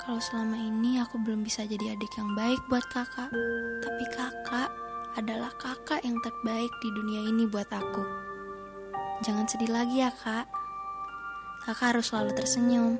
kalau 0.06 0.22
selama 0.22 0.54
ini 0.54 1.02
aku 1.02 1.18
belum 1.18 1.42
bisa 1.42 1.66
jadi 1.66 1.98
adik 1.98 2.14
yang 2.14 2.30
baik 2.38 2.62
buat 2.70 2.86
kakak. 2.94 3.34
Tapi 3.82 4.04
kakak 4.14 4.70
adalah 5.18 5.50
kakak 5.58 5.98
yang 6.06 6.14
terbaik 6.22 6.70
di 6.78 6.88
dunia 6.94 7.26
ini 7.26 7.42
buat 7.50 7.66
aku. 7.74 8.06
Jangan 9.26 9.50
sedih 9.50 9.74
lagi 9.74 9.98
ya 9.98 10.14
kak. 10.14 10.59
Kakak 11.60 11.96
harus 11.96 12.08
selalu 12.08 12.32
tersenyum. 12.32 12.96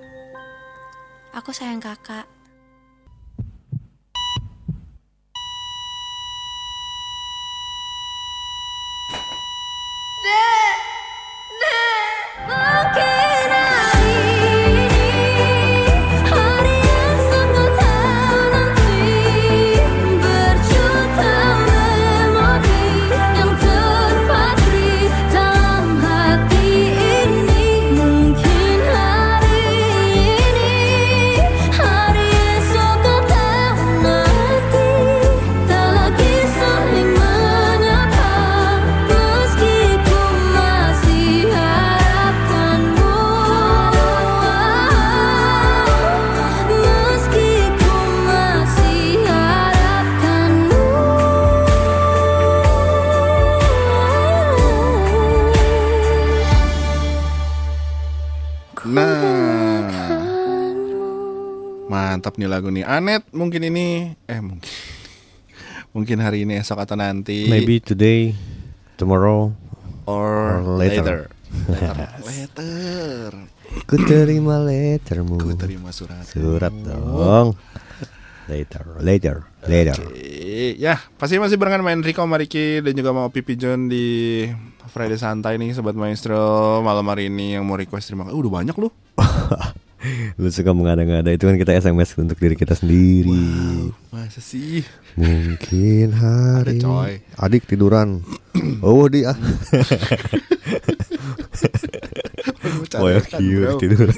Aku 1.33 1.55
sayang 1.55 1.81
kakak. 1.81 2.29
Mungkin 63.51 63.67
ini 63.67 64.15
eh 64.31 64.39
mungkin 64.39 64.71
mungkin 65.99 66.23
hari 66.23 66.47
ini 66.47 66.63
esok 66.63 66.87
atau 66.87 66.95
nanti 66.95 67.51
Maybe 67.51 67.83
today, 67.83 68.31
tomorrow. 68.95 69.51
or, 70.07 70.63
or 70.63 70.79
later. 70.79 71.03
later. 71.03 71.21
Later. 71.67 72.09
later. 72.31 73.29
Ku 73.91 73.99
terima 74.07 74.63
lettermu. 74.63 75.43
Ku 75.43 75.59
terima 75.59 75.91
surat. 75.91 76.23
Surat 76.31 76.71
dong. 76.71 77.59
Later, 78.47 78.87
later, 79.03 79.37
later. 79.67 79.99
Oke, 79.99 80.79
ya 80.79 81.03
pasti 81.19 81.43
masih 81.43 81.59
barengan 81.59 81.83
main 81.83 82.07
Rico, 82.07 82.23
Mariki 82.23 82.79
dan 82.79 82.95
juga 82.95 83.11
mau 83.11 83.35
Pipi 83.35 83.59
John 83.59 83.91
di 83.91 84.47
Friday 84.95 85.19
Santai 85.19 85.59
nih 85.59 85.75
Sobat 85.75 85.99
Maestro 85.99 86.79
Malam 86.87 87.07
hari 87.11 87.31
ini 87.31 87.59
yang 87.59 87.67
mau 87.67 87.75
request 87.75 88.11
terima 88.11 88.27
kasih 88.27 88.35
Uh, 88.35 88.43
Udah 88.47 88.63
banyak 88.63 88.75
loh 88.79 88.95
Lu 90.41 90.49
suka 90.49 90.73
mengada-ngada 90.73 91.29
itu 91.29 91.45
kan 91.45 91.61
kita 91.61 91.77
SMS 91.77 92.17
untuk 92.17 92.41
diri 92.41 92.57
kita 92.57 92.73
sendiri. 92.73 93.93
Masa 94.09 94.41
sih 94.41 94.81
Mungkin 95.13 96.17
hari 96.17 96.81
Ada, 96.81 96.87
coy. 96.87 97.13
adik 97.37 97.69
tiduran. 97.69 98.25
oh 98.81 99.05
dia. 99.07 99.37
Oh 102.97 103.07
ya 103.07 103.21
cute 103.21 103.77
tidur. 103.79 104.09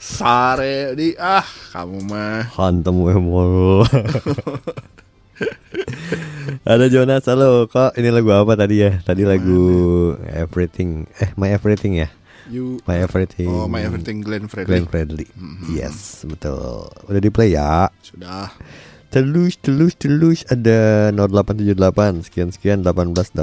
Sare 0.00 0.96
di 0.96 1.12
ah 1.20 1.44
kamu 1.76 1.98
mah 2.08 2.48
Hantem 2.56 2.96
emol. 3.04 3.84
Ada 6.66 6.92
Jonas, 6.92 7.24
halo 7.24 7.64
kok 7.68 7.96
ini 7.96 8.12
lagu 8.12 8.28
apa 8.34 8.52
tadi 8.58 8.84
ya? 8.84 9.00
Tadi 9.00 9.24
lagu 9.24 9.62
Everything, 10.28 11.08
eh 11.16 11.32
My 11.36 11.52
Everything 11.52 11.96
ya? 12.00 12.08
You 12.50 12.82
My 12.84 12.98
Everything. 12.98 13.46
Oh 13.46 13.70
my 13.70 13.78
everything 13.80 14.26
Glenn 14.26 14.50
Fredly 14.50 14.66
Glenn 14.66 14.86
Fredly. 14.90 15.30
Yes, 15.70 16.26
betul. 16.26 16.90
Udah 17.06 17.20
di 17.22 17.30
play 17.30 17.54
ya. 17.54 17.86
Sudah 18.02 18.50
Telus, 19.10 19.58
telus, 19.58 19.98
telus 19.98 20.46
ada 20.46 21.10
0878 21.14 22.26
sekian 22.30 22.54
sekian 22.54 22.78
1889. 22.86 23.42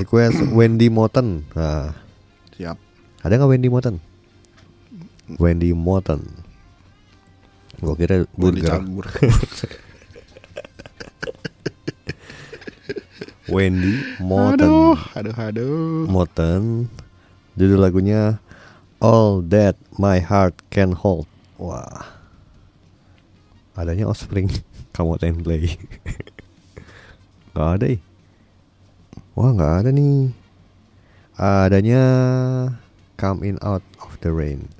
Request 0.00 0.36
Wendy 0.56 0.88
Moten. 0.88 1.44
Nah, 1.52 1.92
Siap 2.56 2.76
ada 3.20 3.32
nggak 3.34 3.50
Wendy 3.50 3.68
Moten? 3.68 4.00
Wendy 5.36 5.76
Moten. 5.76 6.24
Gua 7.84 7.92
kira 7.98 8.24
burger. 8.32 8.80
Wendy 13.52 13.96
Moten. 14.24 14.68
Aduh 14.68 14.96
Aduh 15.16 15.36
aduh 15.36 16.08
Moten. 16.08 16.88
Judul 17.58 17.82
lagunya 17.82 18.38
All 19.02 19.42
That 19.50 19.74
My 19.98 20.22
Heart 20.22 20.62
Can 20.70 20.94
Hold. 20.94 21.26
Wah. 21.58 22.06
Adanya 23.74 24.06
Offspring. 24.06 24.46
Kamu 24.94 25.18
ten 25.18 25.42
play. 25.42 25.74
gak 27.58 27.82
ada 27.82 27.98
ih. 27.98 28.00
Wah 29.34 29.50
nggak 29.50 29.74
ada 29.82 29.90
nih. 29.90 30.30
Adanya 31.34 32.02
Come 33.18 33.42
In 33.42 33.58
Out 33.58 33.82
of 34.06 34.14
the 34.22 34.30
Rain. 34.30 34.70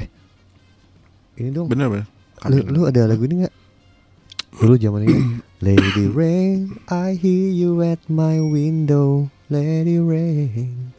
Eh. 0.00 0.08
Ini 1.36 1.52
dong. 1.52 1.68
Bener 1.68 1.92
bener 1.92 2.08
Lu, 2.48 2.64
lu 2.64 2.80
ada 2.88 3.04
lagu 3.04 3.28
ini 3.28 3.44
nggak? 3.44 3.54
Dulu 4.56 4.74
zaman 4.80 5.04
ini 5.04 5.20
Lady 5.68 6.08
Rain, 6.08 6.80
I 6.88 7.12
hear 7.12 7.52
you 7.52 7.84
at 7.84 8.00
my 8.08 8.40
window 8.40 9.28
Lady 9.52 10.00
Rain 10.00 10.91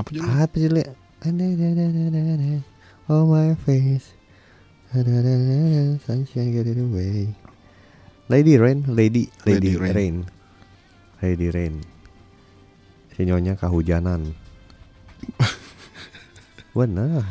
Apa 0.00 0.08
juga 0.16 0.28
Apa 0.48 0.56
Li? 0.56 0.80
Oh 3.12 3.28
my 3.28 3.52
face 3.60 4.16
Sunshine 6.08 6.50
get 6.56 6.64
it 6.64 6.80
away 6.80 7.36
Lady 8.32 8.56
Rain, 8.56 8.88
Lady 8.88 9.28
Lady, 9.44 9.76
Lady 9.76 9.76
Rain. 9.76 9.92
Rain. 9.92 10.16
Lady 11.20 11.48
Rain 11.52 11.74
Si 13.12 13.28
nyonya 13.28 13.60
kehujanan 13.60 14.32
Benar 16.72 17.28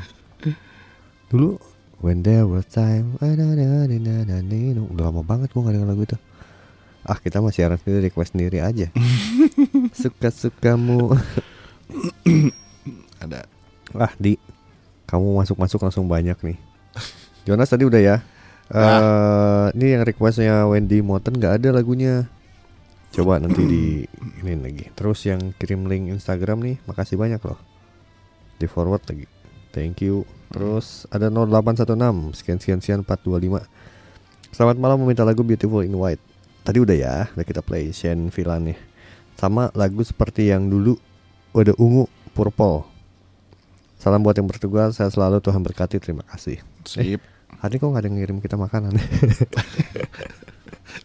Dulu 1.33 1.57
When 2.05 2.21
there 2.21 2.45
was 2.45 2.69
time 2.69 3.17
Udah 3.17 5.03
lama 5.09 5.25
banget 5.25 5.49
gua 5.49 5.67
gak 5.67 5.73
denger 5.73 5.89
lagu 5.89 6.05
itu 6.05 6.17
Ah 7.01 7.17
kita 7.17 7.41
masih 7.41 7.65
siaran 7.65 7.81
sendiri 7.81 8.13
request 8.13 8.37
sendiri 8.37 8.61
aja 8.61 8.93
Suka-sukamu 9.97 11.17
Ada. 13.23 13.45
Ah 13.97 14.13
di. 14.15 14.37
Kamu 15.09 15.41
masuk-masuk 15.41 15.81
langsung 15.81 16.05
banyak 16.05 16.37
nih. 16.45 16.57
Jonas 17.49 17.69
tadi 17.69 17.85
udah 17.85 18.01
ya? 18.01 18.15
Eh 18.69 19.65
Ini 19.73 19.97
yang 19.97 20.03
requestnya 20.05 20.69
Wendy 20.69 21.01
Moten 21.01 21.41
gak 21.41 21.61
ada 21.61 21.73
lagunya. 21.73 22.29
Coba 23.09 23.41
nanti 23.41 23.65
di 23.65 23.83
ini 24.45 24.53
lagi. 24.61 24.85
Terus 24.93 25.25
yang 25.25 25.57
kirim 25.57 25.89
link 25.89 26.13
Instagram 26.13 26.61
nih 26.61 26.77
Makasih 26.85 27.17
banyak 27.17 27.41
loh. 27.41 27.57
Di 28.61 28.69
forward 28.69 29.01
lagi. 29.09 29.25
Thank 29.73 30.05
you. 30.05 30.29
Terus 30.49 31.05
ada 31.13 31.29
0816 31.29 32.33
Sekian 32.37 32.57
sekian 32.57 32.79
sekian 32.81 33.01
425 33.05 33.69
Selamat 34.49 34.77
malam 34.81 34.97
meminta 35.01 35.21
lagu 35.25 35.41
Beautiful 35.41 35.85
in 35.85 35.93
White. 35.97 36.21
Tadi 36.65 36.77
udah 36.77 36.97
ya 36.97 37.15
Udah 37.33 37.45
kita 37.45 37.65
play 37.65 37.89
Shane 37.89 38.29
Villan 38.29 38.73
nih. 38.73 38.79
Sama 39.37 39.73
lagu 39.73 40.05
seperti 40.05 40.53
yang 40.53 40.69
dulu 40.69 40.97
Udah 41.49 41.73
ungu 41.81 42.05
Purple. 42.37 42.85
Salam 43.99 44.23
buat 44.23 44.37
yang 44.37 44.47
bertugas 44.47 44.95
Saya 44.95 45.11
selalu 45.11 45.43
Tuhan 45.43 45.59
berkati 45.59 45.99
Terima 45.99 46.23
kasih. 46.29 46.61
Sip. 46.85 47.19
Hari 47.59 47.75
kok 47.81 47.91
gak 47.91 48.05
ada 48.05 48.07
yang 48.07 48.21
ngirim 48.21 48.37
kita 48.39 48.55
makanan? 48.55 48.93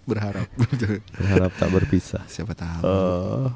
Berharap. 0.08 0.46
Berharap 1.18 1.50
tak 1.56 1.70
berpisah. 1.72 2.22
Siapa 2.28 2.52
tahu. 2.52 2.80
Eh, 2.84 3.48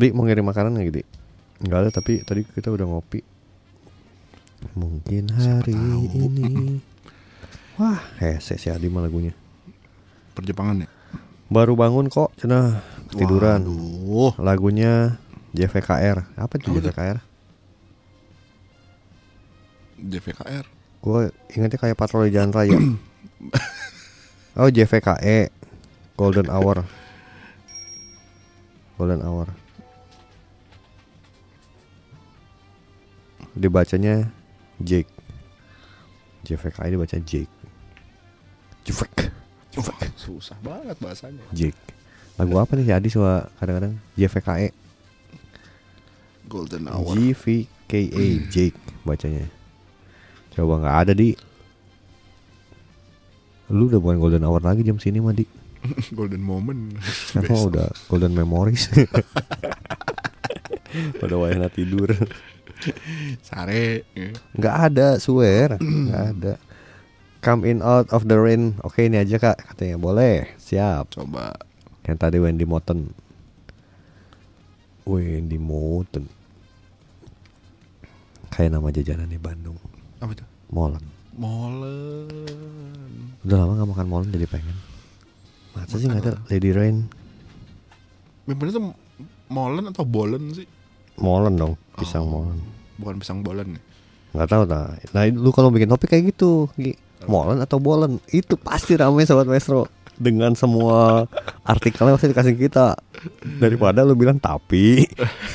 Di 0.00 0.08
mau 0.16 0.24
ngirim 0.24 0.48
makanan 0.48 0.80
gak 0.80 0.88
Di? 0.88 1.04
Enggak 1.62 1.78
ada 1.84 1.90
tapi 1.92 2.24
tadi 2.24 2.48
kita 2.48 2.72
udah 2.72 2.88
ngopi. 2.88 3.20
Mungkin 4.74 5.30
hari 5.36 5.76
ini. 5.76 6.80
Wah 7.78 8.00
hese 8.18 8.58
si 8.58 8.72
Adi 8.72 8.90
mah 8.90 9.06
lagunya. 9.06 9.30
Perjepangan 10.34 10.82
ya? 10.82 10.88
Baru 11.48 11.78
bangun 11.78 12.10
kok 12.10 12.34
Cenah 12.36 12.82
Tiduran 13.12 13.64
Waduh. 13.64 14.36
Lagunya 14.42 15.16
JVKR 15.56 16.28
Apa 16.36 16.54
tuh? 16.60 16.76
JVKR? 16.76 17.18
JVKR 19.98 20.64
Gue 20.98 21.30
ingetnya 21.54 21.78
kayak 21.78 21.96
patroli 21.96 22.28
jalan 22.34 22.52
raya. 22.52 22.78
Oh 24.58 24.66
JVKE 24.66 25.54
Golden 26.18 26.50
Hour. 26.50 26.82
Golden 28.98 29.22
Hour. 29.22 29.46
Dibacanya 33.54 34.26
Jake. 34.82 35.06
JVKE 36.42 36.90
dibaca 36.90 37.18
Jake. 37.22 37.54
Jvek 38.82 39.30
Wah, 39.78 40.02
Susah 40.18 40.58
banget 40.58 40.98
bahasanya. 40.98 41.46
Jake 41.54 41.78
Lagu 42.38 42.54
apa 42.54 42.78
nih 42.78 42.86
si 42.86 42.92
Adi 42.94 43.08
suka 43.10 43.50
kadang-kadang? 43.58 43.98
JVKE 44.14 44.70
Golden 46.46 46.86
Hour. 46.86 47.18
JVKE 47.18 48.26
Jake 48.48 48.78
bacanya. 49.02 49.50
Coba 50.54 50.80
nggak 50.80 50.96
ada 51.02 51.12
di. 51.12 51.34
Lu 53.68 53.90
udah 53.90 54.00
bukan 54.00 54.16
golden 54.16 54.48
hour 54.48 54.64
lagi 54.64 54.80
jam 54.80 54.96
sini 54.96 55.20
mah 55.20 55.36
di. 55.36 55.44
Golden 56.18 56.40
Moment. 56.40 56.96
Sekarang 57.04 57.52
mah 57.52 57.62
udah 57.68 57.88
golden 58.08 58.32
memories. 58.32 58.88
Pada 61.20 61.34
wayahna 61.36 61.68
tidur. 61.68 62.08
Sare. 63.44 64.08
Nggak 64.56 64.76
ada 64.88 65.06
swear. 65.20 65.76
Nggak 65.76 66.24
ada. 66.32 66.54
Come 67.44 67.68
in 67.68 67.84
out 67.84 68.08
of 68.10 68.26
the 68.26 68.40
rain. 68.40 68.80
Oke 68.82 69.06
ini 69.06 69.20
aja 69.20 69.36
kak. 69.36 69.58
Katanya 69.74 70.00
boleh. 70.00 70.48
Siap. 70.58 71.12
Coba 71.12 71.67
Yang 72.08 72.16
tadi 72.18 72.36
Wendy 72.40 72.64
Moten 72.64 73.12
Wendy 75.04 75.60
Moten 75.60 76.24
Kayak 78.48 78.80
nama 78.80 78.88
jajanan 78.88 79.28
di 79.28 79.36
Bandung 79.36 79.76
Apa 80.18 80.32
itu? 80.32 80.44
Molen 80.72 81.04
Molen 81.36 82.28
Udah 83.44 83.56
lama 83.60 83.72
gak 83.76 83.90
makan 83.92 84.08
molen 84.08 84.28
jadi 84.32 84.48
pengen 84.48 84.76
Masa 85.76 86.00
sih 86.00 86.08
gak 86.08 86.24
ada 86.24 86.40
Lady 86.48 86.72
Rain 86.72 87.04
Memangnya 88.48 88.72
itu 88.72 88.80
molen 89.52 89.84
atau 89.92 90.04
bolen 90.08 90.56
sih? 90.56 90.64
Molen 91.20 91.60
dong 91.60 91.76
Pisang 91.94 92.24
Oh. 92.24 92.40
molen 92.40 92.58
Bukan 92.96 93.20
pisang 93.20 93.44
bolen 93.44 93.76
ya? 93.76 93.82
Gak 94.42 94.48
tahu 94.48 94.62
nah. 94.64 94.90
Nah 95.12 95.22
lu 95.28 95.52
kalau 95.52 95.68
bikin 95.68 95.88
topik 95.88 96.08
kayak 96.10 96.32
gitu 96.32 96.72
Gi. 96.74 96.96
Molen 97.28 97.60
atau 97.60 97.76
bolen 97.78 98.16
Itu 98.28 98.56
pasti 98.56 98.96
ramai 98.96 99.28
sobat 99.28 99.44
maestro 99.44 99.86
Dengan 100.18 100.52
semua 100.58 101.30
artikelnya 101.62 102.18
pasti 102.18 102.34
dikasih 102.34 102.56
kita. 102.58 102.98
Daripada 103.62 104.02
lu 104.02 104.18
bilang 104.18 104.38
tapi 104.38 105.06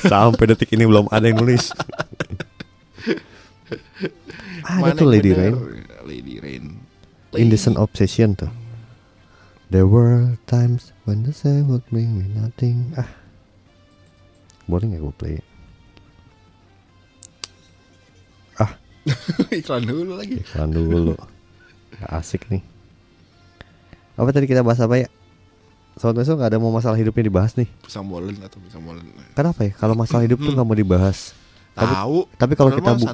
Sampai 0.08 0.48
detik 0.48 0.72
ini 0.72 0.88
belum 0.88 1.12
ada 1.12 1.28
yang 1.28 1.44
nulis. 1.44 1.72
Ada 4.64 4.80
Mana 4.80 4.96
tuh 4.96 5.08
Lady? 5.08 5.36
Rain. 5.36 5.54
Lady 6.08 6.40
Rain. 6.40 6.80
Indecent 7.36 7.76
Obsession 7.76 8.32
tuh. 8.32 8.48
There 9.68 9.88
were 9.88 10.40
times 10.48 10.94
when 11.04 11.24
the 11.26 11.32
sun 11.34 11.68
would 11.68 11.84
bring 11.90 12.16
me 12.16 12.30
nothing. 12.32 12.94
Ah. 12.96 13.10
Boleh 14.64 14.96
gak 14.96 15.02
gue 15.04 15.14
play? 15.18 15.36
Ah. 18.56 18.72
Iklan 19.60 19.84
dulu 19.84 20.16
lagi. 20.16 20.40
Iklan 20.40 20.72
dulu. 20.72 21.12
Nggak 21.98 22.10
asik 22.16 22.48
nih. 22.48 22.73
Apa 24.14 24.30
tadi 24.30 24.46
kita 24.46 24.62
bahas 24.62 24.78
apa 24.78 24.94
ya? 24.96 25.08
Sobat 25.94 26.18
besok 26.18 26.42
nggak 26.42 26.50
ada 26.50 26.58
mau 26.58 26.74
masalah 26.74 26.98
hidupnya 26.98 27.30
dibahas 27.30 27.54
nih. 27.54 27.70
Pisang 27.86 28.02
molen 28.02 28.34
atau 28.42 28.58
pisang 28.58 28.82
molen. 28.82 29.02
Kenapa 29.34 29.62
ya? 29.62 29.72
Kalau 29.74 29.94
masalah 29.94 30.26
hidup 30.26 30.42
tuh 30.42 30.50
nggak 30.50 30.66
mau 30.66 30.74
dibahas. 30.74 31.34
Tapi, 31.74 31.90
Tahu. 31.90 32.18
tapi 32.38 32.52
kalau 32.54 32.70
kita 32.70 32.90
bu- 32.94 33.08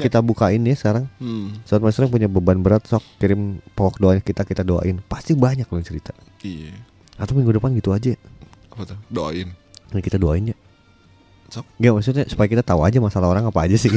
kita 0.00 0.18
bukain 0.24 0.60
ya 0.64 0.72
sekarang. 0.72 1.04
Hmm. 1.20 1.52
Sobat 1.68 1.92
yang 1.92 2.08
punya 2.08 2.28
beban 2.32 2.60
berat 2.64 2.84
sok 2.88 3.04
kirim 3.20 3.60
pokok 3.76 4.00
doanya 4.00 4.22
kita 4.24 4.44
kita 4.44 4.64
doain. 4.64 5.00
Pasti 5.04 5.36
banyak 5.36 5.68
loh 5.68 5.76
yang 5.76 5.88
cerita. 5.88 6.12
Iya. 6.40 6.72
Atau 7.20 7.36
minggu 7.36 7.56
depan 7.56 7.76
gitu 7.76 7.92
aja. 7.92 8.16
Apa 8.72 8.88
tuh? 8.88 8.98
Doain. 9.12 9.52
Nah, 9.92 10.00
kita 10.00 10.16
doain 10.16 10.52
ya. 10.52 10.56
Sok. 11.50 11.64
Gak 11.78 11.92
maksudnya 11.94 12.24
supaya 12.26 12.48
kita 12.50 12.62
tahu 12.66 12.82
aja 12.82 12.98
masalah 12.98 13.30
orang 13.30 13.46
apa 13.46 13.60
aja 13.66 13.76
sih. 13.78 13.90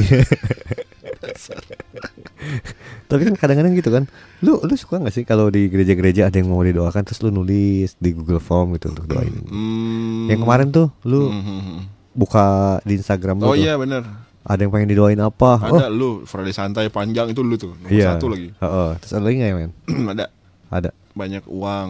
Tapi 3.10 3.20
kan 3.26 3.34
kadang-kadang 3.34 3.74
gitu 3.74 3.90
kan. 3.90 4.06
Lu 4.40 4.62
lu 4.62 4.74
suka 4.78 5.02
nggak 5.02 5.14
sih 5.14 5.24
kalau 5.26 5.50
di 5.50 5.66
gereja-gereja 5.66 6.30
ada 6.30 6.38
yang 6.38 6.48
mau 6.50 6.62
didoakan 6.62 7.02
terus 7.02 7.20
lu 7.26 7.34
nulis 7.34 7.98
di 7.98 8.14
Google 8.14 8.38
Form 8.38 8.78
gitu 8.78 8.94
untuk 8.94 9.10
doain. 9.10 9.34
Hmm. 9.50 10.30
Yang 10.30 10.40
kemarin 10.46 10.68
tuh 10.70 10.88
lu 11.02 11.26
Hmm, 11.28 11.42
hmm, 11.42 11.60
hmm. 11.60 11.80
buka 12.14 12.46
di 12.86 12.94
Instagram 13.02 13.42
lu 13.42 13.50
Oh 13.50 13.54
tuh, 13.54 13.62
iya 13.62 13.74
bener 13.74 14.30
ada 14.40 14.60
yang 14.64 14.72
pengen 14.72 14.88
didoain 14.88 15.20
apa? 15.20 15.60
Oh, 15.68 15.76
Ada 15.76 15.92
lu 15.92 16.24
Friday 16.24 16.56
santai 16.56 16.88
panjang 16.88 17.28
itu 17.28 17.44
lu 17.44 17.60
tuh 17.60 17.76
Nomor 17.76 17.92
iya. 17.92 18.16
satu 18.16 18.32
lagi 18.32 18.48
Heeh. 18.56 18.90
Terus 19.04 19.12
ada 19.12 19.24
lagi 19.28 19.36
nggak 19.36 19.50
ya 19.52 19.56
men? 19.60 19.70
Ada 20.16 20.24
Ada. 20.72 20.90
banyak 21.12 21.44
uang 21.44 21.88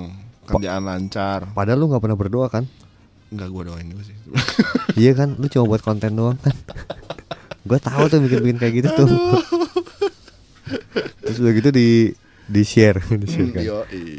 Kerjaan 0.51 0.83
lancar 0.83 1.47
Padahal 1.55 1.79
lu 1.79 1.87
nggak 1.95 2.03
pernah 2.03 2.19
berdoa 2.19 2.51
kan? 2.51 2.67
Enggak 3.31 3.49
gua 3.49 3.63
doain 3.65 3.87
juga 3.87 4.03
sih 4.05 4.17
iya 5.01 5.15
kan, 5.15 5.39
lu 5.39 5.47
cuma 5.47 5.65
buat 5.67 5.81
konten 5.81 6.13
doang 6.13 6.37
kan? 6.39 6.55
Gue 7.61 7.77
tahu 7.77 8.09
tuh 8.09 8.19
bikin-bikin 8.21 8.57
kayak 8.57 8.75
gitu 8.81 8.89
tuh. 8.97 9.07
Terus 11.21 11.37
udah 11.39 11.53
gitu 11.53 11.71
di 11.71 11.89
di 12.47 12.63
share, 12.65 12.99
di 13.05 13.27
share 13.29 13.51
kan. 13.53 13.63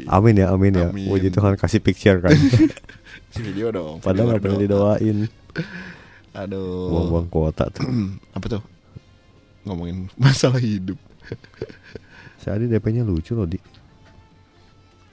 Amin 0.08 0.38
ya, 0.38 0.46
amin 0.48 0.72
ya. 0.72 0.88
Amin. 0.88 1.10
Puji 1.10 1.28
Tuhan 1.28 1.58
kasih 1.58 1.82
picture 1.82 2.22
kan. 2.22 2.32
Video 3.34 3.68
dong 3.68 3.98
Padahal 3.98 4.30
nggak 4.30 4.40
pernah 4.40 4.56
doa. 4.56 4.96
didoain. 4.96 5.18
Aduh 6.32 6.88
Buang-buang 6.88 7.28
kuota 7.28 7.68
tuh. 7.68 7.84
Apa 8.36 8.46
tuh 8.48 8.62
Ngomongin 9.66 10.08
masalah 10.16 10.58
hidup 10.58 10.96
Si 12.38 12.46
Adi 12.46 12.66
DP-nya 12.66 13.02
lucu 13.02 13.34
loh 13.34 13.44
di. 13.44 13.58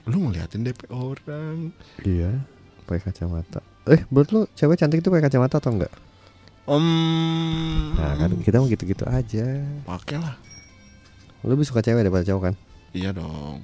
Lu 0.06 0.22
ngeliatin 0.22 0.62
DP 0.62 0.86
orang 0.90 1.74
Iya. 2.02 2.30
Pakai 2.86 3.10
kacamata. 3.10 3.60
Eh, 3.90 4.00
menurut 4.06 4.28
lu 4.30 4.40
cewek 4.54 4.78
cantik 4.78 5.02
itu 5.02 5.10
pakai 5.10 5.26
kacamata 5.26 5.58
atau 5.58 5.74
enggak? 5.74 5.90
Om 6.64 6.86
Nah, 7.98 8.14
kan 8.14 8.30
kita 8.38 8.62
mau 8.62 8.70
gitu-gitu 8.70 9.02
aja. 9.04 9.44
Pakai 9.82 10.16
lah 10.16 10.38
Lu 11.42 11.50
lebih 11.50 11.66
suka 11.66 11.82
cewek 11.82 12.00
daripada 12.00 12.22
cowok 12.22 12.42
kan? 12.46 12.54
Iya 12.92 13.10
dong 13.10 13.62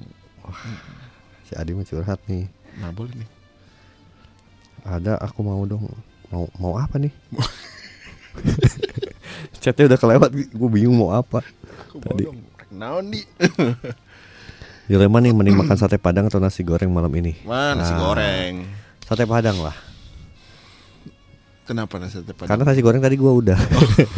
Si 1.43 1.55
Adi 1.55 1.73
mau 1.73 1.83
curhat 1.83 2.19
nih. 2.27 2.47
Nah 2.83 2.91
boleh 2.91 3.15
nih 3.15 3.29
Ada 4.83 5.19
aku 5.23 5.43
mau 5.43 5.63
dong. 5.63 5.87
Mau 6.27 6.51
mau 6.59 6.75
apa 6.75 6.99
nih? 6.99 7.15
Chatnya 9.63 9.91
udah 9.91 9.99
kelewat, 9.99 10.31
gue 10.31 10.69
bingung 10.71 10.95
mau 10.99 11.11
apa. 11.11 11.43
Aku 11.87 11.99
Tadi. 11.99 12.27
mau 12.27 12.35
dong 12.35 12.39
naon 12.67 13.05
di 13.09 13.23
Dilema 14.87 15.19
nih 15.19 15.31
mending 15.31 15.55
makan 15.55 15.79
sate 15.79 15.99
padang 15.99 16.27
atau 16.27 16.39
nasi 16.39 16.67
goreng 16.67 16.91
malam 16.91 17.11
ini. 17.15 17.39
Mana 17.47 17.83
nasi 17.83 17.95
Nah, 17.95 18.01
goreng 18.03 18.55
Sate 19.07 19.23
padang 19.23 19.63
lah. 19.63 19.75
Kenapa 21.67 21.99
nasi 21.99 22.23
padang 22.23 22.47
Karena 22.47 22.65
nasi 22.65 22.81
goreng 22.81 23.03
tadi 23.03 23.15
gua 23.15 23.35
udah 23.35 23.59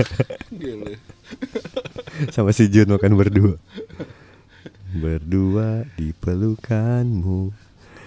Gile. 0.61 1.01
sama 2.28 2.53
si 2.53 2.68
Jun 2.68 2.92
makan 2.92 3.16
berdua. 3.16 3.57
Berdua 4.90 5.86
di 5.94 6.11
pelukanmu 6.12 7.55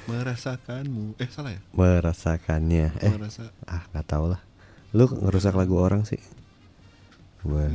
Merasakanmu 0.06 1.18
Eh 1.18 1.30
salah 1.30 1.56
ya 1.56 1.62
merasakannya. 1.74 2.88
Eh, 3.00 3.14
Merasa 3.14 3.50
ah 3.66 3.86
nggak 3.90 4.06
tahu 4.06 4.26
lah. 4.34 4.42
Lu 4.92 5.08
ngerusak 5.08 5.54
lagu 5.54 5.78
orang 5.78 6.04
sih. 6.04 6.20
Ah. 7.42 7.70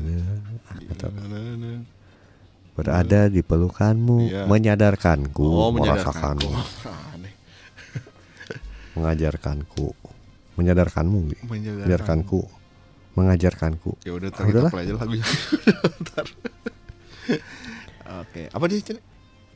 Nah, 0.70 1.80
Berada 2.76 3.32
di 3.32 3.40
pelukanmu, 3.40 4.28
Iya. 4.28 4.44
menyadarkanku, 4.44 5.48
Oh 5.48 5.72
merasakanmu, 5.72 6.44
mengajarkanku, 9.00 9.96
menyadarkanmu. 10.56 11.18
Menyadarkanmu. 11.46 11.48
menyadarkanku, 11.48 12.40
mengajarkanku. 13.14 13.90
Ya 14.02 14.12
udah 14.12 14.28
Ah, 14.32 14.44
ntar 14.44 14.72
kita 14.72 14.80
aja 14.80 14.92
lagunya. 14.96 15.26
Oke 18.22 18.42
Apa 18.48 18.64
dia? 18.70 18.80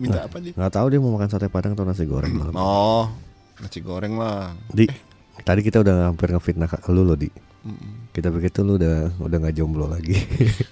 Minta 0.00 0.26
apa 0.26 0.36
dia 0.42 0.52
Nggak 0.56 0.72
tahu 0.72 0.86
dia 0.90 0.98
mau 0.98 1.12
makan 1.14 1.28
sate 1.30 1.46
padang 1.46 1.72
atau 1.76 1.84
nasi 1.86 2.02
goreng 2.04 2.32
malam. 2.34 2.54
Oh 2.56 3.06
Nasi 3.60 3.78
goreng 3.78 4.16
lah 4.16 4.56
Di, 4.72 4.88
tadi 5.44 5.60
kita 5.60 5.84
udah 5.84 6.08
hampir 6.10 6.32
ngefitnah 6.32 6.66
lu 6.90 7.04
loh 7.04 7.14
di. 7.14 7.28
Mm-mm. 7.60 8.08
Kita 8.10 8.32
pikir 8.32 8.48
tuh 8.50 8.64
lu 8.64 8.72
udah 8.80 9.12
udah 9.20 9.36
nggak 9.36 9.54
jomblo 9.54 9.86
lagi. 9.86 10.16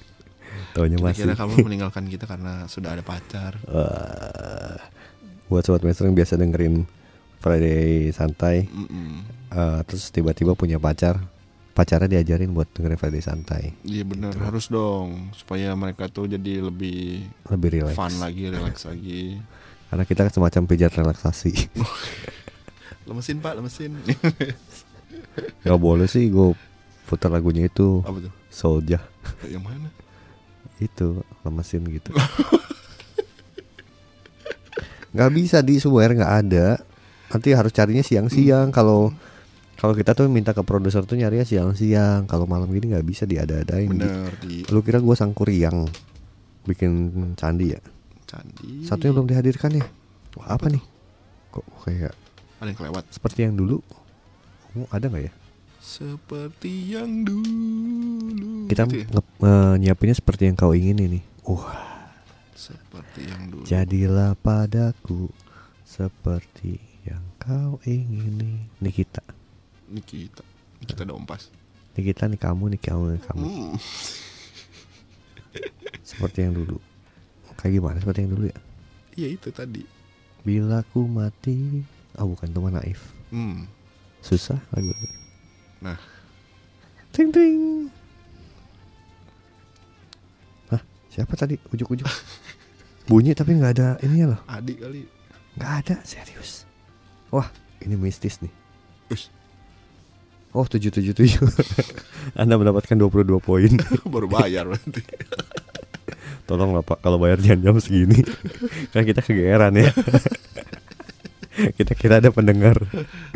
Taunya 0.74 0.96
masih. 0.96 1.28
Kira 1.28 1.36
kamu 1.36 1.54
meninggalkan 1.68 2.08
kita 2.08 2.24
karena 2.24 2.64
sudah 2.64 2.96
ada 2.96 3.04
pacar 3.04 3.60
Eh, 3.68 4.76
buat 5.52 5.62
sobat 5.62 5.84
maestro 5.84 6.08
yang 6.08 6.16
biasa 6.16 6.40
dengerin 6.40 6.88
Friday 7.38 8.08
santai, 8.10 8.66
Mm-mm. 8.66 9.22
Eh, 9.52 9.80
terus 9.84 10.10
tiba-tiba 10.12 10.52
punya 10.58 10.76
pacar, 10.80 11.20
pacarnya 11.78 12.18
diajarin 12.18 12.50
buat 12.50 12.66
dengerin 12.74 12.98
Friday 12.98 13.22
santai, 13.22 13.70
Iya 13.86 14.02
bener. 14.02 14.34
Harus 14.34 14.66
dong 14.66 15.30
Supaya 15.30 15.70
mereka 15.78 16.10
tuh 16.10 16.26
jadi 16.26 16.58
lebih 16.58 17.22
lebih 17.46 17.68
rileks. 17.70 17.94
Fun 17.94 18.18
lagi 18.18 18.50
Relax 18.50 18.82
lagi. 18.90 19.38
Karena 19.88 20.04
kita 20.04 20.26
kan 20.26 20.32
semacam 20.34 20.62
pijat 20.66 20.92
relaksasi. 20.92 21.52
Lemesin 23.08 23.40
pak 23.40 23.56
lemesin. 23.56 23.96
Gak 25.64 25.80
boleh 25.80 26.04
sih 26.10 26.28
gue 26.28 26.52
putar 27.08 27.32
lagunya 27.32 27.70
itu. 27.70 28.04
Apa 28.04 28.26
tuh? 28.26 28.32
Soldier 28.52 29.00
Yang 29.46 29.64
mana? 29.64 29.88
Itu 30.76 31.24
lemesin 31.46 31.88
gitu. 31.88 32.12
Gak 35.16 35.30
bisa 35.32 35.64
di 35.64 35.80
swear 35.80 36.12
nggak 36.12 36.34
ada. 36.44 36.84
Nanti 37.32 37.56
harus 37.56 37.72
carinya 37.72 38.04
siang-siang. 38.04 38.68
Kalau 38.68 39.14
kalau 39.78 39.94
kita 39.94 40.10
tuh 40.10 40.26
minta 40.26 40.50
ke 40.50 40.60
produser 40.60 41.06
tuh 41.06 41.14
nyarinya 41.14 41.46
siang-siang. 41.46 42.26
Kalau 42.26 42.44
malam 42.44 42.66
gini 42.68 42.90
nggak 42.90 43.06
bisa 43.06 43.24
diada-adain. 43.24 43.86
Di. 43.86 43.94
Bener 43.94 44.30
di 44.42 44.66
Lu 44.68 44.82
kira 44.82 44.98
gue 44.98 45.14
sangkuriang 45.14 45.86
bikin 46.66 46.90
candi 47.32 47.72
ya? 47.72 47.80
Candi 48.26 48.82
Satu 48.82 49.06
yang 49.06 49.14
belum 49.16 49.30
dihadirkan 49.30 49.78
ya? 49.78 49.86
Wah, 50.34 50.58
apa 50.58 50.66
nih? 50.66 50.82
Kok 51.48 51.64
kayak 51.86 52.12
Ada 52.58 52.68
yang 52.68 52.76
kelewat 52.76 53.04
seperti 53.08 53.38
yang 53.46 53.54
dulu? 53.54 53.78
Oh, 54.74 54.90
ada 54.90 55.06
nggak 55.06 55.30
ya? 55.30 55.32
Seperti 55.78 56.92
yang 56.92 57.22
dulu 57.22 58.66
Kita 58.66 58.82
Gitu 58.84 58.98
ya? 59.00 59.06
nge- 59.08 59.38
eh, 59.40 59.74
nyiapinnya 59.78 60.16
seperti 60.18 60.50
yang 60.50 60.58
kau 60.58 60.74
ingin 60.74 60.98
ini. 60.98 61.20
Wah. 61.46 61.86
Seperti 62.52 63.30
yang 63.30 63.42
dulu 63.46 63.62
Jadilah 63.62 64.34
padaku 64.34 65.30
seperti 65.86 66.76
yang 67.06 67.22
kau 67.38 67.80
ingini. 67.86 68.68
Nih 68.82 68.92
kita, 69.88 69.96
Ini 69.96 70.00
kita 70.04 70.42
Ini 70.78 70.84
kita 70.86 71.04
dompas 71.08 71.48
nih 71.98 72.14
kita, 72.14 72.30
nih 72.30 72.38
kamu, 72.38 72.64
nih 72.70 72.80
kamu, 72.80 73.04
nih 73.18 73.22
kamu. 73.26 73.42
Hmm. 73.42 73.74
Seperti 76.08 76.46
yang 76.46 76.54
dulu. 76.54 76.78
Kayak 77.58 77.82
gimana? 77.82 77.98
Seperti 77.98 78.22
yang 78.22 78.32
dulu 78.38 78.44
ya. 78.46 78.58
Iya 79.18 79.28
itu 79.34 79.50
tadi 79.50 79.82
Bila 80.46 80.86
ku 80.94 81.10
mati, 81.10 81.82
oh 82.14 82.30
bukan 82.30 82.54
teman 82.54 82.78
naif. 82.78 83.02
hmm. 83.34 83.66
Susah 84.22 84.62
lagu. 84.70 84.94
Nah 85.82 85.98
Ting 87.10 87.34
ting. 87.34 87.90
Hah? 90.70 90.82
Siapa 91.10 91.34
tadi? 91.34 91.58
Ujuk-ujuk. 91.74 92.06
Bunyi 93.10 93.34
tapi 93.34 93.58
nggak 93.58 93.72
ada 93.74 93.88
ininya 94.06 94.38
loh. 94.38 94.40
Adik 94.46 94.78
kali 94.78 95.02
Nggak 95.58 95.72
ada, 95.82 95.94
serius. 96.06 96.62
Wah, 97.34 97.50
ini 97.82 97.98
mistis 97.98 98.38
nih. 98.38 98.52
Ush. 99.10 99.26
Oh, 100.58 100.66
777. 100.66 101.38
Anda 102.40 102.58
mendapatkan 102.58 102.98
22 102.98 103.30
poin. 103.38 103.70
Baru 104.12 104.26
bayar 104.26 104.66
berarti 104.66 105.02
Tolong 106.48 106.72
lah 106.72 106.82
Pak, 106.82 106.98
kalau 106.98 107.20
bayar 107.20 107.38
jangan 107.38 107.60
jam 107.62 107.76
segini. 107.78 108.24
kan 108.90 109.04
kita 109.04 109.20
kegeeran 109.20 109.70
ya. 109.70 109.92
kita 111.74 111.92
kira 111.92 112.18
ada 112.18 112.30
pendengar. 112.30 112.74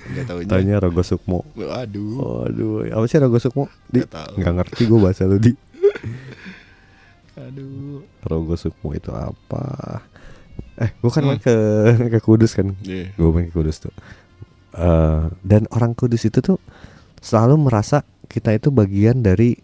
Gak 0.09 0.25
taunya 0.27 0.49
Tanya 0.49 0.75
Rogo 0.79 1.03
Sukmo. 1.03 1.45
Aduh 1.55 2.43
Waduh, 2.49 2.89
apa 2.89 3.05
sih 3.05 3.19
Rogo 3.19 3.37
Sukmo? 3.37 3.69
Di, 3.87 4.03
tahu. 4.03 4.41
nggak 4.41 4.53
ngerti 4.57 4.83
gue 4.89 4.99
bahasa 4.99 5.23
lu 5.25 5.37
di. 5.37 5.53
Aduh 7.35 8.01
Rogo 8.23 8.57
Sukmo 8.57 8.93
itu 8.93 9.13
apa? 9.13 10.01
Eh, 10.77 10.91
gue 10.91 11.11
kan 11.11 11.21
Hmm. 11.21 11.37
main 11.37 11.41
ke 11.41 11.55
ke 12.09 12.21
Kudus 12.21 12.57
kan. 12.57 12.73
Iya 12.81 13.13
Gue 13.15 13.29
main 13.29 13.47
ke 13.47 13.53
Kudus 13.53 13.77
tuh. 13.79 13.93
Eh, 14.73 15.23
dan 15.45 15.69
orang 15.69 15.93
Kudus 15.93 16.25
itu 16.25 16.41
tuh 16.41 16.57
selalu 17.23 17.71
merasa 17.71 18.03
kita 18.27 18.51
itu 18.53 18.75
bagian 18.75 19.23
dari 19.23 19.55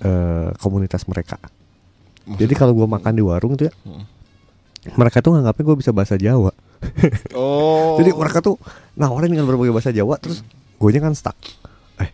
eh, 0.00 0.48
komunitas 0.58 1.04
mereka. 1.06 1.36
Jadi 2.22 2.54
kalau 2.54 2.72
gue 2.72 2.86
makan 2.86 3.12
di 3.18 3.22
warung 3.22 3.58
tuh 3.58 3.66
ya, 3.68 3.74
mereka 4.94 5.18
tuh 5.20 5.34
nganggapnya 5.36 5.62
gue 5.66 5.76
bisa 5.78 5.90
bahasa 5.92 6.14
Jawa. 6.16 6.54
Oh. 7.34 7.94
Jadi 7.98 8.14
mereka 8.14 8.40
tuh 8.40 8.56
nawarin 8.94 9.30
dengan 9.30 9.46
berbagai 9.46 9.74
bahasa 9.74 9.90
Jawa, 9.90 10.18
terus 10.22 10.40
gue 10.80 10.90
kan 10.98 11.14
stuck. 11.14 11.36
Eh, 11.98 12.10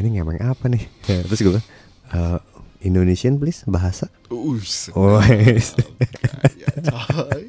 ini 0.00 0.18
ngemeng 0.18 0.40
apa 0.42 0.68
nih? 0.68 0.82
Ya, 1.08 1.20
terus 1.28 1.40
gue 1.44 1.52
bilang, 1.56 1.66
"Eh, 2.12 2.38
Indonesian 2.80 3.36
please 3.36 3.60
bahasa. 3.68 4.08
Us. 4.32 4.88
Oh, 4.96 5.20
yes. 5.20 5.76
Ya, 6.60 6.68
coy. 6.88 7.48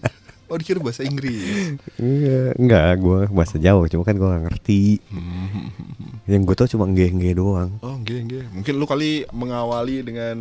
Oh 0.52 0.60
dikira 0.60 0.84
bahasa 0.84 1.08
Inggris. 1.08 1.80
Enggak, 1.95 2.60
enggak, 2.60 2.91
gue 2.99 3.20
bahasa 3.32 3.56
Jawa, 3.56 3.88
cuma 3.88 4.04
kan 4.04 4.20
gue 4.20 4.28
gak 4.28 4.43
ngerti. 4.52 4.99
Yang 6.28 6.41
gue 6.43 6.56
tau 6.60 6.70
cuma 6.76 6.91
nge-nge 6.91 7.32
doang. 7.39 7.72
Oh, 7.80 7.95
nggih. 7.95 8.52
Mungkin 8.52 8.74
lu 8.76 8.84
kali 8.84 9.24
mengawali 9.32 10.04
dengan 10.04 10.36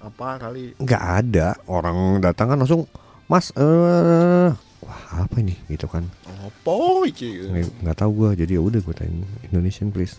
apa 0.00 0.40
kali? 0.40 0.80
Nggak 0.80 1.02
ada 1.04 1.60
orang 1.68 2.24
datang 2.24 2.56
kan 2.56 2.56
langsung, 2.56 2.88
Mas, 3.28 3.52
eh, 3.52 4.48
wah 4.80 5.04
apa 5.12 5.36
ini 5.44 5.52
gitu 5.68 5.84
kan? 5.92 6.08
Apa 6.24 7.04
iki? 7.04 7.44
Nggak, 7.44 7.84
nggak 7.84 7.96
tahu 8.00 8.10
gue, 8.16 8.30
jadi 8.40 8.56
ya 8.56 8.62
udah 8.64 8.80
gue 8.80 8.94
tanya 8.96 9.28
Indonesian 9.44 9.92
please. 9.92 10.16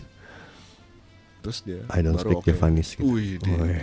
Terus 1.42 1.66
dia 1.66 1.82
I 1.90 2.06
don't 2.06 2.14
speak 2.14 2.38
oke. 2.38 2.46
Javanese 2.46 2.94
gitu. 2.94 3.10
Wih, 3.10 3.42
di, 3.42 3.50
Wih. 3.50 3.82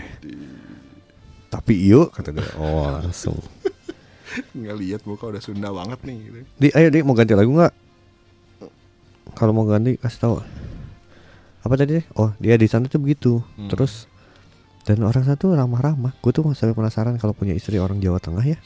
Tapi 1.51 1.73
yuk 1.83 2.15
kata 2.15 2.31
dia. 2.31 2.47
Oh 2.55 2.87
langsung. 2.87 3.35
Ngeliat 4.53 5.01
muka 5.05 5.29
udah 5.29 5.41
Sunda 5.41 5.69
banget 5.73 5.99
nih 6.05 6.17
gitu. 6.25 6.37
Di, 6.57 6.67
ayo 6.75 6.87
di 6.93 6.99
mau 7.01 7.17
ganti 7.17 7.33
lagu 7.33 7.51
nggak? 7.53 7.73
Kalau 9.37 9.51
mau 9.53 9.65
ganti 9.65 9.95
kasih 9.97 10.19
tahu. 10.19 10.35
Apa 11.59 11.73
tadi? 11.75 11.99
deh? 11.99 12.05
Oh 12.15 12.31
dia 12.39 12.55
di 12.55 12.67
sana 12.69 12.87
tuh 12.87 13.01
begitu. 13.01 13.43
Hmm. 13.57 13.69
Terus 13.69 14.07
dan 14.87 15.05
orang 15.05 15.21
sana 15.21 15.37
tuh 15.37 15.53
ramah-ramah. 15.53 16.17
Gue 16.23 16.31
tuh 16.33 16.45
sampai 16.57 16.73
penasaran 16.73 17.15
kalau 17.21 17.35
punya 17.35 17.53
istri 17.53 17.77
orang 17.77 18.01
Jawa 18.01 18.17
Tengah 18.17 18.41
ya. 18.41 18.57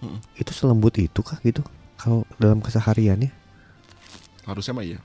Mm. 0.00 0.20
Itu 0.36 0.52
selembut 0.56 0.96
itu 0.96 1.20
kah 1.20 1.36
gitu? 1.44 1.60
Kalau 2.00 2.24
dalam 2.40 2.64
kesehariannya? 2.64 3.28
Harusnya 4.48 4.72
mah 4.72 4.84
iya. 4.86 5.00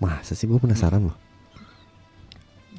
Masa 0.00 0.32
sih 0.32 0.48
gue 0.48 0.56
penasaran 0.56 1.12
loh. 1.12 1.16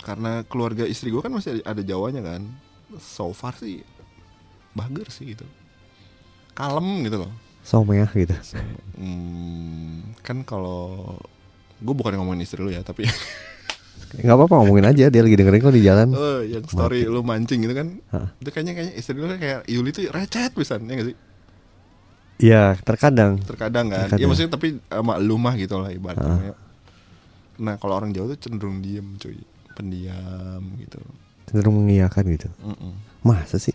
Karena 0.01 0.41
keluarga 0.47 0.89
istri 0.89 1.14
gue 1.14 1.22
kan 1.22 1.30
masih 1.30 1.62
ada 1.62 1.82
Jawanya 1.86 2.26
kan. 2.26 2.49
So 2.97 3.30
far 3.30 3.54
sih 3.62 3.86
bager 4.74 5.10
sih 5.14 5.38
gitu. 5.38 5.45
Kalem 6.54 6.88
gitu 7.06 7.18
loh. 7.26 7.32
Someah 7.64 8.10
gitu. 8.14 8.36
Hmm, 8.99 10.14
kan 10.22 10.43
kalau 10.43 11.16
gue 11.80 11.95
bukan 11.95 12.16
ngomongin 12.20 12.45
istri 12.45 12.62
lu 12.62 12.72
ya, 12.72 12.84
tapi 12.86 13.08
Nggak 14.22 14.36
apa-apa 14.38 14.54
ngomongin 14.62 14.86
aja. 14.93 15.10
Dia 15.10 15.22
lagi 15.26 15.34
dengerin 15.34 15.62
kok 15.64 15.74
di 15.74 15.82
jalan. 15.82 16.14
oh, 16.14 16.45
yang 16.45 16.62
story 16.70 17.10
lu 17.10 17.26
mancing 17.26 17.66
gitu 17.66 17.74
kan. 17.74 17.88
Hah. 18.14 18.30
Itu 18.38 18.49
kayaknya 18.54 18.74
kayaknya 18.78 18.93
istri 18.93 19.18
lu 19.18 19.26
kan 19.26 19.41
kayak 19.41 19.60
Yuli 19.66 19.89
tuh 19.89 20.06
recet 20.14 20.54
pisan 20.54 20.86
ya 20.86 20.93
gak 21.01 21.08
sih? 21.10 21.18
Iya 22.43 22.64
terkadang. 22.86 23.41
Terkadang 23.41 23.89
kan. 23.89 24.06
Terkadang. 24.06 24.22
Ya 24.22 24.26
maksudnya 24.30 24.51
tapi 24.54 24.78
sama 24.86 25.18
lu 25.18 25.41
mah 25.41 25.58
gitu 25.58 25.82
lah 25.82 25.89
ibaratnya. 25.89 26.54
Ah. 26.54 26.58
Nah, 27.54 27.78
kalau 27.78 27.97
orang 27.97 28.14
Jawa 28.14 28.34
tuh 28.38 28.49
cenderung 28.49 28.86
diem 28.86 29.18
cuy. 29.18 29.38
Pendiam 29.74 30.62
gitu. 30.78 31.01
Cenderung 31.49 31.82
mengiyakan 31.82 32.24
gitu. 32.38 32.49
Mm-mm. 32.62 32.93
Masa 33.26 33.58
sih? 33.58 33.74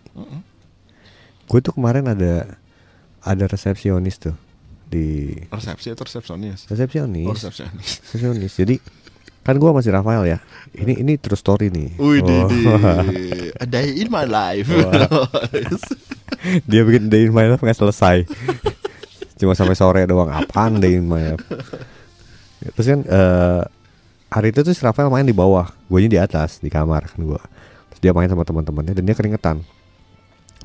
Gue 1.51 1.59
tuh 1.59 1.75
kemarin 1.75 2.07
ada 2.07 2.55
ada 3.21 3.43
resepsionis 3.45 4.17
tuh 4.17 4.35
di 4.89 5.35
Resepsi 5.49 5.93
atau 5.93 6.01
resepsionis? 6.01 6.65
resepsionis. 6.65 7.27
Oh, 7.27 7.35
resepsionis. 7.35 7.89
resepsionis. 8.03 8.53
Jadi 8.57 8.75
kan 9.39 9.55
gue 9.55 9.69
masih 9.69 9.89
Rafael 9.89 10.25
ya. 10.25 10.37
Ini 10.73 11.01
ini 11.01 11.17
true 11.17 11.37
story 11.37 11.69
nih. 11.69 11.97
Wih, 11.97 12.21
Oh. 12.21 12.25
di. 12.25 12.37
A 13.57 13.65
day 13.65 13.97
in 13.97 14.09
my 14.09 14.25
life. 14.25 14.69
Dia 16.69 16.81
bikin 16.87 17.09
day 17.09 17.27
in 17.27 17.33
my 17.33 17.49
life 17.49 17.61
nggak 17.61 17.77
selesai. 17.77 18.23
Cuma 19.39 19.55
sampai 19.55 19.75
sore 19.75 20.03
doang. 20.05 20.29
Apaan 20.29 20.79
day 20.79 20.95
in 20.95 21.07
my 21.07 21.33
life? 21.35 21.43
Terus 22.75 22.87
kan 22.87 22.99
eh, 23.03 23.61
hari 24.29 24.51
itu 24.51 24.61
tuh 24.61 24.73
si 24.75 24.81
Rafael 24.83 25.07
main 25.07 25.23
di 25.23 25.33
bawah, 25.33 25.71
gue 25.87 25.99
di 26.05 26.19
atas 26.19 26.59
di 26.59 26.67
kamar 26.67 27.07
kan 27.07 27.21
gue. 27.23 27.41
Terus 27.93 27.99
dia 28.03 28.11
main 28.11 28.27
sama 28.27 28.43
teman-temannya 28.43 28.93
dan 28.93 29.03
dia 29.03 29.15
keringetan. 29.15 29.63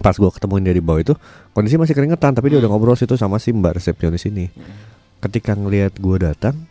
Pas 0.01 0.15
gue 0.15 0.27
ketemuin 0.27 0.63
dia 0.63 0.75
di 0.75 0.83
bawah 0.83 0.99
itu 0.99 1.15
kondisi 1.53 1.79
masih 1.79 1.95
keringetan, 1.95 2.35
tapi 2.35 2.51
dia 2.51 2.59
udah 2.59 2.67
ngobrol 2.67 2.99
situ 2.99 3.15
sama 3.15 3.39
si 3.39 3.55
mbak 3.55 3.79
resepsionis 3.79 4.27
ini. 4.27 4.51
Ketika 5.19 5.55
ngelihat 5.55 5.97
gue 5.97 6.17
datang, 6.19 6.67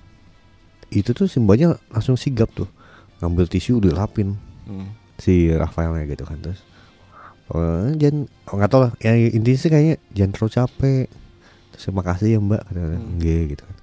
itu 0.90 1.16
tuh 1.16 1.26
si 1.26 1.40
mbaknya 1.40 1.80
langsung 1.88 2.20
sigap 2.20 2.52
tuh, 2.52 2.68
ngambil 3.20 3.48
tisu 3.48 3.80
udah 3.80 3.96
lapin 3.96 4.36
Hmm. 4.64 4.96
si 5.20 5.52
Rafaelnya 5.52 6.08
gitu 6.08 6.24
kan 6.24 6.40
terus 6.40 6.64
oh, 7.52 7.92
jangan 8.00 8.32
oh, 8.48 8.56
nggak 8.56 8.72
tahu 8.72 8.82
lah 8.88 8.92
ya 9.04 9.12
intinya 9.12 9.60
sih 9.60 9.68
kayaknya 9.68 9.96
jangan 10.16 10.32
terlalu 10.32 10.52
capek 10.56 11.06
terus 11.68 11.84
terima 11.84 12.04
kasih 12.08 12.28
ya 12.32 12.40
mbak 12.40 12.62
kata 12.64 12.80
Hmm. 12.80 13.12
enggak 13.12 13.44
gitu 13.52 13.64
kan 13.68 13.76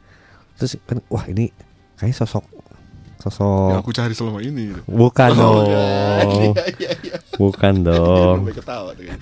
terus 0.57 0.73
kan 0.89 0.99
wah 1.13 1.25
ini 1.29 1.53
kayaknya 2.01 2.17
sosok 2.17 2.45
Yang 3.21 3.25
sosok 3.31 3.77
aku 3.79 3.91
cari 3.93 4.15
selama 4.15 4.41
ini. 4.41 4.73
gitu. 4.73 4.81
bukan 4.87 5.29
Oh, 5.31 5.37
dong 5.37 5.69
Iya, 5.69 6.65
iya, 6.75 6.91
iya. 6.99 7.17
bukan 7.37 7.75
dong 7.81 8.39
kan. 8.49 9.19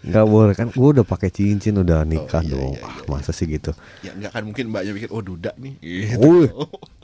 nggak 0.00 0.24
boleh 0.24 0.54
kan 0.54 0.68
gue 0.70 0.88
udah 0.90 1.04
pakai 1.04 1.28
cincin 1.28 1.76
udah 1.76 2.00
nikah 2.02 2.40
iya, 2.40 2.50
dong 2.50 2.72
iya, 2.72 2.80
ah 2.82 2.96
iya, 2.96 3.04
masa 3.06 3.28
sih 3.28 3.44
gitu 3.44 3.76
Ya 4.00 4.16
enggak 4.16 4.32
kan 4.32 4.42
mungkin 4.42 4.64
mbaknya 4.66 4.92
pikir 4.92 5.10
oh 5.10 5.20
duda 5.20 5.52
nih. 5.54 5.74
Gitu. 5.78 6.16
Wih, 6.18 6.48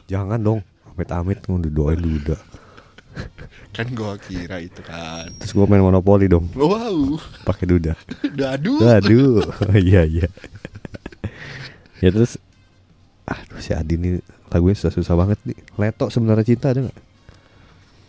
jangan 0.07 0.41
dong 0.41 0.61
amit-amit 0.89 1.45
doain 1.67 1.99
duda 1.99 2.41
Kan 3.71 3.93
gua 3.93 4.17
kira 4.17 4.59
itu 4.59 4.81
kan. 4.81 5.29
terus 5.37 5.53
gue 5.53 5.67
main 5.67 5.79
monopoli 5.79 6.27
dong 6.27 6.49
Wow. 6.57 7.21
pakai 7.45 7.69
duda 7.69 7.93
Dadu. 8.25 8.81
Aduh, 8.81 9.45
iya 9.77 10.03
iya. 10.03 10.27
ya 11.99 12.09
terus, 12.09 12.41
aduh 13.25 13.57
si 13.57 13.73
Adi 13.73 13.97
ini 13.97 14.21
lagunya 14.53 14.77
susah-susah 14.77 15.17
banget 15.17 15.41
nih. 15.49 15.57
Leto 15.81 16.13
sebenarnya 16.13 16.45
cinta 16.45 16.69
ada 16.71 16.85
nggak? 16.85 16.99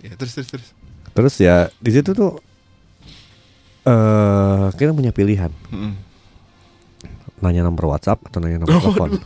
Ya 0.03 0.11
terus 0.19 0.35
terus 0.35 0.49
terus. 0.51 0.67
Terus 1.15 1.33
ya 1.39 1.71
di 1.79 1.91
situ 1.95 2.11
tuh 2.11 2.43
eh 3.85 4.67
kita 4.75 4.91
punya 4.91 5.13
pilihan 5.13 5.53
Mm-mm. 5.69 5.93
nanya 7.39 7.63
nomor 7.63 7.95
WhatsApp 7.95 8.19
atau 8.27 8.43
nanya 8.43 8.59
nomor 8.59 8.75
telepon. 8.83 9.11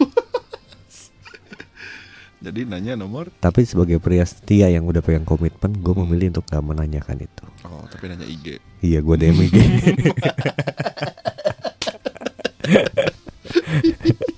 Jadi 2.39 2.63
nanya 2.63 2.95
nomor 2.95 3.27
Tapi 3.43 3.67
sebagai 3.67 3.99
pria 3.99 4.23
setia 4.23 4.71
yang 4.71 4.87
udah 4.87 5.03
pegang 5.03 5.27
komitmen, 5.27 5.75
gue 5.75 5.91
memilih 5.91 6.31
untuk 6.31 6.47
gak 6.47 6.63
menanyakan 6.63 7.19
itu. 7.19 7.43
Oh, 7.67 7.83
tapi 7.91 8.07
nanya 8.07 8.23
IG. 8.23 8.63
Iya, 8.79 9.03
gue 9.03 9.15
DM 9.19 9.43
IG. 9.43 9.59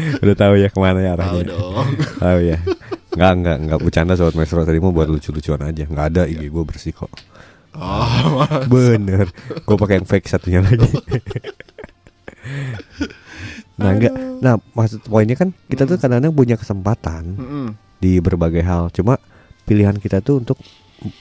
udah 0.22 0.36
tahu 0.36 0.54
ya 0.56 0.68
ke 0.68 0.78
mana 0.78 0.98
ya 1.00 1.12
Tahu 1.12 1.18
arahnya. 1.18 1.44
dong. 1.46 1.86
Tahu 2.18 2.38
ya. 2.42 2.58
Enggak, 3.10 3.32
enggak, 3.38 3.56
enggak 3.58 3.78
bercanda 3.80 4.12
sobat 4.14 4.34
maestro 4.34 4.62
tadi 4.62 4.78
mau 4.78 4.90
buat 4.90 5.06
lucu-lucuan 5.06 5.60
aja. 5.62 5.84
Enggak 5.84 6.06
ada 6.10 6.22
IG 6.24 6.46
gue 6.46 6.64
bersih 6.64 6.92
kok. 6.92 7.10
Oh, 7.70 8.42
Bener. 8.66 9.30
Gue 9.62 9.76
pakai 9.76 9.98
yang 9.98 10.08
fake 10.08 10.26
satunya 10.26 10.60
lagi. 10.60 10.90
nah, 13.78 13.90
enggak. 13.94 14.12
Nah, 14.40 14.54
maksud 14.74 15.06
poinnya 15.06 15.36
kan 15.36 15.54
kita 15.66 15.86
tuh 15.86 15.96
kadang-kadang 15.96 16.34
punya 16.34 16.56
kesempatan 16.56 17.36
Mm-mm. 17.36 17.66
di 17.98 18.18
berbagai 18.18 18.62
hal. 18.62 18.90
Cuma 18.90 19.16
pilihan 19.64 19.96
kita 19.96 20.18
tuh 20.20 20.42
untuk 20.42 20.58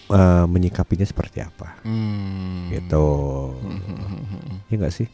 eh, 0.10 0.45
menyikapinya 0.47 1.06
seperti 1.06 1.39
apa. 1.39 1.80
Hmm. 1.85 2.68
Gitu. 2.72 3.07
Iya 4.68 4.76
enggak 4.76 4.93
sih? 4.93 5.07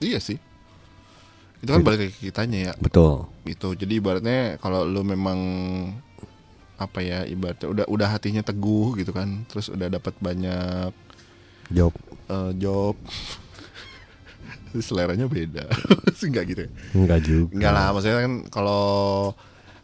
Iya 0.00 0.18
sih. 0.18 0.38
Itu 1.62 1.70
kan 1.70 1.80
balik 1.80 2.10
ke 2.10 2.28
kitanya 2.28 2.58
ya. 2.68 2.72
Betul. 2.76 3.30
Itu. 3.42 3.72
Jadi 3.72 3.96
ibaratnya 3.96 4.58
kalau 4.58 4.82
lu 4.82 5.00
memang 5.02 5.38
apa 6.74 6.98
ya 6.98 7.22
ibaratnya 7.22 7.70
udah 7.70 7.86
udah 7.86 8.08
hatinya 8.10 8.42
teguh 8.42 8.98
gitu 8.98 9.14
kan 9.14 9.46
terus 9.46 9.70
udah 9.70 9.86
dapat 9.88 10.18
banyak 10.18 10.90
Jawab. 11.70 11.94
eh, 12.26 12.50
job 12.58 12.98
seleranya 14.82 15.30
beda 15.30 15.68
sih 16.18 16.26
nggak 16.26 16.44
gitu 16.48 16.60
ya 16.66 16.70
Enggak 16.96 17.20
juga. 17.22 17.52
Enggak 17.54 17.72
lah, 17.72 17.86
maksudnya 17.92 18.18
kan 18.18 18.32
kalau 18.48 18.84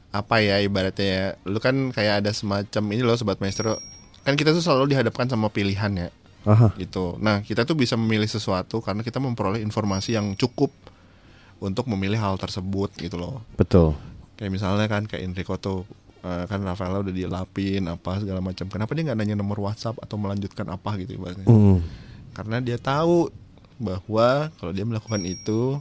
apa 0.08 0.40
ya 0.40 0.56
ibaratnya 0.58 1.06
ya, 1.06 1.24
lu 1.44 1.60
kan 1.60 1.92
kayak 1.92 2.24
ada 2.24 2.32
semacam 2.32 2.82
ini 2.90 3.02
loh 3.04 3.14
sobat 3.14 3.38
maestro. 3.38 3.76
Kan 4.24 4.34
kita 4.34 4.50
tuh 4.50 4.64
selalu 4.64 4.96
dihadapkan 4.96 5.28
sama 5.28 5.52
pilihan 5.52 5.92
ya, 5.94 6.08
Aha. 6.42 6.72
gitu. 6.76 7.20
Nah, 7.20 7.44
kita 7.44 7.62
tuh 7.62 7.76
bisa 7.76 7.94
memilih 7.94 8.24
sesuatu 8.24 8.80
karena 8.80 9.04
kita 9.04 9.20
memperoleh 9.20 9.60
informasi 9.60 10.16
yang 10.16 10.32
cukup 10.34 10.72
untuk 11.58 11.90
memilih 11.90 12.18
hal 12.18 12.34
tersebut 12.38 12.94
gitu 12.98 13.18
loh. 13.18 13.42
Betul. 13.58 13.98
Kayak 14.38 14.52
misalnya 14.54 14.86
kan 14.86 15.06
kayak 15.10 15.26
Enrico 15.26 15.58
tuh 15.58 15.82
eh, 16.22 16.44
kan 16.46 16.62
Rafaela 16.62 17.02
udah 17.02 17.14
dilapin 17.14 17.86
apa 17.90 18.22
segala 18.22 18.38
macam. 18.38 18.70
Kenapa 18.70 18.94
dia 18.94 19.10
nggak 19.10 19.18
nanya 19.18 19.36
nomor 19.38 19.58
WhatsApp 19.58 19.98
atau 19.98 20.14
melanjutkan 20.18 20.66
apa 20.70 20.94
gitu 21.02 21.18
ibaratnya? 21.18 21.46
Hmm. 21.46 21.82
Karena 22.34 22.62
dia 22.62 22.78
tahu 22.78 23.30
bahwa 23.78 24.50
kalau 24.58 24.72
dia 24.74 24.86
melakukan 24.86 25.22
itu 25.26 25.78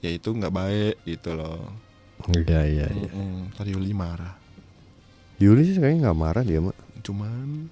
ya 0.00 0.12
itu 0.12 0.28
nggak 0.32 0.52
baik 0.52 0.96
gitu 1.04 1.36
loh. 1.36 1.72
Iya, 2.32 2.64
iya, 2.68 2.86
iya. 2.88 3.08
Mm-mm. 3.12 3.52
Tadi 3.56 3.72
Yuli 3.72 3.92
marah. 3.96 4.36
Yuli 5.40 5.64
sih 5.64 5.80
kayaknya 5.80 6.08
nggak 6.08 6.20
marah 6.20 6.44
dia, 6.44 6.60
Mak. 6.60 6.76
Cuman 7.00 7.68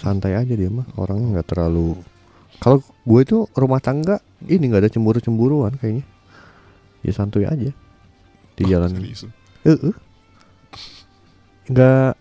santai 0.00 0.32
aja 0.32 0.56
dia 0.56 0.72
mah 0.72 0.88
orangnya 0.96 1.36
nggak 1.36 1.48
terlalu 1.52 2.00
kalau 2.60 2.84
gue 2.84 3.20
itu 3.24 3.48
rumah 3.56 3.80
tangga 3.80 4.20
ini 4.44 4.68
nggak 4.68 4.86
ada 4.86 4.90
cemburu 4.92 5.18
cemburuan 5.18 5.74
kayaknya 5.80 6.04
ya 7.00 7.12
santuy 7.16 7.48
aja 7.48 7.72
di 8.54 8.62
jalan 8.68 8.92
Serius. 8.92 9.24
Eh, 9.64 9.72
eh. 9.72 9.96
nggak 11.72 12.12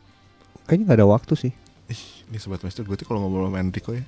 kayaknya 0.65 0.83
nggak 0.87 0.99
ada 1.03 1.07
waktu 1.07 1.33
sih 1.35 1.53
Ih, 1.89 2.03
ini 2.31 2.37
sobat 2.39 2.63
master 2.63 2.87
gue 2.87 2.95
tuh 2.95 3.03
kalau 3.03 3.27
ngobrol 3.27 3.51
sama 3.51 3.59
Enrico 3.59 3.91
ya 3.91 4.03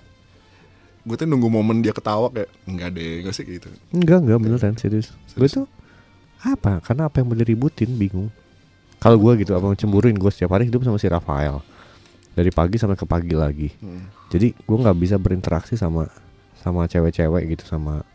gue 1.02 1.16
tuh 1.18 1.26
nunggu 1.26 1.50
momen 1.50 1.82
dia 1.82 1.92
ketawa 1.92 2.30
kayak 2.30 2.50
enggak 2.70 2.90
deh 2.94 3.26
gak 3.26 3.34
sih 3.34 3.44
gitu 3.44 3.74
Enggak, 3.90 4.22
enggak 4.22 4.38
beneran 4.38 4.78
serius. 4.78 5.10
Gue 5.34 5.50
tuh 5.50 5.66
apa? 6.46 6.82
Karena 6.82 7.10
apa 7.10 7.22
yang 7.22 7.34
mau 7.34 7.38
diributin 7.38 7.90
bingung. 7.98 8.30
Kalau 9.02 9.18
gue 9.18 9.42
gitu, 9.42 9.58
apa 9.58 9.66
yang 9.74 9.78
cemburuin 9.82 10.14
gue 10.14 10.30
setiap 10.30 10.54
hari 10.54 10.70
hidup 10.70 10.86
sama 10.86 11.02
si 11.02 11.10
Rafael 11.10 11.58
dari 12.38 12.54
pagi 12.54 12.78
sampai 12.78 12.94
ke 12.94 13.06
pagi 13.10 13.34
lagi. 13.34 13.70
Hmm. 13.82 14.06
Jadi 14.30 14.54
gue 14.54 14.78
nggak 14.78 14.98
bisa 14.98 15.18
berinteraksi 15.18 15.74
sama 15.74 16.06
sama 16.62 16.86
cewek-cewek 16.86 17.44
gitu 17.50 17.66
sama 17.66 18.06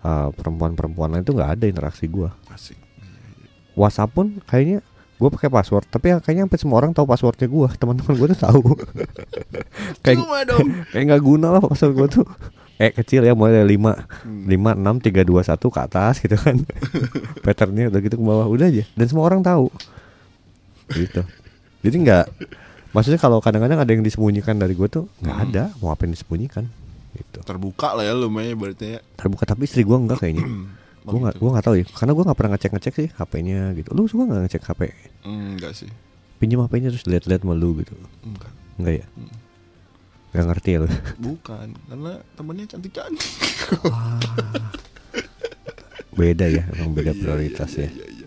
uh, 0.00 0.28
perempuan-perempuan 0.30 1.10
lain 1.10 1.24
itu 1.24 1.32
nggak 1.32 1.50
ada 1.56 1.64
interaksi 1.64 2.04
gue. 2.04 2.28
asik 2.48 2.76
WhatsApp 3.72 4.12
pun 4.12 4.38
kayaknya 4.44 4.84
gue 5.18 5.28
pakai 5.28 5.50
password, 5.50 5.86
tapi 5.86 6.10
ya 6.10 6.22
kayaknya 6.22 6.46
hampir 6.46 6.58
semua 6.58 6.78
orang 6.78 6.94
tahu 6.94 7.02
passwordnya 7.02 7.46
gue. 7.46 7.68
Teman-teman 7.80 8.14
gue 8.14 8.28
tuh 8.30 8.40
tahu. 8.40 8.60
kayak 10.04 10.18
kayak 10.92 11.04
nggak 11.08 11.22
guna 11.22 11.56
lah 11.56 11.60
password 11.60 11.94
gue 11.96 12.08
tuh. 12.22 12.26
Eh 12.78 12.94
kecil 12.94 13.26
ya 13.26 13.34
mulai 13.34 13.66
5 13.66 13.74
Hmm. 14.22 14.46
lima 14.46 14.70
enam 14.70 15.02
tiga 15.02 15.26
dua 15.26 15.42
satu 15.42 15.66
ke 15.66 15.82
atas 15.82 16.22
gitu 16.22 16.38
kan 16.38 16.62
patternnya 17.42 17.90
udah 17.90 17.98
gitu 17.98 18.14
ke 18.14 18.22
bawah 18.22 18.46
udah 18.46 18.70
aja 18.70 18.86
dan 18.94 19.06
semua 19.06 19.26
orang 19.26 19.42
tahu 19.42 19.66
gitu 20.88 21.26
jadi 21.80 21.96
nggak 21.98 22.24
maksudnya 22.90 23.18
kalau 23.18 23.42
kadang-kadang 23.42 23.82
ada 23.82 23.90
yang 23.90 24.00
disembunyikan 24.00 24.54
dari 24.54 24.72
gue 24.72 24.86
tuh 24.86 25.04
nggak 25.18 25.34
Hmm. 25.34 25.46
ada 25.50 25.62
mau 25.78 25.90
apa 25.90 26.06
yang 26.06 26.14
disembunyikan 26.14 26.70
gitu. 27.14 27.38
Terbuka 27.44 27.96
lah 27.96 28.04
ya 28.04 28.12
lumayan 28.12 28.58
berarti 28.58 28.98
ya. 28.98 29.00
Terbuka 29.16 29.44
tapi 29.48 29.64
istri 29.64 29.84
gue 29.84 29.96
enggak 29.96 30.20
kayaknya. 30.20 30.44
Gue 31.08 31.24
nggak 31.24 31.40
gue 31.40 31.50
nggak 31.56 31.64
tahu 31.64 31.76
ya. 31.80 31.86
Karena 31.88 32.12
gue 32.12 32.24
nggak 32.28 32.36
pernah 32.36 32.52
ngecek 32.52 32.72
ngecek 32.76 32.94
sih 33.00 33.08
HP-nya 33.16 33.72
gitu. 33.80 33.96
Lu 33.96 34.04
suka 34.04 34.28
nggak 34.28 34.42
ngecek 34.44 34.62
HP 34.68 34.80
enggak 35.24 35.72
sih. 35.72 35.88
Pinjam 36.36 36.60
HP-nya 36.60 36.92
terus 36.92 37.08
lihat-lihat 37.08 37.48
sama 37.48 37.56
lu 37.56 37.80
gitu. 37.80 37.96
Enggak. 38.28 38.52
Enggak 38.76 38.94
ya? 39.00 39.06
Nggak 40.36 40.46
ngerti 40.52 40.68
ya 40.68 40.78
lu. 40.84 40.88
Bukan 41.16 41.66
karena 41.88 42.12
temennya 42.36 42.66
cantik 42.76 42.92
cantik 42.92 43.24
beda 46.18 46.46
ya 46.50 46.66
emang 46.74 46.90
beda 46.92 47.14
prioritas 47.14 47.70
ya. 47.78 47.86
iya 47.86 48.06
iya. 48.10 48.26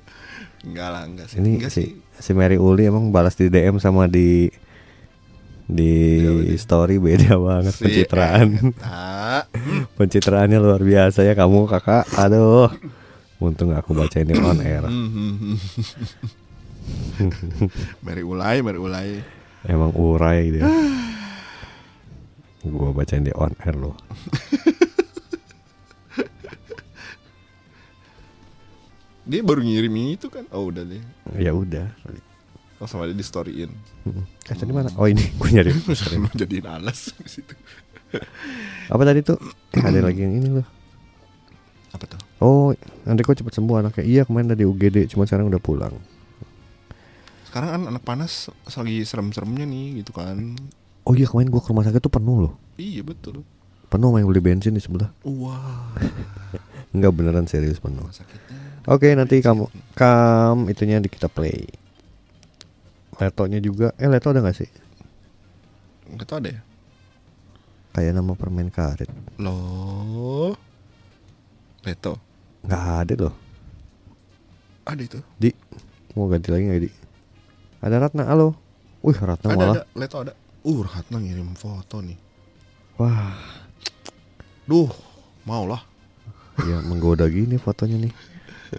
Enggak 0.63 0.87
lah 0.89 1.03
enggak 1.05 1.27
sih. 1.27 1.37
Ini 1.43 1.49
enggak 1.59 1.71
si 1.75 1.83
si 2.17 2.31
Mary 2.31 2.55
Uli 2.55 2.87
emang 2.87 3.11
balas 3.11 3.35
di 3.35 3.51
DM 3.51 3.77
sama 3.83 4.07
di 4.07 4.47
di 5.71 6.51
story 6.59 6.99
beda 6.99 7.39
banget 7.47 7.71
Si 7.71 7.87
pencitraan. 7.87 8.59
Eta. 8.59 9.47
pencitraannya 9.97 10.59
luar 10.59 10.83
biasa 10.83 11.23
ya 11.23 11.31
kamu 11.31 11.71
kakak. 11.71 12.03
Aduh. 12.19 12.67
Untung 13.41 13.73
aku 13.73 13.97
bacain 13.97 14.27
di 14.27 14.37
on 14.37 14.59
air. 14.61 14.85
Hmm, 14.85 15.57
Mari 18.05 18.21
ulai, 18.21 18.61
mari 18.61 18.77
ulai. 18.77 19.09
emang 19.65 19.89
urai 19.97 20.41
dia. 20.53 20.65
Gua 22.77 22.93
bacain 22.93 23.25
di 23.25 23.33
on 23.33 23.57
air 23.65 23.73
loh. 23.73 23.97
Dia 29.25 29.41
baru 29.45 29.61
ngirim 29.65 29.95
itu 30.17 30.29
kan. 30.29 30.45
Oh, 30.53 30.69
udah 30.69 30.85
deh. 30.85 31.01
ya 31.41 31.55
udah 31.55 31.87
Oh, 32.81 32.89
sama 32.89 33.05
dia 33.05 33.13
di 33.13 33.21
storyin. 33.21 33.69
eh 34.41 34.55
tadi 34.57 34.73
mana 34.73 34.89
oh 34.97 35.05
ini 35.05 35.21
gue 35.39 35.49
nyari 35.53 35.69
jadiin 36.41 36.65
alas 36.65 37.13
di 37.13 37.29
situ. 37.29 37.53
apa 38.93 39.01
tadi 39.05 39.21
tuh 39.21 39.37
ada 39.77 40.01
lagi 40.01 40.19
yang 40.19 40.33
ini 40.35 40.49
loh 40.51 40.67
Apa 41.93 42.09
tuh? 42.09 42.19
oh 42.39 42.73
nanti 43.05 43.21
kok 43.21 43.37
cepet 43.37 43.53
sembuh 43.53 43.79
anaknya 43.79 44.03
iya 44.03 44.21
kemarin 44.25 44.49
dari 44.49 44.65
UGD 44.65 45.07
cuma 45.07 45.23
sekarang 45.23 45.47
udah 45.47 45.61
pulang 45.61 45.93
Sekarang 47.45 47.69
kan 47.69 47.81
anak 47.85 48.01
panas 48.01 48.47
lagi 48.65 49.03
serem-seremnya 49.03 49.63
nih 49.63 50.01
gitu 50.01 50.11
kan. 50.11 50.57
oh 51.03 51.13
iya 51.13 51.27
kemarin 51.27 51.47
gua 51.47 51.61
ke 51.61 51.69
rumah 51.69 51.85
sakit 51.85 51.99
tuh 51.99 52.09
penuh 52.09 52.49
loh 52.49 52.53
Iya 52.75 53.05
betul. 53.05 53.45
penuh 53.87 54.09
yang 54.15 54.25
beli 54.25 54.41
bensin 54.41 54.73
di 54.73 54.81
sebelah 54.81 55.13
Wah, 55.21 55.93
Enggak 56.91 57.13
beneran 57.13 57.45
serius 57.45 57.77
penuh. 57.77 58.03
Oke 58.83 59.13
nanti 59.13 59.39
kamu 59.39 59.69
kam 59.93 60.67
itunya 60.67 60.97
di 60.97 61.07
kita 61.07 61.29
play. 61.29 61.69
Letonya 63.21 63.61
juga. 63.61 63.93
Eh 64.01 64.09
leto 64.09 64.33
ada 64.33 64.41
nggak 64.41 64.57
sih? 64.57 64.69
Tahu 66.25 66.41
ada 66.41 66.49
ya? 66.49 66.61
Kayak 67.93 68.17
nama 68.17 68.33
permen 68.33 68.73
karet. 68.73 69.05
Loh. 69.37 70.57
Leto. 71.85 72.17
Nggak 72.65 72.85
ada 73.05 73.13
loh. 73.29 73.35
Ada 74.89 75.01
itu. 75.05 75.19
Di 75.37 75.53
mau 76.17 76.25
ganti 76.25 76.49
lagi 76.49 76.65
nggak 76.65 76.81
di? 76.81 76.89
Ada 77.85 77.95
Ratna. 78.01 78.25
Halo. 78.25 78.57
Wih 79.05 79.17
Ratna 79.21 79.53
ada, 79.53 79.57
malah. 79.57 79.75
ada. 79.77 79.83
Leto 79.93 80.17
ada. 80.17 80.33
Uh, 80.65 80.81
Ratna 80.81 81.21
ngirim 81.21 81.53
foto 81.53 82.01
nih. 82.01 82.17
Wah. 82.97 83.37
Duh, 84.65 84.89
mau 85.45 85.69
lah. 85.69 85.85
Ya 86.65 86.81
menggoda 86.81 87.29
gini 87.29 87.61
fotonya 87.61 88.01
nih. 88.01 88.13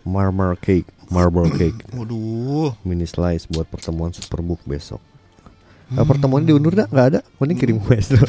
Marmer 0.03 0.57
cake, 0.57 0.89
marble 1.09 1.53
cake, 1.53 1.77
Waduh. 1.97 2.73
mini 2.83 3.05
slice 3.05 3.45
buat 3.47 3.69
pertemuan 3.69 4.09
Superbook 4.11 4.65
besok. 4.65 5.05
Nah, 5.89 6.03
pertemuan 6.03 6.41
diundur 6.43 6.73
dah 6.73 6.89
nggak 6.89 7.07
ada. 7.09 7.21
Mending 7.37 7.59
kirim 7.59 7.79
quest 7.85 8.17
dulu. 8.17 8.25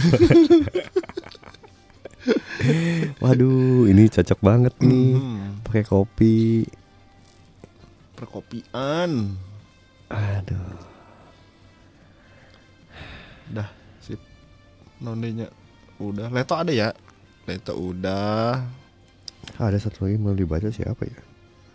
Waduh, 3.20 3.88
ini 3.88 4.08
cocok 4.08 4.40
banget 4.40 4.74
nih. 4.80 5.16
Hmm, 5.16 5.64
Pakai 5.64 5.84
kopi. 5.84 6.68
perkopian. 8.14 9.36
Aduh. 10.08 10.80
Dah, 13.50 13.68
sip. 14.00 14.20
Nondenya 15.00 15.52
udah. 15.98 16.28
Leto 16.28 16.56
ada 16.56 16.72
ya? 16.72 16.96
Leto 17.44 17.76
udah. 17.76 18.64
Ada 19.60 19.76
satu 19.80 20.08
lagi 20.08 20.16
belum 20.16 20.36
dibaca 20.36 20.68
siapa 20.68 21.04
ya? 21.04 21.20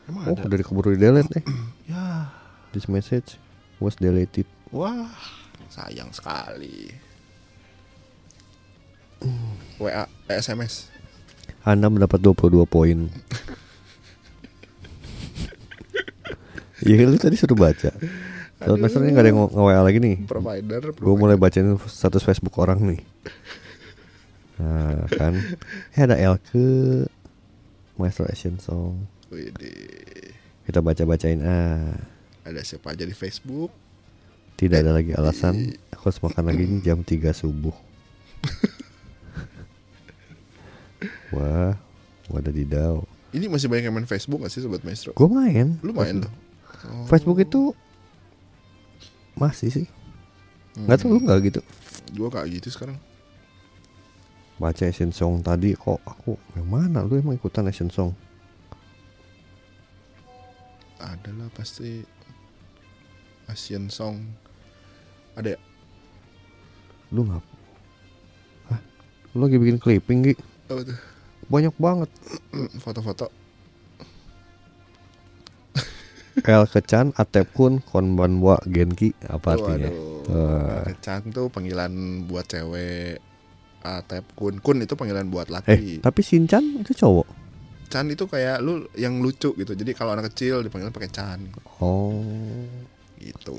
Emang 0.09 0.25
Oh, 0.25 0.35
ada? 0.35 0.49
dari 0.49 0.65
keburu 0.65 0.93
di 0.93 0.99
delete 0.99 1.31
nih. 1.37 1.45
Ya. 1.93 2.29
This 2.73 2.85
message 2.85 3.41
was 3.79 3.97
deleted. 3.97 4.45
Wah, 4.69 5.09
sayang 5.69 6.13
sekali. 6.13 6.93
WA, 9.81 10.05
eh, 10.29 10.37
SMS. 10.37 10.93
Anda 11.65 11.89
mendapat 11.89 12.21
22 12.21 12.65
poin. 12.65 13.09
Iya 16.85 17.05
lu 17.11 17.17
tadi 17.17 17.35
suruh 17.35 17.57
baca. 17.57 17.91
Kalau 18.59 18.77
Master 18.77 19.01
ini 19.01 19.15
gak 19.15 19.23
ada 19.23 19.31
yang 19.31 19.41
nge-WA 19.49 19.81
lagi 19.81 19.99
nih. 19.99 20.17
Provider. 20.27 20.83
Gue 20.93 21.15
mulai 21.15 21.39
bacain 21.39 21.73
status 21.87 22.23
Facebook 22.23 22.57
orang 22.59 22.81
nih. 22.85 23.01
Nah 24.59 25.07
kan. 25.15 25.39
Eh 25.95 26.03
ada 26.03 26.19
Elke. 26.19 27.07
Maestro 27.95 28.27
Asian 28.27 28.59
Song. 28.59 29.07
Widih. 29.29 30.33
Kita 30.65 30.81
baca-bacain 30.81 31.45
ah. 31.45 31.93
Ada 32.49 32.65
siapa 32.65 32.97
aja 32.97 33.05
di 33.05 33.13
Facebook? 33.13 33.69
Tidak 34.57 34.81
ada 34.81 34.97
lagi 34.97 35.13
alasan. 35.13 35.77
Aku 35.93 36.09
harus 36.09 36.21
makan 36.25 36.49
lagi 36.49 36.65
nih 36.65 36.81
jam 36.81 37.05
3 37.05 37.37
subuh. 37.37 37.77
Wah 41.35 41.77
Wadadidaw 42.33 43.05
Ini 43.35 43.51
masih 43.51 43.69
banyak 43.69 43.85
yang 43.91 43.95
main 43.95 44.09
Facebook 44.09 44.41
gak 44.43 44.53
sih 44.55 44.63
Sobat 44.65 44.83
Maestro? 44.83 45.13
Gue 45.13 45.29
main. 45.29 45.77
Lu 45.85 45.93
main 45.93 46.25
tuh? 46.25 46.33
Facebook 47.11 47.45
itu 47.45 47.77
Masih 49.37 49.71
sih. 49.71 49.87
Gak 50.89 51.05
tau 51.05 51.13
lu 51.13 51.21
gak 51.23 51.45
gitu? 51.45 51.61
Gue 52.17 52.29
kayak 52.33 52.49
gitu 52.59 52.73
sekarang. 52.73 52.97
Baca 54.59 54.83
Asian 54.89 55.13
Song 55.15 55.45
tadi 55.45 55.77
kok. 55.77 56.01
Aku 56.03 56.41
Yang 56.57 56.67
mana? 56.67 57.05
Lu 57.05 57.21
emang 57.21 57.37
ikutan 57.37 57.69
Asian 57.69 57.93
Song 57.93 58.17
Ada 60.99 61.31
lah 61.35 61.49
pasti 61.55 62.03
Asian 63.47 63.87
Song 63.89 64.19
Ada 65.39 65.55
ya? 65.55 65.59
Lu 67.15 67.23
ngap 67.25 67.45
Hah? 68.69 68.81
Lu 69.33 69.47
lagi 69.47 69.57
bikin 69.57 69.79
clipping 69.79 70.19
Gi 70.27 70.35
Apa 70.69 70.83
tuh? 70.83 70.99
Banyak 71.49 71.75
banget 71.79 72.11
Foto-foto 72.85 73.31
El 76.45 76.65
Kecan 76.67 77.15
Atep 77.15 77.51
Kun 77.55 77.81
Konbanwa 77.81 78.59
Genki 78.67 79.15
Apa 79.27 79.57
artinya 79.57 79.89
Waduh 79.89 80.07
Wah. 80.29 80.85
Kecan 80.85 81.33
tuh 81.33 81.49
panggilan 81.49 82.29
buat 82.29 82.45
cewek 82.45 83.17
Atep 83.81 84.29
kun 84.37 84.61
Kun 84.61 84.85
itu 84.85 84.93
panggilan 84.93 85.33
buat 85.33 85.49
Eh 85.49 85.55
laki 85.57 86.05
tapi 86.05 86.21
Shinchan 86.21 86.85
itu 86.85 86.93
cowok 86.93 87.48
Chan 87.89 88.07
itu 88.09 88.29
kayak 88.29 88.61
lu 88.61 88.85
yang 88.95 89.19
lucu 89.25 89.57
gitu 89.57 89.73
Jadi 89.73 89.97
kalau 89.97 90.13
anak 90.13 90.33
kecil 90.33 90.61
dipanggil 90.61 90.93
pakai 90.93 91.11
Chan 91.11 91.41
Oh 91.81 92.21
Gitu 93.17 93.59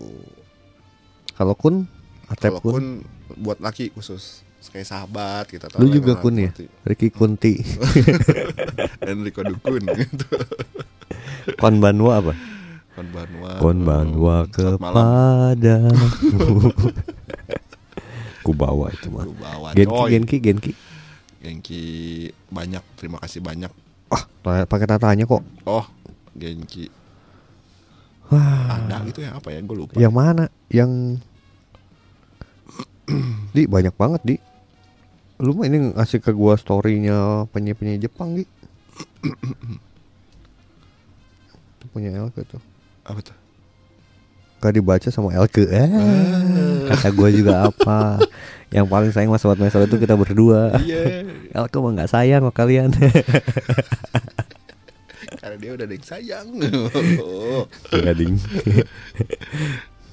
Kalau 1.34 1.54
Kun 1.58 1.90
Atep 2.30 2.62
kun. 2.62 2.72
kun 2.74 2.86
buat 3.42 3.58
laki 3.58 3.90
khusus 3.90 4.46
kayak 4.70 4.86
sahabat 4.86 5.50
kita 5.50 5.66
tahu 5.66 5.82
Lu 5.82 5.90
juga 5.90 6.14
kun 6.22 6.38
ya? 6.38 6.54
Ricky 6.86 7.10
Kunti. 7.10 7.58
Enrico 9.10 9.42
Dukun 9.42 9.82
gitu. 9.98 10.30
Kon 11.58 11.82
Banwa 11.82 12.22
apa? 12.22 12.34
Kon 12.94 13.08
Banwa. 13.10 13.52
Kon 13.58 13.80
Banwa 13.82 14.36
kepada. 14.52 15.90
Ku 18.46 18.52
bawa 18.54 18.92
itu 18.94 19.08
mah. 19.10 19.26
Genki. 19.74 20.04
Genki, 20.12 20.38
Genki. 20.38 20.72
Genki 21.40 21.84
banyak, 22.52 22.84
terima 23.00 23.18
kasih 23.24 23.40
banyak. 23.40 23.72
Ah, 24.10 24.24
pakai 24.66 24.88
tatanya 24.90 25.24
kok. 25.30 25.42
Oh, 25.66 25.86
Genki. 26.34 26.90
Wah, 28.30 28.78
Ada 28.78 29.02
gitu 29.10 29.26
ya 29.26 29.34
apa 29.34 29.50
ya? 29.50 29.60
Gue 29.66 29.78
lupa. 29.86 29.98
yang 29.98 30.14
mana? 30.14 30.46
Yang 30.70 31.18
Di 33.58 33.66
banyak 33.66 33.94
banget 33.98 34.22
di. 34.22 34.36
Lu 35.42 35.56
mah 35.56 35.66
ini 35.66 35.96
ngasih 35.96 36.20
ke 36.22 36.30
gua 36.36 36.60
storynya 36.60 37.48
penyanyi-penyanyi 37.50 38.00
Jepang 38.06 38.38
Di. 38.38 38.46
Itu 41.80 41.86
punya 41.90 42.14
Elke 42.14 42.46
tuh. 42.46 42.62
Apa 43.08 43.20
tuh? 43.24 43.38
Gak 44.60 44.76
dibaca 44.76 45.08
sama 45.08 45.32
Elke 45.32 45.64
eh, 45.72 45.88
Kata 46.92 47.16
gua 47.16 47.32
juga 47.32 47.72
apa 47.72 48.20
Yang 48.70 48.86
paling 48.86 49.10
sayang 49.10 49.30
mas 49.30 49.42
Sobat 49.42 49.58
Maestro 49.58 49.82
itu 49.82 49.98
kita 49.98 50.14
berdua 50.14 50.78
Iya. 50.78 51.26
Elke 51.58 51.78
mah 51.78 51.92
gak 51.96 52.12
sayang 52.12 52.42
sama 52.42 52.52
kalian 52.52 52.94
Karena 55.40 55.56
dia 55.56 55.72
udah 55.72 55.86
ada 55.86 55.92
yang 55.92 56.04
sayang. 56.04 56.48
Enggak 57.90 58.16
ding 58.20 58.36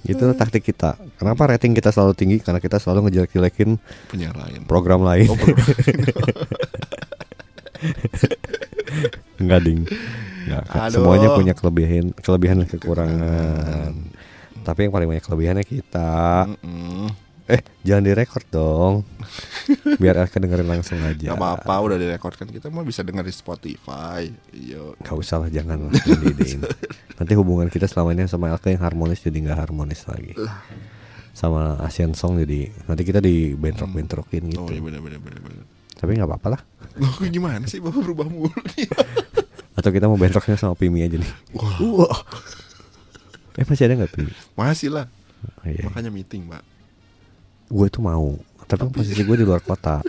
Itu 0.02 0.24
taktik 0.32 0.64
kita 0.64 0.96
Kenapa 1.14 1.48
rating 1.48 1.72
kita 1.72 1.90
selalu 1.90 2.12
tinggi 2.12 2.36
Karena 2.38 2.56
kita 2.56 2.76
selalu 2.76 3.08
ngejelek-jelekin 3.08 3.76
Punya 4.06 4.30
lain. 4.32 4.64
program 4.64 5.02
lain 5.02 5.26
Oh, 5.26 5.36
program. 5.36 5.66
Enggak 9.36 9.60
ding 9.62 9.80
Nggak. 10.46 10.62
Aduh. 10.70 10.92
Semuanya 10.94 11.28
punya 11.34 11.52
kelebihan 11.52 12.14
Kelebihan 12.16 12.62
dan 12.62 12.68
kekurangan 12.70 13.92
Tapi 14.62 14.78
yang 14.80 14.92
paling 14.92 15.08
banyak 15.10 15.24
kelebihannya 15.24 15.64
kita 15.64 16.46
Mm-mm. 16.56 17.25
Eh 17.46 17.62
jangan 17.86 18.02
direkord 18.02 18.46
dong 18.50 19.06
Biar 20.02 20.18
Elke 20.18 20.42
dengerin 20.42 20.66
langsung 20.66 20.98
aja 20.98 21.30
Gak 21.30 21.38
apa-apa 21.38 21.74
udah 21.78 21.94
direkord 21.94 22.34
kan 22.34 22.50
kita 22.50 22.74
mau 22.74 22.82
bisa 22.82 23.06
denger 23.06 23.22
di 23.22 23.30
Spotify. 23.30 24.26
Iya. 24.50 24.98
Gak 24.98 25.14
usah 25.14 25.46
lah 25.46 25.50
jangan 25.50 25.86
lah 25.86 25.92
Nanti 27.18 27.32
hubungan 27.38 27.70
kita 27.70 27.86
selama 27.86 28.18
ini 28.18 28.26
sama 28.26 28.50
Elke 28.50 28.74
yang 28.74 28.82
harmonis 28.82 29.22
jadi 29.22 29.38
nggak 29.46 29.58
harmonis 29.62 30.02
lagi 30.10 30.34
Sama 31.30 31.78
Asian 31.86 32.18
Song 32.18 32.34
jadi 32.42 32.66
Nanti 32.90 33.02
kita 33.06 33.22
di 33.22 33.54
bentrok-bentrokin 33.54 34.50
gitu 34.50 34.66
Oh 34.66 34.70
iya 34.74 34.82
bener 34.82 34.98
bener 34.98 35.22
bener 35.22 35.38
bener. 35.38 35.64
Tapi 35.94 36.10
nggak 36.18 36.26
apa-apa 36.26 36.58
lah 36.58 36.60
Loh 36.98 37.14
gimana 37.30 37.62
sih 37.70 37.78
bapak 37.78 38.02
berubah 38.02 38.26
mulu? 38.26 38.50
Atau 39.78 39.94
kita 39.94 40.10
mau 40.10 40.18
bentroknya 40.18 40.58
sama 40.58 40.74
Pimi 40.74 41.06
aja 41.06 41.14
nih 41.14 41.32
Wah. 41.54 42.26
Eh 43.56 43.64
masih 43.64 43.86
ada 43.88 43.94
nggak 44.02 44.12
Pimi? 44.12 44.32
Masih 44.52 44.92
lah. 44.92 45.06
Oh, 45.62 45.68
iya. 45.68 45.88
Makanya 45.88 46.12
meeting 46.12 46.44
pak. 46.44 46.60
Gue 47.66 47.86
tuh 47.88 48.00
mau 48.00 48.34
Tapi 48.64 48.80
kan 48.80 48.90
posisi 48.90 49.20
gue 49.20 49.36
di 49.36 49.44
luar 49.44 49.60
kota 49.60 50.02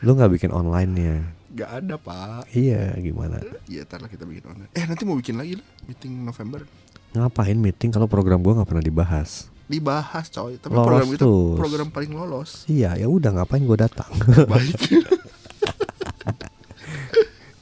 Lu 0.00 0.12
nggak 0.12 0.32
bikin 0.32 0.50
online-nya 0.50 1.36
Gak 1.56 1.70
ada 1.72 1.96
pak. 1.96 2.52
Iya 2.52 2.92
gimana 3.00 3.40
Iya 3.64 3.88
ntar 3.88 4.04
lah 4.04 4.08
kita 4.08 4.24
bikin 4.24 4.44
online. 4.44 4.70
Eh 4.72 4.84
nanti 4.84 5.02
mau 5.02 5.16
bikin 5.16 5.36
lagi 5.36 5.56
lah 5.56 5.66
meeting 5.84 6.20
November. 6.20 6.68
Ngapain 7.12 7.56
meeting 7.56 7.88
kalau 7.88 8.04
program 8.04 8.40
gue 8.40 8.52
nggak 8.52 8.68
pernah 8.68 8.84
dibahas 8.84 9.48
Dibahas 9.64 10.28
coy. 10.28 10.60
Tapi 10.60 10.70
Lolos 10.70 10.84
program 10.84 11.06
kita 11.08 11.24
terus. 11.24 11.56
program 11.56 11.88
paling 11.88 12.12
lolos. 12.12 12.50
Iya 12.68 12.94
ya 12.94 13.08
udah 13.08 13.40
ngapain 13.40 13.64
gue 13.64 13.78
datang 13.80 14.12
Baik. 14.46 14.76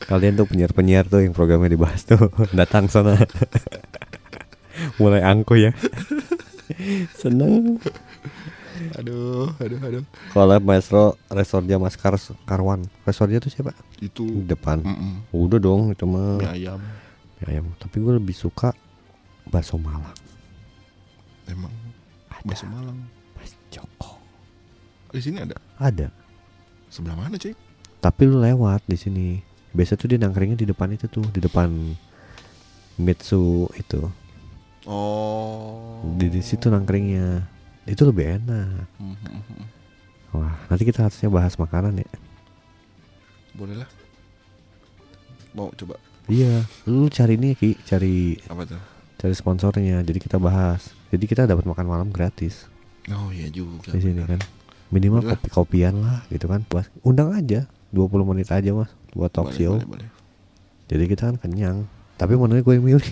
Kalian 0.05 0.37
tuh 0.37 0.45
penyiar-penyiar 0.45 1.09
tuh 1.09 1.25
yang 1.25 1.33
programnya 1.33 1.73
dibahas 1.73 2.05
tuh 2.05 2.29
Datang 2.59 2.93
sana 2.93 3.17
Mulai 5.01 5.25
angku 5.25 5.57
ya 5.57 5.73
Seneng 7.17 7.81
aduh 8.93 9.49
aduh 9.57 9.81
aduh. 9.81 10.05
Collab 10.31 10.63
Maestro 10.63 11.17
Resorja 11.29 11.81
Mas 11.81 11.97
Kars 11.97 12.35
Karwan 12.45 12.85
Resorja 13.03 13.41
tuh 13.41 13.49
siapa? 13.49 13.73
Itu. 13.99 14.25
Di 14.27 14.45
depan 14.45 14.85
Mm-mm. 14.85 15.13
Udah 15.33 15.57
dong 15.57 15.91
itu 15.91 16.05
mah 16.05 16.41
Mie 16.41 16.51
ayam. 16.69 16.81
mie 17.41 17.47
ayam 17.49 17.65
Tapi 17.81 17.97
gue 17.99 18.13
lebih 18.17 18.37
suka 18.37 18.77
Bakso 19.49 19.81
Malang 19.81 20.05
Emang. 21.49 21.73
Bakso 22.45 22.69
Malang. 22.69 22.99
Mas 23.37 23.53
Joko 23.73 24.21
Di 25.11 25.21
sini 25.21 25.41
ada. 25.41 25.57
Ada 25.81 26.09
Sebelah 26.93 27.17
mana 27.17 27.41
cuy? 27.41 27.57
Tapi 27.99 28.23
lu 28.29 28.39
lewat 28.41 28.85
di 28.85 28.97
sini 29.01 29.27
Biasa 29.75 29.97
tuh 29.97 30.13
dia 30.13 30.21
nangkringnya 30.21 30.61
di 30.61 30.69
depan 30.69 30.93
itu 30.93 31.09
tuh 31.09 31.25
Di 31.33 31.41
depan 31.41 31.73
Mitsu 33.01 33.67
itu 33.75 34.07
Oh. 34.85 36.05
Di, 36.21 36.29
di 36.29 36.45
situ 36.45 36.69
nangkringnya 36.69 37.49
Itu 37.85 38.05
lebih 38.05 38.39
enak 38.39 38.89
Mhm. 38.97 39.65
Wah 40.33 40.55
nanti 40.67 40.83
kita 40.83 41.05
harusnya 41.05 41.29
bahas 41.29 41.55
makanan 41.55 41.95
ya 41.97 42.11
Boleh 43.53 43.77
lah. 43.77 43.91
Mau 45.53 45.71
coba 45.73 45.95
Iya, 46.25 46.65
lu 46.85 47.07
cari 47.07 47.37
nih 47.37 47.53
Ki, 47.53 47.77
cari 47.81 48.41
apa 48.45 48.65
tuh? 48.65 48.81
cari 49.15 49.31
sponsornya. 49.33 50.01
Jadi 50.01 50.19
kita 50.19 50.37
bahas. 50.37 50.89
Jadi 51.09 51.25
kita 51.25 51.45
dapat 51.45 51.63
makan 51.63 51.85
malam 51.85 52.09
gratis 52.09 52.65
Oh 53.07 53.29
iya 53.29 53.47
juga. 53.47 53.93
di 53.93 54.01
sini 54.01 54.25
kan. 54.25 54.41
Minimal 54.89 55.21
Boleh. 55.21 55.37
kopi-kopian 55.37 56.01
lah 56.01 56.25
gitu 56.29 56.49
kan. 56.49 56.65
Undang 57.03 57.31
aja 57.31 57.69
20 57.91 58.25
menit 58.25 58.49
aja 58.49 58.73
Mas 58.73 58.89
buat 59.13 59.29
talk 59.29 59.53
Boleh, 59.53 59.59
show. 59.61 59.75
boleh, 59.77 59.89
boleh. 60.01 60.09
Jadi 60.85 61.05
kita 61.07 61.23
kan 61.29 61.37
kenyang. 61.39 61.85
Tapi 62.15 62.33
menunya 62.35 62.63
gue 62.63 62.73
yang 62.73 62.85
milih. 62.85 63.05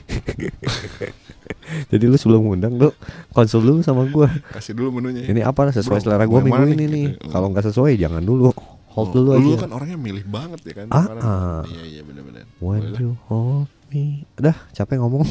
Jadi 1.90 2.04
lu 2.06 2.14
sebelum 2.14 2.46
undang 2.48 2.78
lu 2.78 2.88
konsul 3.30 3.60
dulu 3.60 3.82
sama 3.82 4.06
gue. 4.06 4.28
Kasih 4.52 4.72
dulu 4.72 5.00
menunya. 5.00 5.26
Ini 5.26 5.42
apa 5.42 5.68
sesuai 5.70 5.98
Bro, 5.98 6.04
selera 6.04 6.24
gue 6.24 6.40
minggu 6.40 6.54
mana 6.54 6.70
ini 6.70 6.76
nih? 6.78 6.88
nih. 6.88 7.06
Gitu. 7.18 7.28
Kalau 7.28 7.46
nggak 7.50 7.64
sesuai 7.66 7.92
jangan 7.96 8.22
dulu. 8.22 8.50
Hold 8.92 8.92
Oh, 8.92 9.08
dulu 9.10 9.28
Lu 9.34 9.56
aja. 9.56 9.64
kan 9.64 9.72
orangnya 9.72 9.96
milih 9.96 10.24
banget 10.28 10.60
ya 10.68 10.84
kan. 10.84 10.86
Ah, 10.92 11.06
ah. 11.16 11.60
Iya 11.64 11.82
iya 11.88 12.02
benar-benar. 12.04 12.44
When 12.60 12.92
Boleh 12.92 13.00
you 13.00 13.10
hold 13.26 13.68
me. 13.88 14.28
Udah 14.36 14.54
capek 14.70 15.00
ngomong. 15.00 15.24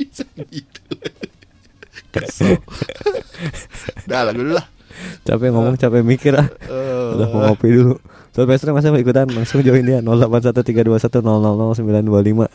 Bisa 0.00 0.24
gitu. 0.48 0.80
Kesel. 2.10 2.58
Lah 4.08 4.26
gue 4.26 4.34
dulu 4.40 4.56
lah. 4.56 4.66
capek 5.22 5.52
ngomong, 5.52 5.76
capek 5.76 6.00
mikir 6.02 6.32
ah. 6.34 6.48
Eh, 6.64 7.08
Udah 7.14 7.28
mau 7.28 7.40
ngopi 7.52 7.68
dulu 7.70 7.94
Sobat 8.40 8.56
Maestro 8.56 8.72
masih 8.72 8.88
mau 8.88 8.96
ikutan 8.96 9.28
Langsung 9.28 9.60
join 9.60 9.84
dia 9.84 10.00
081321000025 10.00 12.48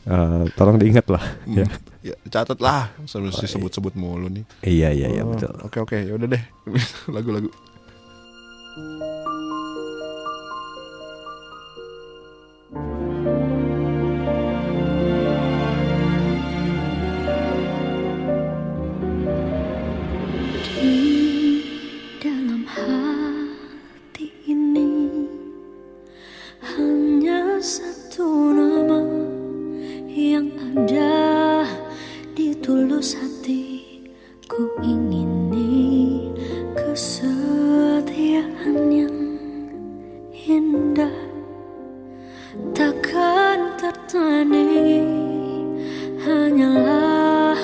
Eh, 0.00 0.48
Tolong 0.56 0.80
diingat 0.80 1.04
lah 1.12 1.20
hmm, 1.44 1.60
ya. 1.60 1.68
ya. 2.00 2.16
catat 2.32 2.56
lah. 2.56 2.88
Sambil 3.04 3.36
disebut-sebut 3.36 3.92
mulu 3.92 4.32
nih. 4.32 4.48
Iya 4.64 4.96
iya 4.96 5.12
iya 5.12 5.28
Oh, 5.28 5.36
betul 5.36 5.52
Oke 5.60 5.84
oke, 5.84 6.00
ya 6.00 6.16
udah 6.16 6.24
deh. 6.24 6.40
Lagu-lagu. 7.14 7.52
satu 27.60 28.56
nama 28.56 29.04
yang 30.08 30.48
ada 30.72 31.68
di 32.32 32.56
tulus 32.56 33.20
hatiku 33.20 34.64
ingini 34.80 36.24
kesetiaan 36.72 38.08
yang 38.88 39.12
indah 40.32 41.12
takkan 42.72 43.76
tertandingi 43.76 45.04
hanyalah 46.24 47.60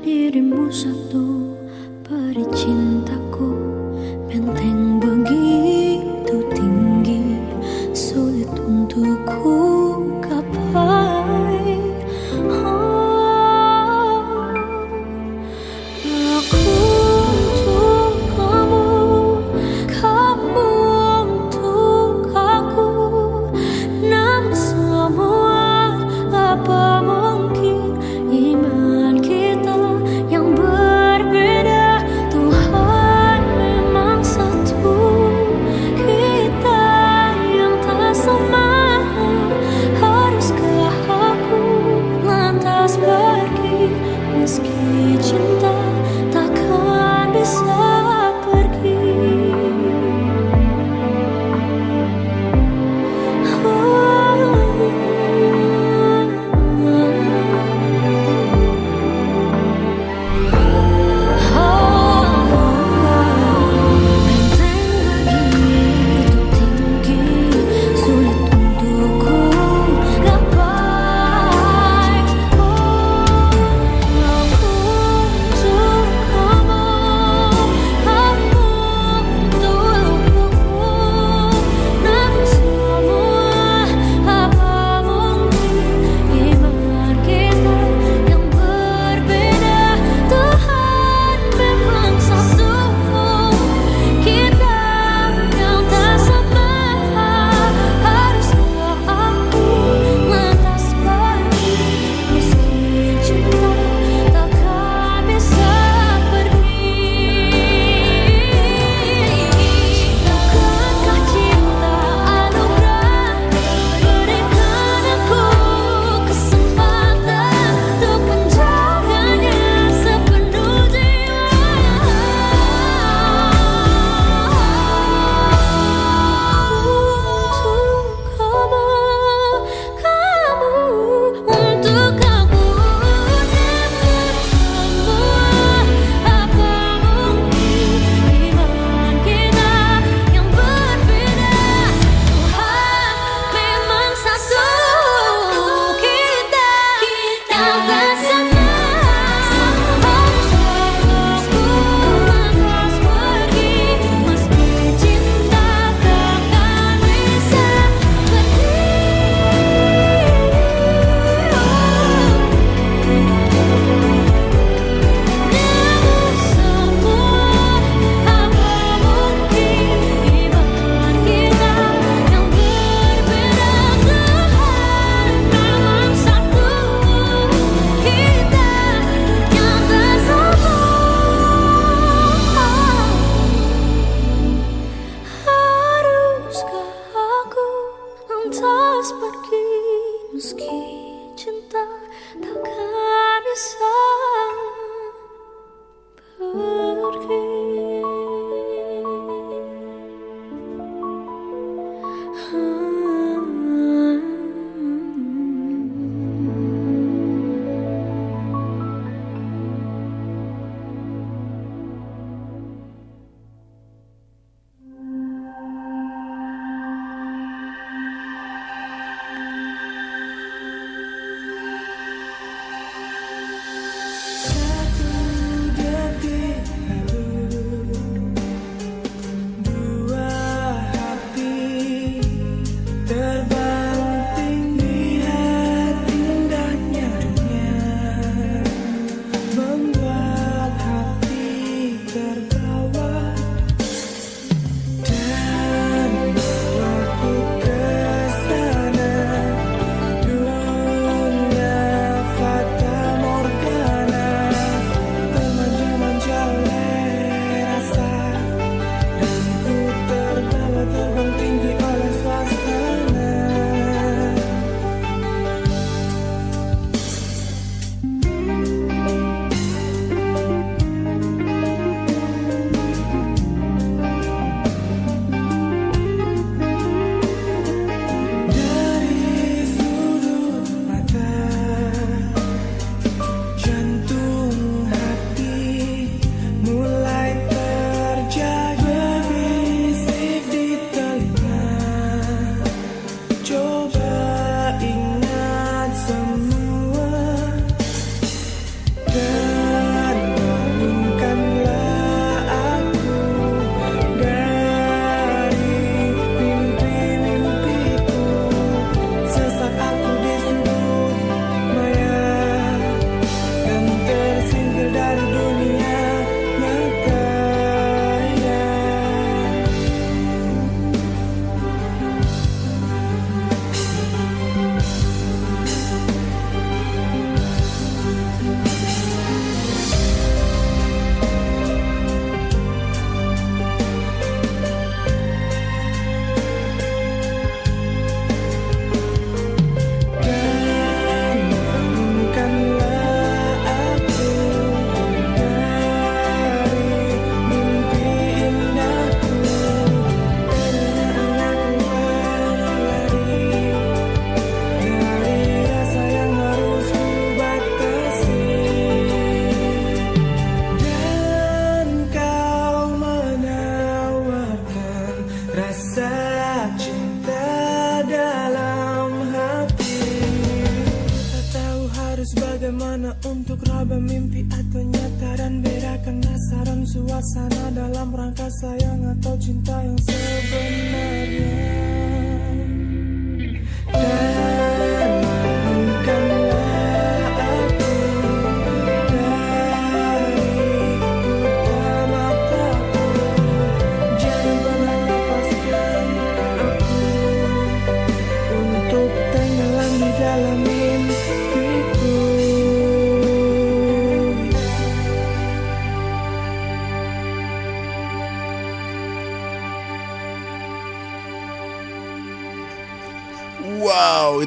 dirimu 0.00 0.72
satu 0.72 1.52
pericinta. 2.08 3.05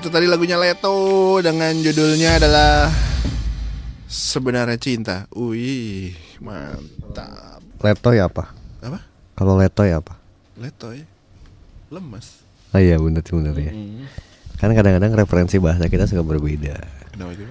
Itu 0.10 0.18
tadi 0.18 0.26
lagunya 0.26 0.57
Leto 0.57 1.38
dengan 1.38 1.69
judulnya 1.69 2.41
adalah 2.41 2.90
Sebenarnya 4.10 4.73
Cinta. 4.81 5.30
Wih, 5.38 6.18
mantap. 6.41 7.61
Letoy 7.77 8.18
apa? 8.18 8.49
Apa? 8.81 9.06
Kalau 9.38 9.53
letoy 9.53 9.94
apa? 9.94 10.18
Letoy. 10.57 11.06
Lemes. 11.94 12.41
Oh 12.73 12.81
iya 12.81 12.98
bener 12.98 13.22
sih 13.22 13.38
bener 13.38 13.53
ya. 13.53 13.69
Kan 14.57 14.73
kadang-kadang 14.73 15.14
referensi 15.14 15.61
bahasa 15.61 15.86
kita 15.86 16.10
suka 16.10 16.26
berbeda. 16.26 16.81
Kenapa 17.14 17.38
itu? 17.38 17.45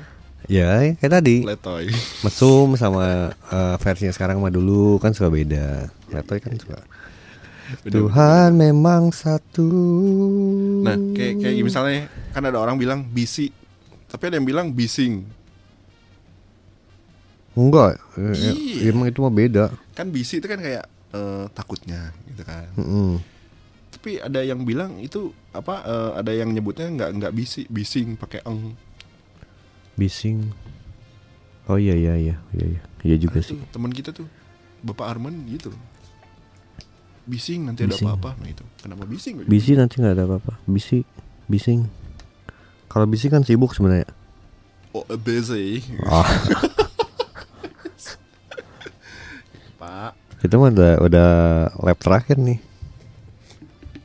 Ya 0.50 0.98
kayak 0.98 1.14
tadi 1.14 1.46
Letoy. 1.46 1.94
mesum 2.26 2.74
sama 2.74 3.38
eh, 3.54 3.76
versinya 3.78 4.10
sekarang 4.10 4.42
sama 4.42 4.50
dulu 4.50 4.98
kan 4.98 5.14
suka 5.14 5.30
beda. 5.30 5.94
Letoy 6.10 6.42
kan 6.42 6.58
suka. 6.58 6.82
Tuhan 7.86 8.58
memang 8.58 9.14
satu. 9.14 9.70
Nah, 10.82 10.98
kayak 11.14 11.38
kayak 11.38 11.62
misalnya 11.62 12.08
kan 12.38 12.46
ada 12.46 12.56
orang 12.56 12.78
bilang 12.78 13.02
bisi, 13.04 13.50
tapi 14.06 14.30
ada 14.30 14.38
yang 14.38 14.46
bilang 14.46 14.70
bising. 14.70 15.26
Enggak, 17.52 17.98
eh, 18.14 18.22
eh, 18.22 18.54
Iya. 18.54 18.94
emang 18.94 19.10
itu 19.10 19.18
mah 19.18 19.34
beda. 19.34 19.64
Kan 19.92 20.14
bisi 20.14 20.38
itu 20.38 20.46
kan 20.46 20.62
kayak 20.62 20.86
eh, 21.10 21.44
takutnya 21.50 22.14
gitu 22.28 22.46
kan. 22.46 22.70
Mm-mm. 22.76 23.18
Tapi 23.90 24.22
ada 24.22 24.38
yang 24.40 24.62
bilang 24.62 25.02
itu 25.02 25.34
apa 25.50 25.82
eh, 25.82 26.10
ada 26.14 26.30
yang 26.30 26.54
nyebutnya 26.54 26.86
nggak 26.86 27.10
nggak 27.18 27.32
bisi, 27.34 27.66
bising 27.66 28.14
pakai 28.14 28.46
eng. 28.46 28.78
Bising. 29.92 30.54
Oh 31.66 31.74
iya 31.74 31.92
iya 31.92 32.14
iya 32.14 32.36
iya 32.54 32.66
iya, 32.70 32.82
iya 33.02 33.16
juga 33.18 33.42
Itu 33.42 33.52
sih. 33.52 33.60
teman 33.68 33.90
kita 33.90 34.14
tuh 34.14 34.30
Bapak 34.80 35.10
Arman 35.10 35.42
gitu. 35.50 35.74
Bising 37.26 37.66
nanti 37.66 37.84
ada 37.84 37.92
Bising. 37.92 38.06
apa-apa. 38.06 38.30
Nah 38.38 38.48
itu. 38.48 38.64
Kenapa 38.78 39.02
bising? 39.04 39.34
Bisi 39.44 39.74
nanti 39.74 39.98
nggak 39.98 40.14
ada 40.14 40.24
apa-apa. 40.24 40.62
Bisi, 40.64 41.02
bising. 41.44 41.84
Kalau 42.88 43.04
bisi 43.04 43.28
kan 43.28 43.44
sibuk 43.44 43.76
sebenarnya. 43.76 44.08
Oh, 44.96 45.04
busy. 45.20 45.84
Ah, 46.08 46.24
Pak. 49.78 50.16
kita 50.40 50.56
mah 50.56 50.72
udah 50.72 50.92
udah 51.04 51.28
lab 51.84 51.98
terakhir 52.00 52.40
nih. 52.40 52.58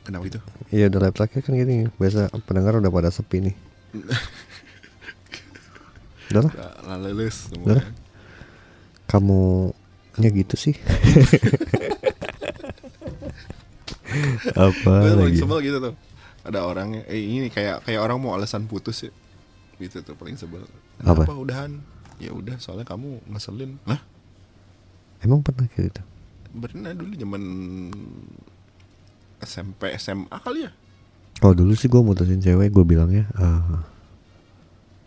Kenapa 0.04 0.24
itu? 0.28 0.38
Iya 0.68 0.92
udah 0.92 1.00
lab 1.08 1.14
terakhir 1.16 1.40
kan 1.42 1.56
gini. 1.56 1.88
Biasa 1.96 2.28
pendengar 2.44 2.76
udah 2.76 2.92
pada 2.92 3.08
sepi 3.08 3.50
nih. 3.50 3.56
Udah 6.32 6.50
lah, 6.50 6.72
lah 6.88 6.98
lulus 6.98 7.52
Udah. 7.62 7.78
semua. 7.78 7.94
kamu 9.06 9.70
nya 10.18 10.28
gitu 10.34 10.56
sih. 10.58 10.74
Apa 14.58 15.14
lagi? 15.14 15.38
sebel 15.38 15.58
gitu 15.62 15.78
tuh. 15.78 15.94
Ada 16.44 16.60
orangnya, 16.62 17.02
eh 17.08 17.18
ini 17.18 17.48
kayak 17.48 17.88
kayak 17.88 18.00
orang 18.04 18.20
mau 18.20 18.36
alasan 18.36 18.68
putus 18.68 19.08
ya. 19.08 19.12
Gitu 19.80 20.04
tuh 20.04 20.12
paling 20.14 20.36
sebel. 20.36 20.62
Apa? 21.00 21.24
Kenapa 21.24 21.34
udahan? 21.34 21.80
Ya 22.20 22.30
udah, 22.30 22.60
soalnya 22.60 22.86
kamu 22.86 23.24
ngeselin. 23.26 23.80
Lah, 23.88 23.98
Emang 25.24 25.40
pernah 25.40 25.64
kayak 25.66 25.88
gitu? 25.88 26.02
pernah 26.54 26.94
dulu 26.94 27.18
zaman 27.18 27.42
SMP 29.42 29.90
SMA 29.98 30.36
kali 30.38 30.68
ya? 30.68 30.72
Oh 31.42 31.50
dulu 31.50 31.74
sih 31.74 31.90
gue 31.90 31.98
mutusin 31.98 32.38
cewek 32.38 32.70
gue 32.70 32.84
bilangnya 32.86 33.26
eh, 33.34 33.74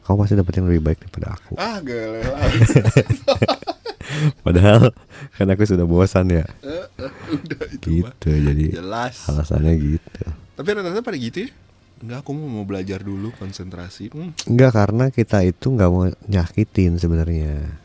kamu 0.03 0.17
pasti 0.19 0.35
dapet 0.35 0.53
yang 0.59 0.67
lebih 0.67 0.83
baik 0.83 0.99
daripada 1.07 1.39
aku. 1.39 1.55
Ah, 1.55 1.79
Padahal 4.43 4.91
kan 5.35 5.47
aku 5.47 5.63
sudah 5.63 5.87
bosan 5.87 6.31
ya. 6.31 6.43
Udah 7.31 7.67
itu 7.71 8.03
mah. 8.03 8.11
Gitu 8.11 8.27
jadi 8.31 8.65
Jelas. 8.83 9.27
alasannya 9.27 9.73
gitu. 9.79 10.19
Tapi 10.57 10.67
rata-rata 10.73 11.05
pada 11.05 11.15
gitu 11.15 11.45
ya? 11.45 11.49
Enggak, 11.97 12.17
aku 12.21 12.31
mau 12.33 12.61
belajar 12.61 13.01
dulu 13.01 13.33
konsentrasi. 13.33 14.09
Hmm, 14.09 14.33
Enggak 14.45 14.73
karena 14.73 15.05
kita 15.09 15.41
itu 15.41 15.69
nggak 15.69 15.89
mau 15.89 16.05
nyakitin 16.25 16.97
sebenarnya. 16.97 17.77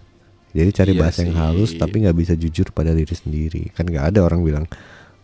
Jadi 0.53 0.71
cari 0.73 0.93
Iya 0.93 1.01
bahasa 1.01 1.19
yang 1.25 1.33
sih. 1.33 1.41
halus 1.41 1.71
tapi 1.77 2.05
nggak 2.05 2.17
bisa 2.17 2.33
jujur 2.37 2.73
pada 2.73 2.93
diri 2.93 3.13
sendiri. 3.13 3.73
Kan 3.73 3.89
nggak 3.89 4.13
ada 4.13 4.21
orang 4.21 4.45
bilang 4.45 4.65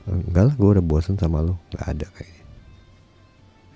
enggak 0.04 0.44
lah 0.48 0.54
gue 0.56 0.68
udah 0.76 0.84
bosan 0.84 1.16
sama 1.16 1.44
lo. 1.44 1.60
Nggak 1.68 1.84
ada 1.84 2.06
kayaknya. 2.16 2.36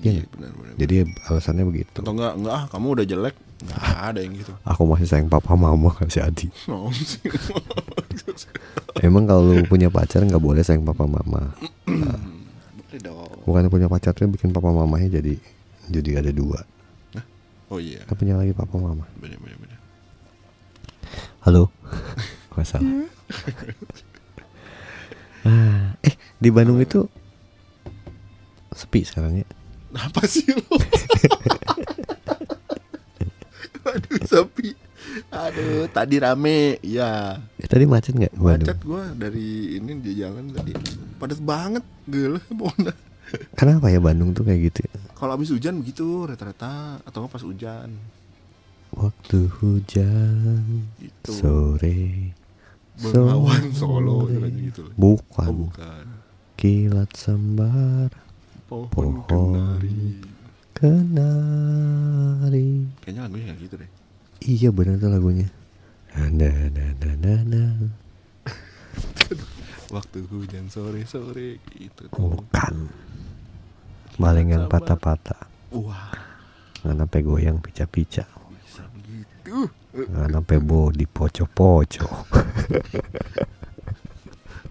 Iya 0.02 0.10
iya, 0.10 0.12
nggak? 0.16 0.28
benar 0.32 0.52
benar. 0.56 0.74
Jadi 0.80 0.94
alasannya 1.28 1.64
begitu. 1.68 1.96
atau 2.00 2.12
enggak 2.16 2.32
enggak 2.40 2.54
ah, 2.56 2.64
kamu 2.72 2.86
udah 2.96 3.04
jelek. 3.04 3.36
Enggak 3.62 3.80
ada 4.00 4.18
yang 4.24 4.32
gitu. 4.32 4.52
Aku 4.72 4.82
masih 4.88 5.08
sayang 5.08 5.28
papa 5.28 5.52
mama 5.52 5.92
kasih 6.00 6.24
Adi. 6.24 6.48
Emang 9.00 9.28
kalau 9.28 9.52
lu 9.52 9.64
punya 9.68 9.92
pacar 9.92 10.24
nggak 10.24 10.40
boleh 10.40 10.64
sayang 10.64 10.88
papa 10.88 11.04
mama. 11.04 11.52
Dong. 13.00 13.32
Bukan 13.48 13.72
punya 13.72 13.88
pacar 13.88 14.12
tuh 14.12 14.28
bikin 14.28 14.52
papa 14.52 14.68
mamanya 14.68 15.20
jadi 15.20 15.40
jadi 15.88 16.20
ada 16.20 16.32
dua. 16.32 16.60
Oh 17.72 17.80
iya, 17.80 18.04
Kita 18.04 18.12
punya 18.12 18.36
lagi 18.36 18.52
papa 18.52 18.76
mama. 18.76 19.08
benar 19.16 19.40
benar 19.40 19.56
benar. 19.56 19.78
Halo. 21.40 21.72
Gak 22.52 22.68
salah. 22.68 22.92
Ah, 25.42 25.98
eh 26.06 26.14
di 26.38 26.54
Bandung 26.54 26.78
itu 26.78 27.02
sepi 28.70 29.02
sekarang 29.02 29.42
ya. 29.42 29.46
Apa 29.90 30.22
sih 30.22 30.46
lo? 30.54 30.62
Aduh, 33.90 34.22
sepi. 34.22 34.70
Aduh, 35.28 35.88
tadi 35.88 36.16
rame. 36.16 36.76
Ya. 36.80 37.36
Eh, 37.56 37.66
tadi 37.66 37.84
macet 37.84 38.12
nggak? 38.12 38.32
Macet 38.34 38.78
gua 38.80 39.10
dari 39.12 39.76
ini 39.76 39.98
di 39.98 40.16
jalan 40.16 40.48
tadi. 40.50 40.72
Padat 41.16 41.38
banget. 41.38 41.84
Gila, 42.04 42.40
pokoknya. 42.58 42.92
Kenapa 43.54 43.88
ya 43.88 43.96
Bandung 43.96 44.32
tuh 44.32 44.44
kayak 44.44 44.60
gitu? 44.68 44.84
ya? 44.84 44.92
Kalau 45.14 45.32
habis 45.32 45.48
hujan 45.48 45.80
begitu 45.80 46.24
rata-rata 46.24 47.00
atau 47.02 47.24
pas 47.26 47.40
hujan. 47.40 47.88
Waktu 48.92 49.38
hujan 49.56 50.84
Gitu. 51.00 51.32
sore 51.32 52.36
Bengawan 52.92 53.72
Solo 53.72 54.28
katanya 54.28 54.60
gitu. 54.68 54.84
Bukan. 54.92 55.48
Oh, 55.48 55.56
bukan. 55.64 56.04
Kilat 56.54 57.08
sembar 57.16 58.12
Pohon, 58.68 59.24
Pohon. 59.24 59.24
kenari. 59.24 60.20
kenari. 60.76 62.70
Kayaknya 63.00 63.20
lagunya 63.24 63.44
kayak 63.48 63.60
gitu 63.64 63.74
deh. 63.80 63.90
Iya 64.42 64.74
benar 64.74 64.98
tuh 64.98 65.06
lagunya. 65.06 65.46
Na 66.12 66.26
na 66.28 66.50
na 66.68 66.84
na 66.98 67.10
na 67.14 67.32
na. 67.46 67.62
Waktu 69.94 70.24
hujan 70.26 70.66
sore-sore 70.66 71.62
gitu 71.72 72.08
tuh. 72.10 72.18
Bukan. 72.36 72.74
Malengan 74.18 74.68
patah-patah. 74.68 75.48
Wah, 75.72 76.12
Nggak 76.82 76.96
sampai 76.98 77.20
goyang 77.22 77.58
pica-pica. 77.62 78.24
bisa 78.52 78.82
begitu. 78.92 79.70
Nggak 79.94 80.28
sampai 80.34 80.58
body 80.58 81.06
poco-poco. 81.06 82.08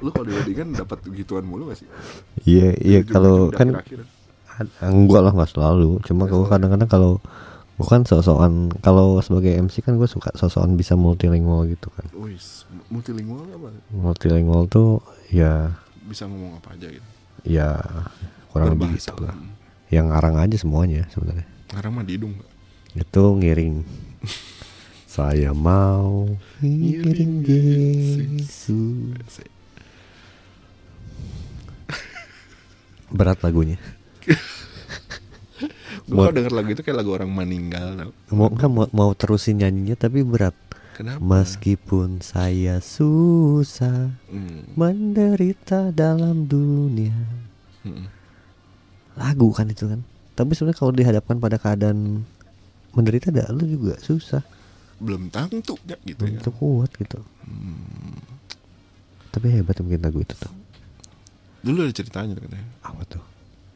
Lu 0.02 0.10
kalau 0.10 0.30
di 0.44 0.54
kan 0.54 0.74
dapat 0.74 0.98
gituan 1.14 1.46
mulu 1.46 1.70
gak 1.70 1.80
sih? 1.80 1.88
Iya 2.44 2.74
iya 2.82 3.00
Ujung-ujung 3.02 3.14
kalau 3.14 3.38
kan 3.54 3.68
enggak 4.82 5.22
lah 5.22 5.32
nggak 5.34 5.52
selalu. 5.54 6.02
Cuma 6.06 6.26
kalau 6.26 6.46
kadang-kadang 6.46 6.90
kalau 6.90 7.14
bukan 7.82 8.06
sosokan 8.06 8.70
kalau 8.86 9.18
sebagai 9.20 9.58
MC 9.58 9.82
kan 9.82 9.98
gue 9.98 10.06
suka 10.06 10.30
sosokan 10.38 10.78
bisa 10.78 10.94
multilingual 10.94 11.66
gitu 11.66 11.90
kan. 11.90 12.06
Wis, 12.14 12.70
multilingual 12.88 13.42
apa? 13.50 13.74
Multilingual 13.90 14.70
tuh 14.70 15.02
ya 15.34 15.74
Bisa 16.06 16.30
ngomong 16.30 16.62
apa 16.62 16.78
aja 16.78 16.88
gitu. 16.88 17.08
ya 17.42 17.82
kurang 18.54 18.78
lebih 18.78 18.94
gitu 18.94 19.18
lah. 19.18 19.34
Yang 19.90 20.06
ngarang 20.14 20.36
aja 20.38 20.56
semuanya 20.56 21.02
sebenarnya. 21.10 21.48
Sekarang 21.66 21.92
mah 21.98 22.06
di 22.06 22.14
hidung? 22.22 22.38
Itu 22.94 23.24
ngiring. 23.36 23.82
Saya 25.12 25.52
mau 25.52 26.30
ngiring 26.62 27.44
Yesus. 27.44 29.18
Asik. 29.26 29.50
Berat 33.12 33.42
lagunya. 33.42 33.76
Mau- 36.12 36.28
kalau 36.28 36.36
denger 36.36 36.54
lagu 36.54 36.70
itu 36.70 36.82
kayak 36.82 36.98
lagu 37.00 37.12
orang 37.12 37.30
meninggal. 37.30 38.12
Mau 38.30 38.52
kan 38.52 38.68
mau, 38.68 38.86
mau 38.92 39.12
terusin 39.12 39.58
nyanyinya 39.58 39.96
tapi 39.96 40.22
berat. 40.22 40.54
Kenapa? 40.92 41.24
Meskipun 41.24 42.20
saya 42.20 42.78
susah 42.78 44.12
Hmm. 44.28 44.68
menderita 44.76 45.90
dalam 45.90 46.46
dunia. 46.46 47.16
Hmm. 47.82 48.12
Lagu 49.16 49.50
kan 49.52 49.66
itu 49.66 49.88
kan. 49.88 50.04
Tapi 50.32 50.52
sebenarnya 50.52 50.78
kalau 50.78 50.92
dihadapkan 50.92 51.38
pada 51.38 51.56
keadaan 51.56 52.28
menderita 52.92 53.32
dah 53.32 53.48
lu 53.50 53.66
juga 53.66 53.96
susah. 53.98 54.44
Belum 55.00 55.28
tentu 55.28 55.80
ya 55.84 55.96
gitu 56.04 56.22
ya. 56.22 56.38
Untuk 56.38 56.54
kuat 56.56 56.92
gitu. 56.94 57.20
Tapi 59.32 59.48
hebat 59.50 59.80
mungkin 59.80 60.04
lagu 60.04 60.20
itu 60.20 60.36
tuh. 60.36 60.52
Dulu 61.62 61.88
ada 61.88 61.94
ceritanya 61.94 62.36
katanya. 62.36 62.68
Apa 62.84 63.02
tuh? 63.08 63.24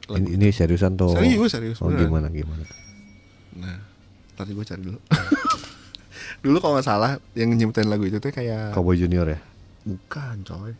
Ini, 0.07 0.37
ini 0.37 0.47
seriusan 0.49 0.93
tuh. 0.93 1.11
Serius, 1.11 1.49
serius, 1.49 1.77
Oh, 1.81 1.89
beneran. 1.89 2.05
gimana 2.05 2.27
gimana? 2.29 2.63
Nah, 3.57 3.77
tadi 4.33 4.53
gue 4.53 4.61
cari 4.61 4.81
dulu. 4.83 4.99
dulu 6.45 6.57
kalau 6.59 6.77
nggak 6.77 6.85
salah 6.85 7.17
yang 7.33 7.49
nyiptain 7.51 7.89
lagu 7.89 8.05
itu 8.05 8.17
tuh 8.17 8.29
kayak 8.29 8.69
Cowboy 8.71 8.93
Junior 8.95 9.25
ya? 9.25 9.39
bukan 9.81 10.41
coy. 10.41 10.73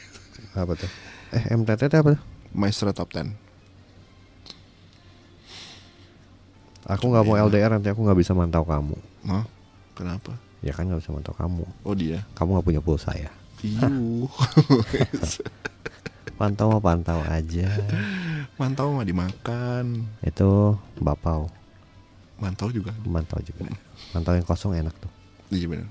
Apa 0.60 0.72
tuh? 0.72 0.88
Eh 1.32 1.52
MTT 1.52 1.88
apa 1.90 2.16
tuh? 2.16 2.22
Maestro 2.52 2.88
Top 2.90 3.12
10. 3.12 3.32
Aku 6.86 7.04
nggak 7.10 7.24
mau 7.24 7.34
Iya. 7.34 7.44
LDR 7.44 7.70
nanti 7.74 7.88
aku 7.88 8.00
nggak 8.00 8.16
bisa 8.16 8.32
mantau 8.32 8.62
kamu. 8.62 8.96
Hah? 9.26 9.44
Kenapa? 9.92 10.36
Ya 10.62 10.70
kan 10.70 10.86
nggak 10.86 11.02
bisa 11.02 11.12
mantau 11.12 11.34
kamu. 11.34 11.64
Oh 11.82 11.92
dia. 11.92 12.22
Kamu 12.32 12.56
nggak 12.56 12.66
punya 12.66 12.80
pulsa 12.80 13.10
ya? 13.12 13.28
Iu. 13.60 14.28
Pantau 16.36 16.68
mah 16.68 16.82
pantau 16.84 17.18
aja. 17.24 17.68
Mantau 18.60 18.92
mah 18.92 19.08
dimakan. 19.08 20.04
Itu 20.20 20.76
bapau. 21.00 21.48
Mantau 22.36 22.68
juga. 22.68 22.92
Mantau 23.08 23.40
juga. 23.40 23.64
Mantau 24.12 24.36
yang 24.36 24.44
kosong 24.44 24.76
enak 24.76 24.92
tuh. 25.00 25.08
Iya 25.48 25.66
benar. 25.72 25.88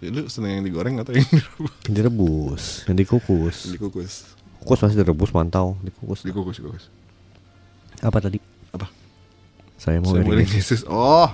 Ya, 0.00 0.08
lu 0.08 0.24
seneng 0.32 0.62
yang 0.62 0.64
digoreng 0.64 0.96
atau 1.02 1.12
yang 1.12 1.28
direbus? 1.28 1.74
Yang 1.84 1.94
direbus, 1.98 2.64
yang 2.88 2.96
dikukus. 2.96 3.56
Dikukus. 3.68 4.12
Kukus 4.62 4.80
masih 4.80 4.96
direbus 5.04 5.30
mantau, 5.34 5.76
dikukus. 5.84 6.24
Dikukus, 6.24 6.56
dikukus. 6.56 6.84
Apa 8.00 8.16
tadi? 8.22 8.40
Apa? 8.72 8.88
Saya 9.76 10.00
mau 10.00 10.16
Saya 10.16 10.40
Yesus. 10.40 10.88
Oh. 10.88 11.28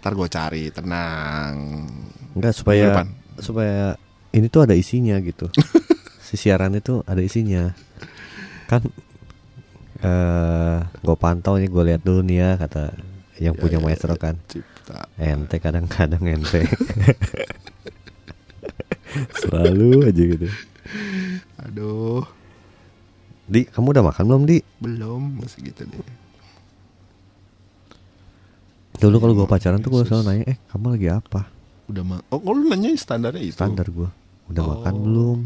Ntar 0.00 0.12
gue 0.16 0.28
cari, 0.30 0.62
tenang. 0.72 1.84
Enggak 2.32 2.56
supaya 2.56 3.04
supaya 3.36 4.00
ini 4.32 4.48
tuh 4.48 4.64
ada 4.64 4.72
isinya 4.72 5.20
gitu. 5.20 5.52
si 6.32 6.40
siaran 6.40 6.72
itu 6.72 7.04
ada 7.04 7.20
isinya. 7.20 7.76
Kan 8.64 8.88
eh 10.00 10.78
gue 10.80 11.16
pantau 11.20 11.60
nih, 11.60 11.68
gue 11.68 11.82
lihat 11.92 12.02
dulu 12.02 12.24
nih 12.24 12.36
ya 12.40 12.50
kata 12.56 12.96
yang 13.36 13.54
Ya, 13.54 13.60
punya 13.60 13.78
ya, 13.78 13.84
maestro 13.84 14.16
ya, 14.16 14.20
kan. 14.20 14.34
Cipta. 14.48 15.04
Ente 15.20 15.60
kadang-kadang 15.60 16.24
ente. 16.24 16.64
Selalu 19.44 20.08
aja 20.08 20.22
gitu. 20.24 20.48
Aduh. 21.68 22.24
Di, 23.44 23.68
kamu 23.68 23.92
udah 23.92 24.04
makan 24.06 24.24
belum, 24.24 24.42
Di? 24.48 24.58
Belum, 24.80 25.22
masih 25.36 25.68
gitu 25.68 25.84
deh. 25.84 26.00
Dulu 28.96 29.16
kalau 29.18 29.34
gue 29.34 29.46
pacaran 29.50 29.82
tuh 29.82 29.90
gue 29.90 30.02
selalu 30.06 30.24
nanya, 30.24 30.44
"Eh, 30.46 30.58
kamu 30.70 30.86
lagi 30.94 31.08
apa?" 31.10 31.50
Udah 31.90 32.02
ma 32.06 32.16
Oh, 32.30 32.38
kalau 32.38 32.62
lu 32.62 32.70
nanya 32.70 32.94
standarnya 32.94 33.42
itu. 33.42 33.56
Standar 33.58 33.90
gue. 33.90 34.08
Udah 34.48 34.62
makan 34.62 34.94
Oh. 34.94 35.00
belum? 35.02 35.38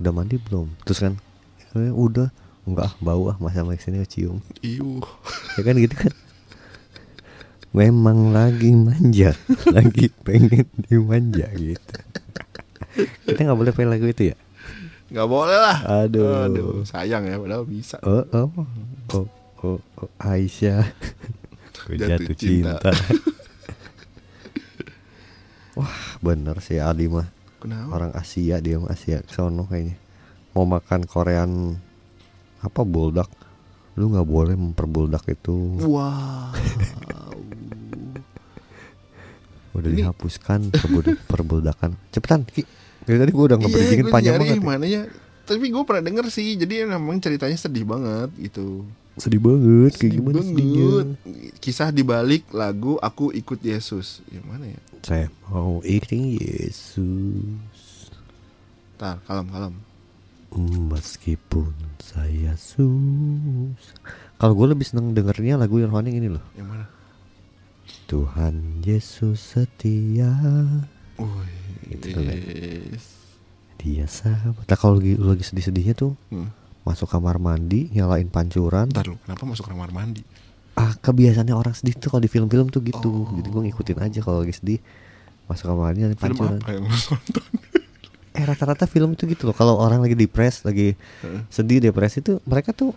Udah 0.00 0.10
mandi 0.10 0.36
belum? 0.36 0.66
Terus 0.82 0.98
kan, 0.98 1.14
"Eh, 1.76 1.92
udah. 1.92 2.32
Enggak, 2.64 2.96
bau 2.98 3.28
ah, 3.28 3.36
masa 3.36 3.60
main 3.60 3.76
sini 3.76 4.00
cium. 4.04 4.40
Iu. 4.60 5.00
Ya 5.56 5.62
kan 5.62 5.76
gitu 5.76 5.96
kan. 5.96 6.14
memang 7.70 8.34
lagi 8.34 8.74
manja, 8.74 9.30
lagi 9.76 10.10
pengen 10.26 10.66
dimanja 10.82 11.46
gitu. 11.54 11.96
Kita 13.22 13.46
nggak 13.46 13.54
boleh 13.54 13.70
pengen 13.70 13.94
lagu 13.94 14.04
itu 14.04 14.34
ya? 14.34 14.36
nggak 15.10 15.26
boleh 15.26 15.58
lah 15.58 16.06
Aduh. 16.06 16.86
sayang 16.86 17.26
ya 17.26 17.34
padahal 17.34 17.66
bisa 17.66 17.98
Oh, 18.06 18.22
oh, 18.30 18.46
oh, 19.10 19.26
oh, 19.66 19.78
oh 19.98 20.10
Aisyah, 20.22 20.86
Ku 21.82 21.98
Jatuh 21.98 22.30
jatuh 22.30 22.36
cinta. 22.38 22.78
cinta. 22.78 22.90
Wah, 25.78 25.90
bener 26.22 26.62
sih 26.62 26.78
Adi 26.78 27.10
mah 27.10 27.26
kenapa 27.60 27.92
orang 27.92 28.12
Asia 28.12 28.56
dia 28.58 28.80
Asia 28.82 29.20
sono 29.26 29.64
kayaknya. 29.64 29.94
Mau 30.50 30.64
makan 30.64 31.04
Korean 31.04 31.76
apa 32.58 32.80
buldak? 32.82 33.28
Lu 33.94 34.08
nggak 34.08 34.24
boleh 34.24 34.54
memperbuldak 34.54 35.28
itu. 35.28 35.78
wow 35.80 36.50
Udah 39.70 39.86
Ini- 39.86 40.02
dihapuskan 40.02 40.72
perbuldak, 40.72 41.16
perbuldakan. 41.24 41.90
Cepetan, 42.10 42.42
Ki. 42.44 42.66
Dari 43.00 43.16
tadi 43.16 43.30
gua 43.30 43.44
udah 43.46 43.58
ngebridgingin 43.58 44.04
gue 44.04 44.12
panjang 44.12 44.34
banget. 44.36 44.56
ya. 44.56 44.62
mana 44.62 44.84
ya 44.84 45.02
tapi 45.42 45.66
gue 45.66 45.82
pernah 45.82 46.04
denger 46.04 46.30
sih 46.30 46.54
jadi 46.54 46.86
memang 46.86 47.18
ceritanya 47.18 47.56
sedih 47.56 47.82
banget 47.82 48.30
gitu 48.38 48.86
Sedih 49.16 49.40
banget, 49.40 49.90
kayak 49.90 49.98
Sedih 49.98 50.12
gimana 50.14 50.34
banget. 50.36 50.46
sedihnya? 50.48 50.90
kisah 51.58 51.90
di 51.90 52.02
balik 52.02 52.46
lagu 52.52 52.94
aku 52.98 53.32
ikut 53.32 53.58
Yesus 53.58 54.22
yang 54.28 54.46
mana 54.46 54.68
ya 54.68 54.78
Saya 55.00 55.26
mau 55.48 55.80
ikutin 55.80 56.36
Yesus. 56.36 58.12
tar 58.94 59.16
kalem 59.24 59.48
kalem. 59.48 59.74
Meskipun 60.90 61.72
saya 61.96 62.52
sus. 62.52 63.80
Kalau 64.36 64.52
gue 64.52 64.66
lebih 64.68 64.84
seneng 64.84 65.14
dengernya 65.14 65.56
lagu 65.56 65.78
yang 65.78 65.88
rohani 65.88 66.12
ini 66.12 66.28
loh. 66.28 66.44
Yang 66.52 66.68
mana? 66.68 66.86
Tuhan 68.06 68.54
Yesus 68.82 69.38
setia. 69.40 70.30
Wih, 71.16 71.58
Gitu 71.90 72.06
kan. 72.12 72.22
yes. 72.28 73.04
Dia 73.80 74.04
sahabat. 74.04 74.68
Nah 74.68 74.76
kalau 74.76 75.00
lagi, 75.00 75.16
lagi 75.16 75.42
sedih-sedihnya 75.42 75.94
tuh 75.94 76.12
Hmm. 76.28 76.52
Masuk 76.80 77.08
kamar 77.08 77.36
mandi 77.36 77.92
Nyalain 77.92 78.26
pancuran. 78.26 78.88
Ntar 78.88 79.04
lu 79.06 79.16
kenapa 79.20 79.44
masuk 79.44 79.64
kamar 79.64 79.88
mandi 79.90 80.20
Ah 80.78 80.94
kebiasaannya 80.98 81.54
orang 81.54 81.74
sedih 81.74 81.98
tuh 81.98 82.10
kalau 82.14 82.22
di 82.22 82.30
film-film 82.30 82.70
tuh 82.70 82.80
gitu 82.84 83.10
Oh. 83.10 83.30
Jadi 83.36 83.48
gue 83.50 83.62
ngikutin 83.70 83.98
aja 84.00 84.18
kalau 84.22 84.42
lagi 84.44 84.54
sedih 84.54 84.78
Masuk 85.50 85.66
kamar 85.66 85.90
mandi 85.90 86.06
nyalain 86.06 86.18
film 86.18 86.34
pancuran 86.38 86.58
apa 86.62 86.70
yang 86.70 86.84
nonton 86.86 87.18
Eh 88.38 88.44
rata-rata 88.46 88.86
film 88.86 89.18
tuh 89.18 89.26
gitu 89.26 89.50
loh 89.50 89.54
Kalau 89.58 89.74
orang 89.82 89.98
lagi 89.98 90.14
depres 90.14 90.62
Lagi 90.62 90.94
sedih 91.50 91.82
depresi 91.82 92.22
tuh 92.22 92.38
Mereka 92.46 92.70
tuh 92.70 92.94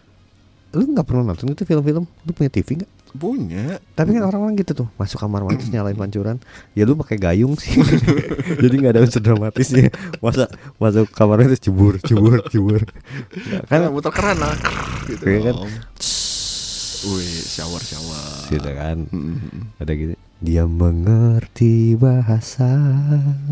Lu 0.73 0.85
gak 0.93 1.05
pernah 1.05 1.33
nonton 1.33 1.49
itu 1.49 1.65
film-film 1.65 2.05
Lu 2.05 2.31
punya 2.33 2.53
TV 2.53 2.85
gak? 2.85 2.91
punya 3.13 3.77
Tapi 3.93 4.17
kan 4.17 4.25
orang-orang 4.25 4.57
gitu 4.57 4.73
tuh 4.73 4.87
masuk 4.97 5.21
kamar 5.21 5.45
mandi 5.45 5.61
terus 5.61 5.69
nyalain 5.69 5.93
pancuran. 6.01 6.41
Ya 6.73 6.81
lu 6.89 6.97
pakai 6.97 7.21
gayung 7.21 7.53
sih. 7.53 7.77
Jadi 8.65 8.73
nggak 8.81 8.93
ada 8.97 9.01
unsur 9.05 9.21
dramatisnya. 9.21 9.93
Masa 10.17 10.49
masuk 10.81 11.13
kamar 11.13 11.37
mandi 11.37 11.53
terus 11.53 11.61
cebur, 11.61 12.01
cebur, 12.01 12.41
cebur. 12.49 12.81
Nggak, 13.69 13.69
kan 13.69 13.93
muter 13.93 14.09
keran 14.09 14.37
lah 14.41 14.57
gitu 15.05 15.21
kan. 15.29 15.55
Wih, 17.03 17.43
shower 17.43 17.84
shower 17.84 18.47
gitu 18.47 18.71
kan. 18.71 19.03
Hmm. 19.11 19.67
Ada 19.75 19.91
gitu. 19.91 20.13
Dia 20.39 20.63
mengerti 20.63 21.99
bahasa 21.99 22.67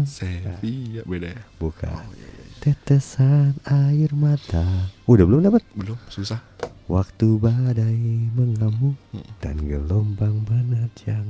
Sevilla 0.07 1.03
beda 1.07 1.36
ya 1.36 1.44
bukan 1.60 1.91
tetesan 2.61 3.60
air 3.68 4.14
mata. 4.15 4.91
Udah 5.10 5.26
belum 5.28 5.41
dapat? 5.41 5.65
belum 5.73 5.98
susah 6.07 6.40
Waktu 6.86 7.40
badai 7.40 8.32
mengamuk 8.36 8.99
dan 9.44 9.60
gelombang 9.64 10.44
menerjang. 10.48 11.28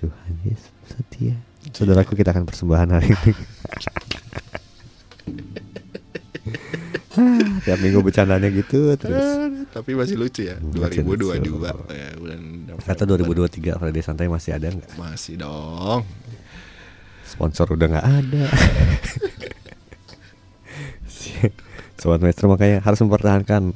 Tuhan 0.00 0.34
Yesus 0.44 0.72
setia. 0.88 1.36
Saudaraku 1.72 2.16
kita 2.16 2.32
akan 2.32 2.44
persembahan 2.48 2.90
hari 2.92 3.12
ini. 3.12 3.32
Tiap 7.64 7.78
minggu 7.78 8.00
bercandanya 8.00 8.48
gitu 8.48 8.92
terus. 8.94 9.22
Tapi 9.76 9.90
masih 9.92 10.14
lucu 10.14 10.42
ya 10.42 10.56
Hmm, 10.56 10.74
masih 10.76 11.02
2022 11.02 11.40
lucu. 11.40 11.52
ya 11.90 12.08
bulan. 12.14 12.40
Kata 12.80 13.02
2023 13.04 13.76
Friday 13.76 14.00
Santai 14.00 14.26
masih 14.26 14.50
ada 14.52 14.68
nggak? 14.68 14.90
masih 14.94 15.34
dong 15.36 16.02
Sponsor 17.24 17.66
udah 17.70 17.86
nggak 17.88 18.06
ada. 18.06 18.44
Sobat 21.94 22.20
Maestro 22.20 22.46
makanya 22.46 22.78
harus 22.80 23.00
mempertahankan 23.00 23.72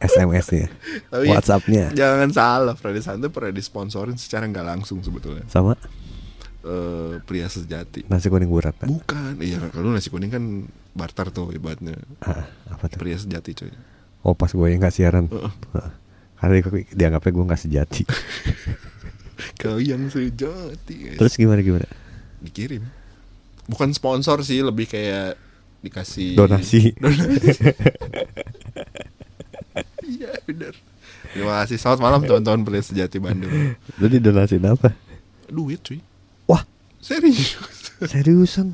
SMS-nya, 0.00 0.72
WhatsApp-nya, 1.12 1.92
jangan 1.92 2.32
salah 2.32 2.72
Friday 2.72 2.98
Santai 2.98 3.28
pernah 3.28 3.52
disponsorin 3.52 4.16
secara 4.16 4.44
nggak 4.44 4.64
langsung 4.66 5.00
sebetulnya 5.00 5.44
sama 5.46 5.76
Eh, 6.60 7.16
pria 7.22 7.48
sejati 7.48 8.04
nasi 8.06 8.28
kuning 8.28 8.48
burat. 8.48 8.76
bukan 8.80 9.36
iya 9.38 9.56
kalau 9.68 9.92
nasi 9.92 10.08
kuning 10.08 10.28
kan 10.28 10.68
barter 10.92 11.30
tuh 11.30 11.50
ibaratnya 11.50 11.94
Ah, 12.20 12.44
apa 12.68 12.86
tuh? 12.86 12.98
pria 12.98 13.14
sejati 13.14 13.54
coy 13.54 13.70
Oh 14.20 14.32
pas 14.32 14.48
gue 14.48 14.66
yang 14.66 14.78
nggak 14.78 14.92
siaran. 14.92 15.26
Heeh. 15.26 15.52
karena 16.38 16.54
dia- 16.58 16.88
dianggapnya 16.92 17.30
gue 17.30 17.44
nggak 17.46 17.62
sejati. 17.62 18.02
kau 19.60 19.76
yang 19.76 20.04
sejati 20.06 20.94
guys. 21.00 21.16
Terus 21.16 21.34
gimana 21.34 21.60
gimana? 21.60 21.88
dikirim 22.40 22.80
bukan 23.66 23.92
sponsor 23.92 24.40
sih 24.40 24.60
lebih 24.60 24.84
kayak 24.86 25.36
dikasih 25.80 26.32
Donasi. 26.34 26.92
donasi 27.00 27.68
iya 30.02 30.32
benar 30.42 30.72
terima 31.30 31.60
kasih 31.60 31.76
selamat 31.76 32.00
malam 32.00 32.20
teman-teman 32.22 32.60
pria 32.62 32.80
sejati 32.80 33.16
Bandung 33.16 33.52
Lu 33.96 34.06
didonasin 34.06 34.64
apa? 34.64 34.96
duit 35.46 35.80
cuy 35.80 36.00
Wah 36.46 36.64
serius 36.98 37.60
seriusan? 38.02 38.72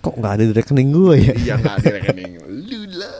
Kok 0.00 0.14
nggak 0.16 0.32
ada 0.32 0.44
di 0.44 0.54
rekening 0.54 0.88
gue 0.90 1.14
ya? 1.20 1.34
iya 1.36 1.54
nggak 1.56 1.74
ada 1.76 1.88
rekening 1.92 2.32
lu 2.48 2.80
lah 2.88 3.14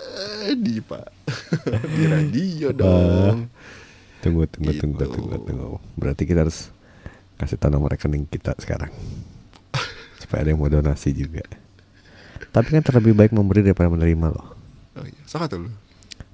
di 0.51 0.81
pak 0.81 1.07
di 1.97 2.03
radio 2.05 2.69
dong 2.73 3.47
Tunggu 4.21 4.45
tunggu 4.47 4.71
Gitu. 4.71 4.81
tunggu 4.85 5.01
tunggu 5.07 5.37
tunggu. 5.41 5.69
Berarti 5.97 6.25
kita 6.25 6.45
harus 6.45 6.69
kasih 7.37 7.57
tahu 7.57 7.73
nomor 7.73 7.89
rekening 7.91 8.25
kita 8.25 8.53
sekarang 8.57 8.93
supaya 10.21 10.45
ada 10.45 10.53
yang 10.53 10.61
mau 10.61 10.69
donasi 10.69 11.13
juga. 11.13 11.41
Tapi 12.51 12.69
kan 12.69 12.85
terlebih 12.85 13.17
baik 13.17 13.33
memberi 13.33 13.65
daripada 13.65 13.89
menerima 13.89 14.27
loh. 14.29 14.57
oh 14.93 15.07
iya 15.07 15.23
sama 15.25 15.49
tuh 15.49 15.65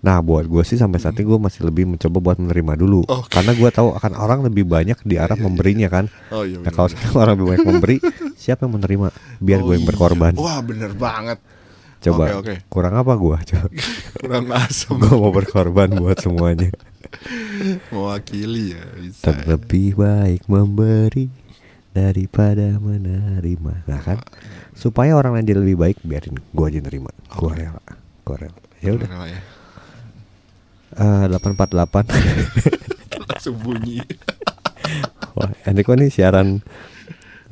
Nah 0.04 0.20
buat 0.20 0.44
gue 0.44 0.62
sih 0.62 0.76
sampai 0.76 1.00
saat 1.00 1.16
ini 1.16 1.24
gue 1.24 1.38
masih 1.40 1.66
lebih 1.66 1.88
mencoba 1.88 2.18
buat 2.20 2.38
menerima 2.38 2.72
dulu. 2.76 3.00
Oke. 3.08 3.32
Karena 3.32 3.56
gue 3.56 3.70
tahu 3.72 3.96
akan 3.96 4.12
orang 4.14 4.40
lebih 4.44 4.68
banyak 4.68 5.00
di 5.02 5.16
arah 5.16 5.38
memberinya 5.38 5.88
kan. 5.88 6.06
Oh 6.30 6.44
iya 6.44 6.60
Nah 6.60 6.70
kalau 6.70 6.92
sekarang 6.92 7.16
orang 7.16 7.32
lebih 7.40 7.48
banyak 7.48 7.66
memberi 7.66 7.96
Siapa 8.46 8.68
yang 8.68 8.78
menerima? 8.78 9.06
Biar 9.42 9.60
Oh 9.60 9.64
gue 9.66 9.74
yang 9.80 9.82
iya. 9.82 9.90
berkorban. 9.90 10.32
Wah 10.38 10.60
bener 10.62 10.92
banget. 10.94 11.38
Coba 11.96 12.38
Oke, 12.38 12.54
oke. 12.54 12.54
kurang 12.70 12.94
apa 12.94 13.12
gue? 13.16 13.36
Coba. 13.50 13.68
Kurang 14.20 14.46
asem. 14.52 14.94
Gue 14.94 15.16
mau 15.16 15.32
berkorban 15.32 15.90
buat 15.96 16.20
semuanya. 16.20 16.70
Mewakili 17.92 18.76
ya 18.76 18.84
bisa 19.00 19.32
Terlebih 19.32 19.96
baik 19.96 20.44
memberi 20.46 21.32
daripada 21.90 22.76
menerima. 22.78 23.88
Nah 23.88 24.00
kan? 24.04 24.20
Supaya 24.76 25.16
orang 25.16 25.40
lain 25.40 25.48
jadi 25.48 25.60
lebih 25.64 25.78
baik 25.80 25.96
Biarin 26.04 26.36
gue 26.36 26.66
aja 26.68 26.80
nerima. 26.84 27.10
Gue 27.32 27.52
rela. 27.56 27.82
Gue 28.22 28.36
rela. 28.36 28.60
Ya 28.84 28.92
udah 28.92 29.08
Eh, 30.96 31.24
848 31.28 32.08
langsung 33.28 33.56
bunyi 33.60 34.00
Wah, 35.36 35.52
Enrico 35.68 35.92
nih 35.92 36.08
siaran 36.08 36.64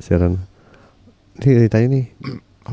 siaran. 0.01 0.41
Ini 1.37 1.67
ditanya 1.67 1.87
nih, 1.93 2.05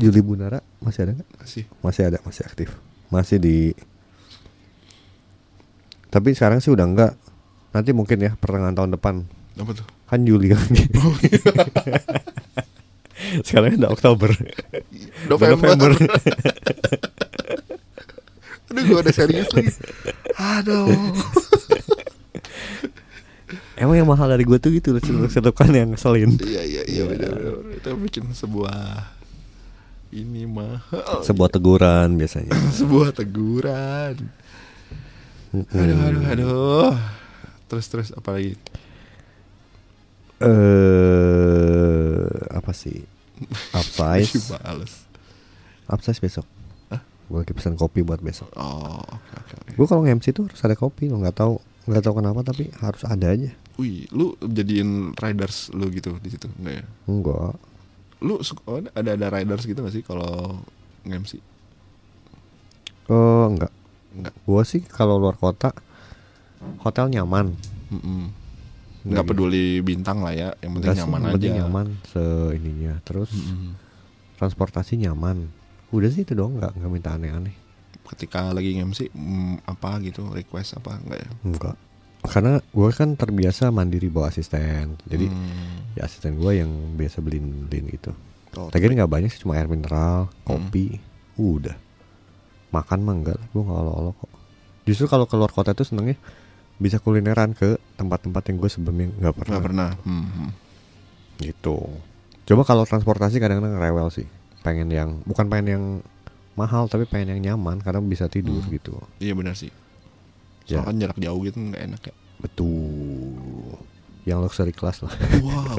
Juli 0.01 0.21
Bunara 0.25 0.59
masih 0.81 1.05
ada 1.05 1.11
nggak? 1.19 1.29
masih 1.37 1.63
Masih 1.83 2.01
ada, 2.09 2.17
masih 2.25 2.43
aktif. 2.47 2.69
Masih 3.13 3.37
di. 3.37 3.57
Tapi 6.09 6.33
sekarang 6.33 6.63
sih 6.63 6.73
udah 6.73 6.87
enggak. 6.87 7.13
Nanti 7.75 7.93
mungkin 7.93 8.17
ya 8.23 8.33
pertengahan 8.33 8.73
tahun 8.73 8.97
depan. 8.97 9.15
apa 9.53 9.71
tuh 9.77 9.85
Kan 10.09 10.25
Juli 10.25 10.49
lagi. 10.49 10.89
sekarang 13.45 13.77
udah 13.77 13.91
Oktober. 13.93 14.33
Udah 15.29 15.37
November, 15.37 15.93
aduh 18.73 18.89
gue 18.89 18.97
udah 19.05 19.13
serius 19.13 19.45
lagi 19.53 19.69
aduh 20.35 20.89
Emang 23.73 23.97
yang 23.97 24.05
mahal 24.05 24.29
dari 24.29 24.45
gue 24.45 24.55
tuh 24.55 24.69
gitu 24.71 24.93
loh, 24.93 25.01
celutukan 25.01 25.67
yang 25.67 25.89
ngeselin. 25.91 26.37
iya 26.39 26.61
iya 26.61 26.83
iya 26.85 27.03
benar 27.03 27.33
benar. 27.33 27.73
itu 27.73 27.89
bikin 27.99 28.29
sebuah 28.29 29.09
ini 30.13 30.45
mahal 30.45 31.19
Sebuah 31.19 31.49
teguran 31.49 32.15
biasanya. 32.15 32.53
sebuah 32.79 33.11
teguran 33.11 34.29
aduh 35.53 35.97
aduh 35.99 36.21
aduh 36.27 36.93
terus 37.67 37.85
terus 37.87 38.09
apa 38.09 38.29
lagi 38.31 38.53
Eh, 40.43 42.19
apa 42.51 42.75
sih? 42.75 42.99
Upsize. 43.71 44.51
Bales. 44.53 45.07
Upsize 45.87 46.19
besok. 46.19 46.43
Gue 47.33 47.41
pesan 47.43 47.73
kopi 47.73 48.05
buat 48.05 48.21
besok. 48.21 48.53
oh 48.53 49.01
oke 49.01 49.33
oke 49.33 49.53
oke 49.57 49.69
Gue 49.73 49.85
kalau 49.89 50.05
nge-MC 50.05 50.29
tuh 50.31 50.45
harus 50.45 50.61
ada 50.61 50.77
kopi 50.77 51.09
lo 51.09 51.17
nggak 51.17 51.33
tahu 51.33 51.57
nggak 51.83 51.99
tahu 51.99 52.13
kenapa 52.21 52.45
tapi 52.45 52.69
harus 52.77 53.01
ada 53.03 53.27
aja. 53.27 53.49
Wih, 53.73 54.05
lu 54.13 54.37
jadiin 54.39 55.17
riders 55.17 55.73
lu 55.73 55.89
gitu 55.89 56.13
di 56.21 56.29
situ 56.29 56.45
enggak 56.61 56.79
ya? 56.79 56.85
Enggak. 57.09 57.57
Lu 58.21 58.37
suka, 58.39 58.61
oh, 58.69 58.77
ada 58.77 59.17
ada 59.17 59.27
riders 59.27 59.65
gitu 59.65 59.81
gak 59.81 59.91
sih 59.91 59.99
kalau 59.99 60.61
nge-MC? 61.03 61.41
Oh, 63.09 63.49
enggak. 63.49 63.73
Enggak. 64.13 64.33
Gua 64.45 64.61
sih 64.61 64.79
kalau 64.79 65.17
luar 65.17 65.35
kota 65.35 65.73
hotel 66.79 67.09
nyaman. 67.09 67.57
Mm-mm. 67.91 68.29
Nggak 69.03 69.25
peduli 69.27 69.83
bintang 69.83 70.23
lah 70.23 70.31
ya, 70.31 70.49
yang 70.63 70.79
penting 70.79 70.87
Enggak 70.87 70.95
sih, 70.95 71.01
nyaman 71.03 71.19
yang 71.19 71.27
aja. 71.27 71.35
penting 71.35 71.53
nyaman 71.59 71.85
se 72.07 72.23
ininya. 72.55 72.93
Terus 73.03 73.31
Mm-mm. 73.33 73.73
transportasi 74.37 75.01
nyaman. 75.01 75.49
Udah 75.93 76.09
sih 76.09 76.25
itu 76.25 76.33
dong, 76.33 76.57
enggak 76.57 76.73
enggak 76.73 76.91
minta 76.91 77.13
aneh-aneh. 77.13 77.53
Ketika 78.03 78.49
lagi 78.49 78.73
nge-MC 78.75 79.13
mm, 79.13 79.63
apa 79.63 80.01
gitu, 80.01 80.25
request 80.27 80.81
apa 80.81 80.97
enggak 80.97 81.19
ya? 81.21 81.29
Enggak. 81.45 81.75
Karena 82.23 82.55
gue 82.57 82.89
kan 82.89 83.13
terbiasa 83.13 83.67
mandiri 83.69 84.07
bawa 84.07 84.31
asisten. 84.31 84.95
Jadi 85.05 85.27
Hmm. 85.27 85.93
ya 85.93 86.07
asisten 86.07 86.39
gue 86.39 86.51
yang 86.55 86.71
biasa 86.95 87.19
beliin 87.19 87.67
beliin 87.67 87.85
gitu. 87.91 88.11
Oh, 88.53 88.69
Lagian 88.69 88.95
nggak 88.95 89.11
banyak 89.11 89.29
sih 89.29 89.41
cuma 89.41 89.57
air 89.57 89.67
mineral, 89.67 90.29
kopi, 90.41 90.97
udah. 91.35 91.75
Makan 92.69 92.99
mah 93.01 93.13
enggak, 93.13 93.39
gue 93.51 93.61
nggak 93.61 93.75
olo-olo 93.77 94.11
kok. 94.15 94.31
Justru 94.83 95.05
kalau 95.05 95.25
keluar 95.25 95.49
kota 95.49 95.73
tuh 95.73 95.85
senengnya 95.85 96.15
bisa 96.77 96.97
kulineran 96.97 97.53
ke 97.53 97.77
tempat-tempat 97.95 98.43
yang 98.49 98.57
gue 98.57 98.69
sebelumnya 98.71 99.07
nggak 99.13 99.35
pernah. 99.35 99.51
nggak 99.57 99.65
pernah. 99.67 99.89
Hmm, 100.03 100.25
hmm. 100.25 100.49
Gitu. 101.39 101.77
Coba 102.43 102.61
kalau 102.63 102.83
transportasi 102.83 103.39
kadang-kadang 103.39 103.79
rewel 103.79 104.09
sih. 104.09 104.27
Pengen 104.63 104.89
yang 104.89 105.09
bukan 105.23 105.45
pengen 105.47 105.67
yang 105.69 105.83
mahal 106.53 106.87
tapi 106.87 107.03
pengen 107.03 107.35
yang 107.35 107.41
nyaman 107.53 107.83
karena 107.83 107.99
bisa 107.99 108.25
tidur 108.25 108.63
Hmm. 108.63 108.71
gitu. 108.71 108.95
Iya 109.19 109.33
benar 109.35 109.53
sih. 109.53 109.69
Ya. 110.65 110.79
Soalnya 110.79 110.87
kan 110.87 110.95
jarak 111.03 111.17
jauh 111.19 111.39
gitu 111.43 111.57
nggak 111.59 111.83
enak 111.83 112.01
ya. 112.07 112.15
Betul. 112.39 113.77
Yang 114.23 114.39
luxury 114.47 114.71
class 114.71 115.03
lah. 115.03 115.11
Wow. 115.43 115.77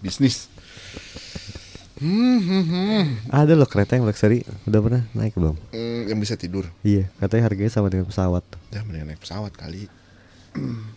Bisnis. 0.00 0.48
Hmm, 1.98 2.38
hmm, 2.38 2.64
hmm. 2.64 3.02
Ada 3.28 3.58
loh 3.58 3.66
kereta 3.66 3.98
yang 3.98 4.06
luxury. 4.06 4.46
Udah 4.64 4.78
pernah 4.78 5.02
naik 5.12 5.34
belum? 5.34 5.58
Hmm, 5.74 6.06
yang 6.06 6.18
bisa 6.22 6.38
tidur. 6.38 6.70
Iya, 6.86 7.10
katanya 7.18 7.50
harganya 7.50 7.72
sama 7.74 7.90
dengan 7.90 8.06
pesawat. 8.06 8.46
Ya 8.70 8.86
mending 8.86 9.10
naik 9.10 9.20
pesawat 9.20 9.50
kali. 9.52 9.90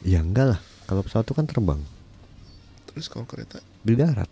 Ya 0.05 0.21
enggak 0.21 0.55
lah. 0.55 0.59
Kalau 0.85 1.01
pesawat 1.01 1.23
tuh 1.23 1.35
kan 1.35 1.47
terbang 1.47 1.79
Terus 2.91 3.07
kalau 3.07 3.23
kereta 3.23 3.63
di 3.81 3.95
darat, 3.95 4.27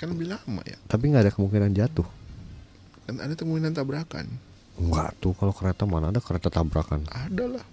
kan 0.00 0.08
lebih 0.08 0.32
lama 0.32 0.64
ya. 0.64 0.80
tapi 0.88 1.12
nggak 1.12 1.28
ada 1.28 1.32
kemungkinan 1.36 1.70
jatuh. 1.76 2.08
Kan 3.04 3.20
ada 3.20 3.34
kemungkinan 3.36 3.76
tabrakan. 3.76 4.26
Enggak 4.80 5.12
tuh 5.20 5.36
kalau 5.36 5.52
kereta 5.52 5.84
mana 5.84 6.08
ada 6.08 6.24
kereta 6.24 6.48
tabrakan. 6.48 7.04
Ada 7.12 7.44
lah. 7.60 7.64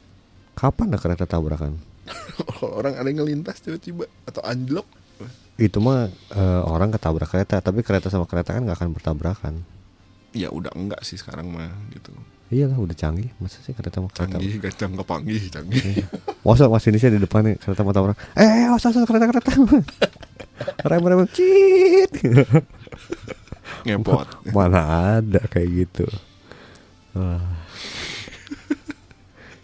Kapan 0.60 0.92
ada 0.92 1.00
kereta 1.00 1.24
tabrakan? 1.24 1.80
Kalau 2.58 2.74
orang 2.74 2.98
ada 2.98 3.08
yang 3.08 3.24
ngelintas 3.24 3.62
tiba-tiba 3.62 4.10
atau 4.26 4.42
anjlok. 4.44 4.88
Itu 5.56 5.80
mah 5.80 6.10
eh, 6.12 6.62
orang 6.66 6.90
ketabrak 6.92 7.30
kereta, 7.30 7.62
tapi 7.62 7.86
kereta 7.86 8.10
sama 8.10 8.26
kereta 8.26 8.58
kan 8.58 8.66
nggak 8.66 8.78
akan 8.82 8.90
bertabrakan. 8.92 9.54
Ya 10.36 10.52
udah 10.52 10.74
enggak 10.76 11.06
sih 11.06 11.16
sekarang 11.16 11.48
mah 11.48 11.72
gitu. 11.94 12.12
Iyalah 12.48 12.80
udah 12.80 12.96
canggih, 12.96 13.28
masa 13.44 13.60
sih 13.60 13.76
kereta 13.76 14.00
sama 14.00 14.08
kereta? 14.08 14.40
Canggih, 14.40 14.56
gacang 14.64 14.92
kepanggih, 14.96 15.42
canggih. 15.52 15.84
Iya. 15.84 16.08
Masa 16.48 16.72
masih 16.72 16.96
Indonesia 16.96 17.12
di 17.12 17.20
depan 17.20 17.42
nih 17.44 17.56
kereta 17.60 17.82
mau 17.84 17.92
tabrak. 17.92 18.18
Eh, 18.40 18.72
usah 18.72 18.90
usah 18.96 19.04
kereta 19.04 19.26
kereta. 19.28 19.52
rem 20.86 21.04
rem 21.06 21.22
cit. 21.32 22.12
Ngepot. 23.88 24.28
Mana 24.56 24.82
ada 25.20 25.42
kayak 25.48 25.70
gitu. 25.86 26.06
Wah. 27.16 27.58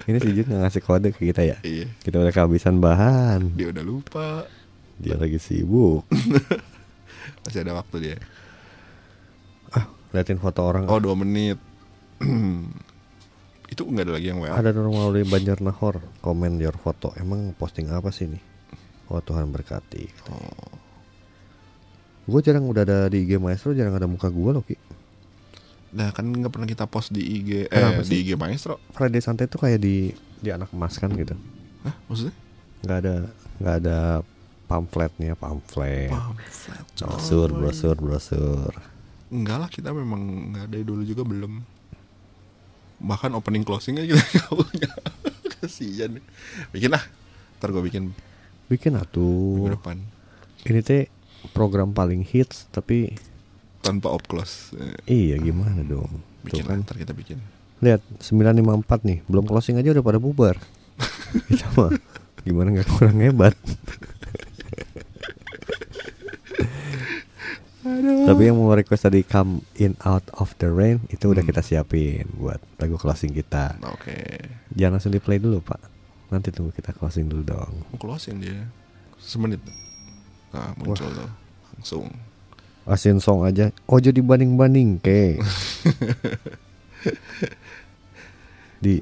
Ini 0.04 0.20
si 0.20 0.30
Jun 0.36 0.60
ngasih 0.60 0.84
kode 0.84 1.16
ke 1.16 1.32
kita 1.32 1.48
ya. 1.48 1.58
Iya. 1.64 1.88
Kita 2.04 2.20
udah 2.20 2.34
kehabisan 2.36 2.84
bahan. 2.84 3.56
Dia 3.56 3.72
udah 3.72 3.84
lupa. 3.84 4.44
Dia 5.00 5.16
lagi 5.16 5.40
sibuk. 5.40 6.04
Masih 7.48 7.64
ada 7.64 7.80
waktu 7.80 7.96
dia. 8.04 8.18
Ah, 9.72 9.88
liatin 10.12 10.44
foto 10.44 10.60
orang. 10.60 10.92
Oh 10.92 11.00
dua 11.00 11.16
menit. 11.16 11.56
Itu 13.72 13.88
nggak 13.88 14.12
ada 14.12 14.14
lagi 14.20 14.28
yang 14.28 14.44
WA. 14.44 14.52
Ada 14.52 14.76
normal 14.76 15.16
dari 15.16 15.24
Banjarnahor 15.24 16.04
komen 16.20 16.60
your 16.60 16.76
foto. 16.76 17.16
Emang 17.16 17.56
posting 17.56 17.88
apa 17.88 18.12
sih 18.12 18.28
nih? 18.28 18.44
Oh 19.08 19.24
Tuhan 19.24 19.56
berkati. 19.56 20.04
Oh. 20.30 20.83
Gue 22.24 22.40
jarang 22.40 22.64
udah 22.64 22.84
ada 22.88 23.00
di 23.12 23.28
IG 23.28 23.36
Maestro, 23.36 23.76
jarang 23.76 23.96
ada 24.00 24.08
muka 24.08 24.32
gue 24.32 24.52
loh 24.56 24.64
Ki. 24.64 24.80
Nah 25.94 26.10
kan 26.16 26.26
nggak 26.26 26.50
pernah 26.50 26.66
kita 26.66 26.88
post 26.88 27.12
di 27.12 27.22
IG, 27.22 27.68
eh 27.68 27.70
Kenapa 27.70 28.02
di? 28.02 28.16
IG 28.24 28.30
Maestro. 28.40 28.80
Friday 28.96 29.22
Santai 29.22 29.46
tuh 29.52 29.60
kayak 29.60 29.80
di 29.84 30.16
di 30.40 30.50
anak 30.50 30.72
emas 30.72 30.96
kan 30.98 31.12
gitu. 31.14 31.36
Hah 31.84 31.96
maksudnya? 32.08 32.34
Nggak 32.84 32.98
ada 33.04 33.14
nggak 33.60 33.76
ada 33.84 33.98
pamfletnya 34.66 35.34
pamflet. 35.36 36.10
Pamflet. 36.10 36.86
Brosur, 36.98 37.48
coy. 37.52 37.58
brosur, 37.60 37.96
brosur. 38.00 38.72
Enggak 39.30 39.58
lah 39.60 39.70
kita 39.70 39.92
memang 39.92 40.56
nggak 40.56 40.66
ada 40.72 40.78
dulu 40.82 41.04
juga 41.04 41.28
belum. 41.28 41.60
Bahkan 43.04 43.36
opening 43.36 43.68
closing 43.68 44.00
aja 44.00 44.16
kita 44.16 44.24
nggak 44.40 44.54
punya. 44.56 44.92
Kasian. 45.60 46.24
Bikin 46.72 46.90
lah. 46.90 47.04
Ntar 47.60 47.70
gue 47.72 47.84
bikin 47.84 48.16
Bikin 48.72 48.96
minggu 48.96 49.04
atuh. 49.04 49.76
depan 49.76 49.98
Ini 50.64 50.80
teh 50.82 51.04
program 51.52 51.92
paling 51.92 52.24
hits 52.24 52.66
tapi 52.70 53.12
tanpa 53.84 54.08
op 54.08 54.24
close. 54.24 54.72
Eh, 55.06 55.28
iya 55.28 55.36
gimana 55.36 55.84
dong? 55.84 56.08
Tuh 56.08 56.48
bikin 56.48 56.64
kan. 56.64 56.80
lah, 56.80 56.84
ntar 56.88 56.96
kita 56.96 57.12
bikin. 57.12 57.44
Lihat 57.84 58.00
954 58.24 59.04
nih, 59.04 59.20
belum 59.28 59.44
closing 59.44 59.76
aja 59.76 59.92
udah 59.92 60.00
pada 60.00 60.16
bubar. 60.16 60.56
Kita 61.52 61.68
mah 61.76 61.92
gimana 62.42 62.72
nggak 62.72 62.88
kurang 62.88 63.20
hebat. 63.20 63.52
Tapi 68.24 68.42
yang 68.48 68.56
mau 68.56 68.72
request 68.72 69.04
tadi 69.04 69.28
come 69.28 69.60
in 69.76 70.00
out 70.08 70.24
of 70.40 70.56
the 70.58 70.72
rain 70.72 71.04
itu 71.12 71.28
udah 71.28 71.44
Hmm. 71.44 71.52
kita 71.52 71.60
siapin 71.60 72.24
buat 72.40 72.64
lagu 72.80 72.96
closing 72.96 73.36
kita. 73.36 73.76
Oke. 73.92 74.16
Jangan 74.72 74.96
langsung 74.96 75.12
di 75.12 75.20
play 75.20 75.36
dulu 75.36 75.60
pak. 75.60 75.84
Nanti 76.32 76.56
tunggu 76.56 76.72
kita 76.72 76.96
closing 76.96 77.28
dulu 77.28 77.44
dong. 77.44 77.84
Mau 77.92 78.00
closing 78.00 78.40
dia. 78.40 78.64
Semenit. 79.20 79.60
Nah 80.54 80.70
muncul 80.78 81.10
tuh. 81.10 81.30
Langsung. 81.76 82.06
Asin 82.86 83.18
song 83.18 83.44
aja. 83.44 83.74
Ojo 83.90 84.10
dibanding-banding 84.14 85.02
ke. 85.02 85.42
di 88.84 89.00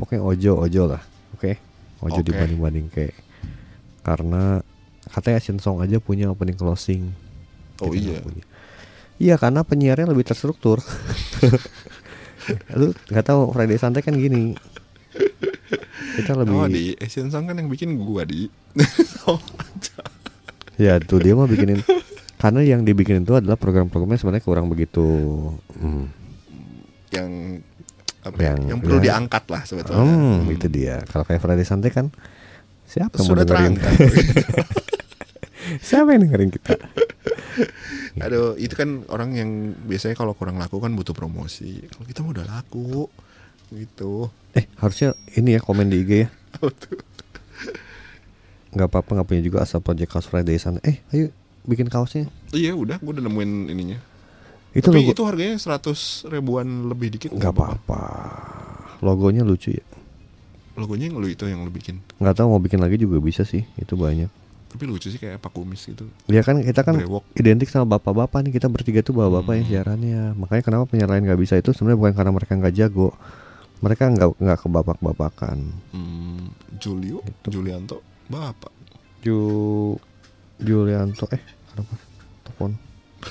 pokoknya 0.00 0.22
ojo 0.22 0.52
ojo 0.64 0.82
lah. 0.88 1.02
Oke. 1.36 1.60
Ojo 2.00 2.20
Oke. 2.20 2.26
dibanding-banding 2.32 2.88
ke. 2.88 3.12
Karena 4.04 4.60
katanya 5.08 5.40
Asin 5.40 5.58
Song 5.60 5.80
aja 5.80 5.96
punya 5.96 6.28
opening 6.28 6.56
closing. 6.56 7.12
Oh 7.80 7.90
Kita 7.90 8.16
iya. 8.16 8.18
punya. 8.20 8.44
Iya 9.14 9.34
karena 9.38 9.62
penyiarnya 9.62 10.10
lebih 10.10 10.26
terstruktur. 10.26 10.82
Lu 12.78 12.92
nggak 13.08 13.24
tahu 13.24 13.54
Friday 13.54 13.78
Santai 13.80 14.02
kan 14.04 14.14
gini. 14.14 14.52
Kita 16.14 16.38
lebih 16.38 16.54
Oh 16.54 16.70
di 16.70 16.94
Asian 16.98 17.30
Song 17.30 17.50
kan 17.50 17.58
yang 17.58 17.70
bikin 17.70 17.98
gua 17.98 18.22
di. 18.26 18.46
Ya 20.76 20.98
tuh 20.98 21.18
dia 21.18 21.32
mah 21.32 21.44
bikinin 21.44 21.80
Karena 22.42 22.60
yang 22.60 22.82
dibikin 22.82 23.22
itu 23.22 23.32
adalah 23.32 23.54
program-programnya 23.54 24.16
sebenarnya 24.16 24.42
kurang 24.42 24.66
begitu 24.66 25.04
hmm, 25.72 26.04
Yang 27.10 27.30
apa 28.20 28.36
ya, 28.36 28.44
Yang- 28.50 28.62
yang, 28.66 28.78
perlu 28.80 28.96
ya. 28.96 29.04
diangkat 29.06 29.44
lah 29.48 29.62
sebetulnya. 29.62 30.00
hmm, 30.00 30.36
Hmm. 30.40 30.50
itu 30.50 30.66
dia 30.66 31.00
Kalau 31.04 31.22
kayak 31.22 31.40
Friday 31.40 31.62
Santai 31.62 31.90
kan 31.90 32.08
Siapa 32.84 33.16
Sudah 33.16 33.42
terangkat. 33.42 33.96
Siapa 35.80 36.08
yang 36.10 36.22
dengerin 36.22 36.50
kita 36.50 36.76
Aduh, 38.20 38.54
itu 38.54 38.70
kan 38.72 39.02
orang 39.08 39.32
yang 39.32 39.50
biasanya 39.80 40.14
kalau 40.14 40.32
kurang 40.32 40.54
laku 40.54 40.78
kan 40.78 40.90
butuh 40.90 41.10
promosi. 41.10 41.82
Kalau 41.84 42.04
kita 42.04 42.20
udah 42.22 42.44
laku 42.44 43.10
gitu. 43.72 44.30
Eh 44.52 44.70
harusnya 44.76 45.14
ini 45.32 45.54
ya 45.54 45.60
komen 45.60 45.88
di 45.88 45.98
IG 45.98 46.10
ya 46.16 46.28
nggak 48.74 48.88
apa-apa 48.88 49.10
nggak 49.12 49.28
punya 49.28 49.42
juga 49.42 49.58
asal 49.60 49.78
project 49.78 50.10
kaos 50.10 50.26
Friday 50.26 50.56
Santai 50.56 50.82
Eh 50.84 50.96
ayo 51.10 51.26
bikin 51.64 51.86
kaosnya 51.86 52.26
Iya, 52.50 52.74
udah 52.74 52.96
gue 52.96 53.10
udah 53.10 53.24
nemuin 53.24 53.50
ininya. 53.68 53.98
Itu 54.70 54.90
Tapi 54.90 55.00
logo 55.00 55.10
itu 55.12 55.22
harganya 55.24 55.56
100 55.56 55.86
ribuan 56.28 56.66
lebih 56.84 57.08
dikit 57.10 57.30
nggak 57.30 57.50
apa-apa 57.50 58.02
Logonya 59.00 59.40
lucu 59.40 59.70
ya 59.70 59.84
Logonya 60.74 61.06
yang 61.06 61.16
lu 61.16 61.28
itu 61.28 61.44
yang 61.44 61.62
lu 61.62 61.70
bikin. 61.70 62.02
nggak 62.16 62.34
tahu 62.34 62.46
mau 62.48 62.58
bikin 62.58 62.78
lagi 62.78 62.98
juga 62.98 63.18
bisa 63.18 63.42
sih 63.42 63.62
itu 63.74 63.94
banyak 63.94 64.26
Tapi 64.66 64.84
lucu 64.84 65.06
sih 65.06 65.16
kayak 65.16 65.38
Pak 65.38 65.54
Kumis 65.54 65.86
gitu. 65.86 66.02
Ya 66.26 66.42
kan 66.42 66.58
kita 66.58 66.82
kan 66.82 66.98
Brewok. 66.98 67.22
identik 67.32 67.70
sama 67.70 67.94
bapak-bapak 67.94 68.42
nih 68.42 68.52
kita 68.52 68.66
bertiga 68.66 69.00
tuh 69.00 69.14
bapak-bapak 69.14 69.54
yang 69.54 69.66
siarannya. 69.70 70.22
Makanya 70.34 70.62
kenapa 70.64 70.84
penyiar 70.84 71.06
lain 71.08 71.22
nggak 71.22 71.38
bisa 71.38 71.54
itu 71.54 71.70
sebenarnya 71.70 71.98
bukan 72.00 72.12
karena 72.12 72.32
mereka 72.34 72.52
nggak 72.58 72.74
jago. 72.74 73.14
Mereka 73.78 74.02
nggak 74.10 74.28
nggak 74.34 74.58
kebapak-bapakan. 74.58 75.58
Hmm, 75.94 76.50
Julio, 76.74 77.22
Gitu. 77.22 77.54
Julianto, 77.54 78.02
Bapak. 78.28 78.72
Ju 79.24 79.38
Julianto 80.60 81.28
eh 81.32 81.42
apa? 81.76 81.94
Telepon. 82.44 82.70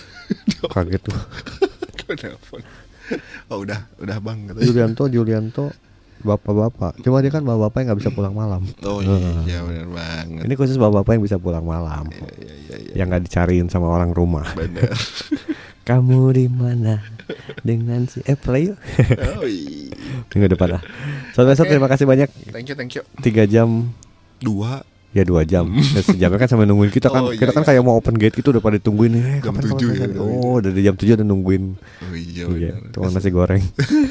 Kaget 0.73 1.01
tuh. 1.01 1.17
Telepon. 2.13 2.61
Oh 3.51 3.61
udah, 3.61 3.85
udah 3.99 4.17
bang 4.19 4.39
katanya. 4.49 4.65
Julianto 4.65 5.03
Julianto 5.09 5.65
bapak-bapak. 6.23 7.03
Cuma 7.03 7.19
dia 7.19 7.29
kan 7.29 7.43
bapak-bapak 7.43 7.77
yang 7.83 7.87
nggak 7.93 7.99
bisa 7.99 8.11
pulang 8.15 8.33
malam. 8.33 8.63
Oh 8.87 9.03
iya, 9.03 9.59
benar 9.61 9.87
banget. 9.91 10.43
Ini 10.47 10.53
khusus 10.55 10.79
bapak-bapak 10.79 11.19
yang 11.19 11.23
bisa 11.27 11.37
pulang 11.37 11.65
malam. 11.67 12.07
Iya, 12.09 12.23
iya, 12.39 12.75
iya. 12.79 12.93
Yang 13.03 13.07
nggak 13.11 13.23
dicariin 13.27 13.67
sama 13.67 13.91
orang 13.91 14.15
rumah. 14.15 14.47
Benar. 14.55 14.87
Kamu 15.89 16.31
di 16.31 16.47
mana 16.47 17.03
dengan 17.59 18.07
si 18.07 18.23
eh 18.23 18.39
play 18.39 18.71
yuk. 18.71 18.79
Oh 19.35 19.43
iya. 19.43 19.91
Minggu 20.31 20.47
depan 20.55 20.79
lah. 20.79 20.81
Sobat 21.35 21.59
Besok 21.59 21.67
terima 21.67 21.91
kasih 21.91 22.07
banyak. 22.07 22.29
Thank 22.55 22.71
you, 22.71 22.75
thank 22.79 22.95
you. 22.95 23.03
Tiga 23.19 23.43
jam 23.43 23.91
Dua 24.43 24.83
ya 25.13 25.21
dua 25.21 25.45
jam. 25.45 25.69
Ya, 25.69 26.01
sejamnya 26.01 26.35
kan 26.35 26.49
sampai 26.49 26.65
nungguin 26.65 26.89
kita 26.89 27.07
kan. 27.13 27.21
Oh, 27.21 27.29
iya, 27.29 27.37
kita 27.37 27.53
kan 27.53 27.61
iya. 27.61 27.69
kayak 27.71 27.81
mau 27.81 27.95
open 27.95 28.17
gate 28.17 28.33
itu 28.35 28.49
udah 28.49 28.59
pada 28.59 28.77
tungguin. 28.77 29.13
Eh, 29.13 29.21
Jam 29.39 29.53
kapan, 29.53 29.61
kapan, 29.61 29.69
tujuh 29.71 29.87
ya, 29.89 29.97
kapan? 30.03 30.09
udah. 30.11 30.25
Oh, 30.43 30.57
dari 30.57 30.81
jam 30.81 30.95
7 30.95 31.15
udah 31.15 31.27
nungguin. 31.27 31.63
Oh 31.77 32.13
iya, 32.13 32.43
Iya, 32.49 32.73
tukang 32.89 33.13
nasi 33.13 33.29
goreng. 33.29 33.61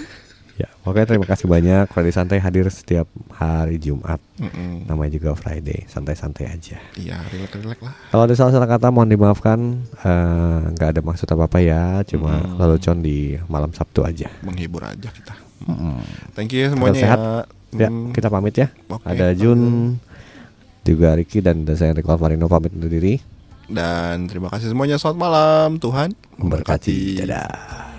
ya, 0.62 0.68
oke 0.82 1.02
terima 1.02 1.26
kasih 1.26 1.50
banyak. 1.50 1.90
Friday 1.90 2.14
Santai 2.14 2.38
hadir 2.38 2.70
setiap 2.70 3.10
hari 3.34 3.76
Jumat. 3.76 4.22
Mm-mm. 4.38 4.86
Namanya 4.86 5.10
juga 5.12 5.34
Friday, 5.34 5.90
santai-santai 5.90 6.46
aja. 6.46 6.78
Iya, 6.94 7.18
relax-relax 7.26 7.82
lah. 7.82 7.94
Kalau 8.06 8.22
ada 8.22 8.34
salah-salah 8.38 8.68
kata 8.70 8.94
mohon 8.94 9.10
dimaafkan. 9.10 9.59
Eh, 9.98 10.60
nggak 10.70 10.88
ada 10.88 11.00
maksud 11.02 11.26
apa-apa 11.26 11.59
ya, 11.59 12.06
cuma 12.06 12.38
Hmm. 12.38 12.54
lelucon 12.56 13.02
di 13.02 13.18
malam 13.46 13.74
Sabtu 13.74 14.06
aja. 14.06 14.30
Menghibur 14.40 14.86
aja 14.86 15.10
kita. 15.10 15.34
Thank 16.32 16.54
you 16.54 16.70
semuanya 16.70 16.94
sehat. 16.96 17.18
ya. 17.18 17.42
Ya, 17.72 17.88
Hmm. 17.88 18.12
kita 18.12 18.28
pamit 18.28 18.52
ya. 18.52 18.68
Oke, 18.86 19.02
ada 19.09 19.32
Jun, 19.32 19.96
juga 20.82 21.14
Ricky 21.14 21.38
dan 21.40 21.62
saya 21.78 21.94
Enrico 21.94 22.10
Alvarino 22.10 22.50
pamit 22.50 22.74
undur 22.74 22.90
diri. 22.90 23.18
Dan 23.70 24.26
terima 24.28 24.50
kasih 24.50 24.74
semuanya. 24.74 24.98
Selamat 24.98 25.18
malam. 25.18 25.68
Tuhan 25.78 26.12
Memberkati. 26.36 27.22
Dadah. 27.22 27.91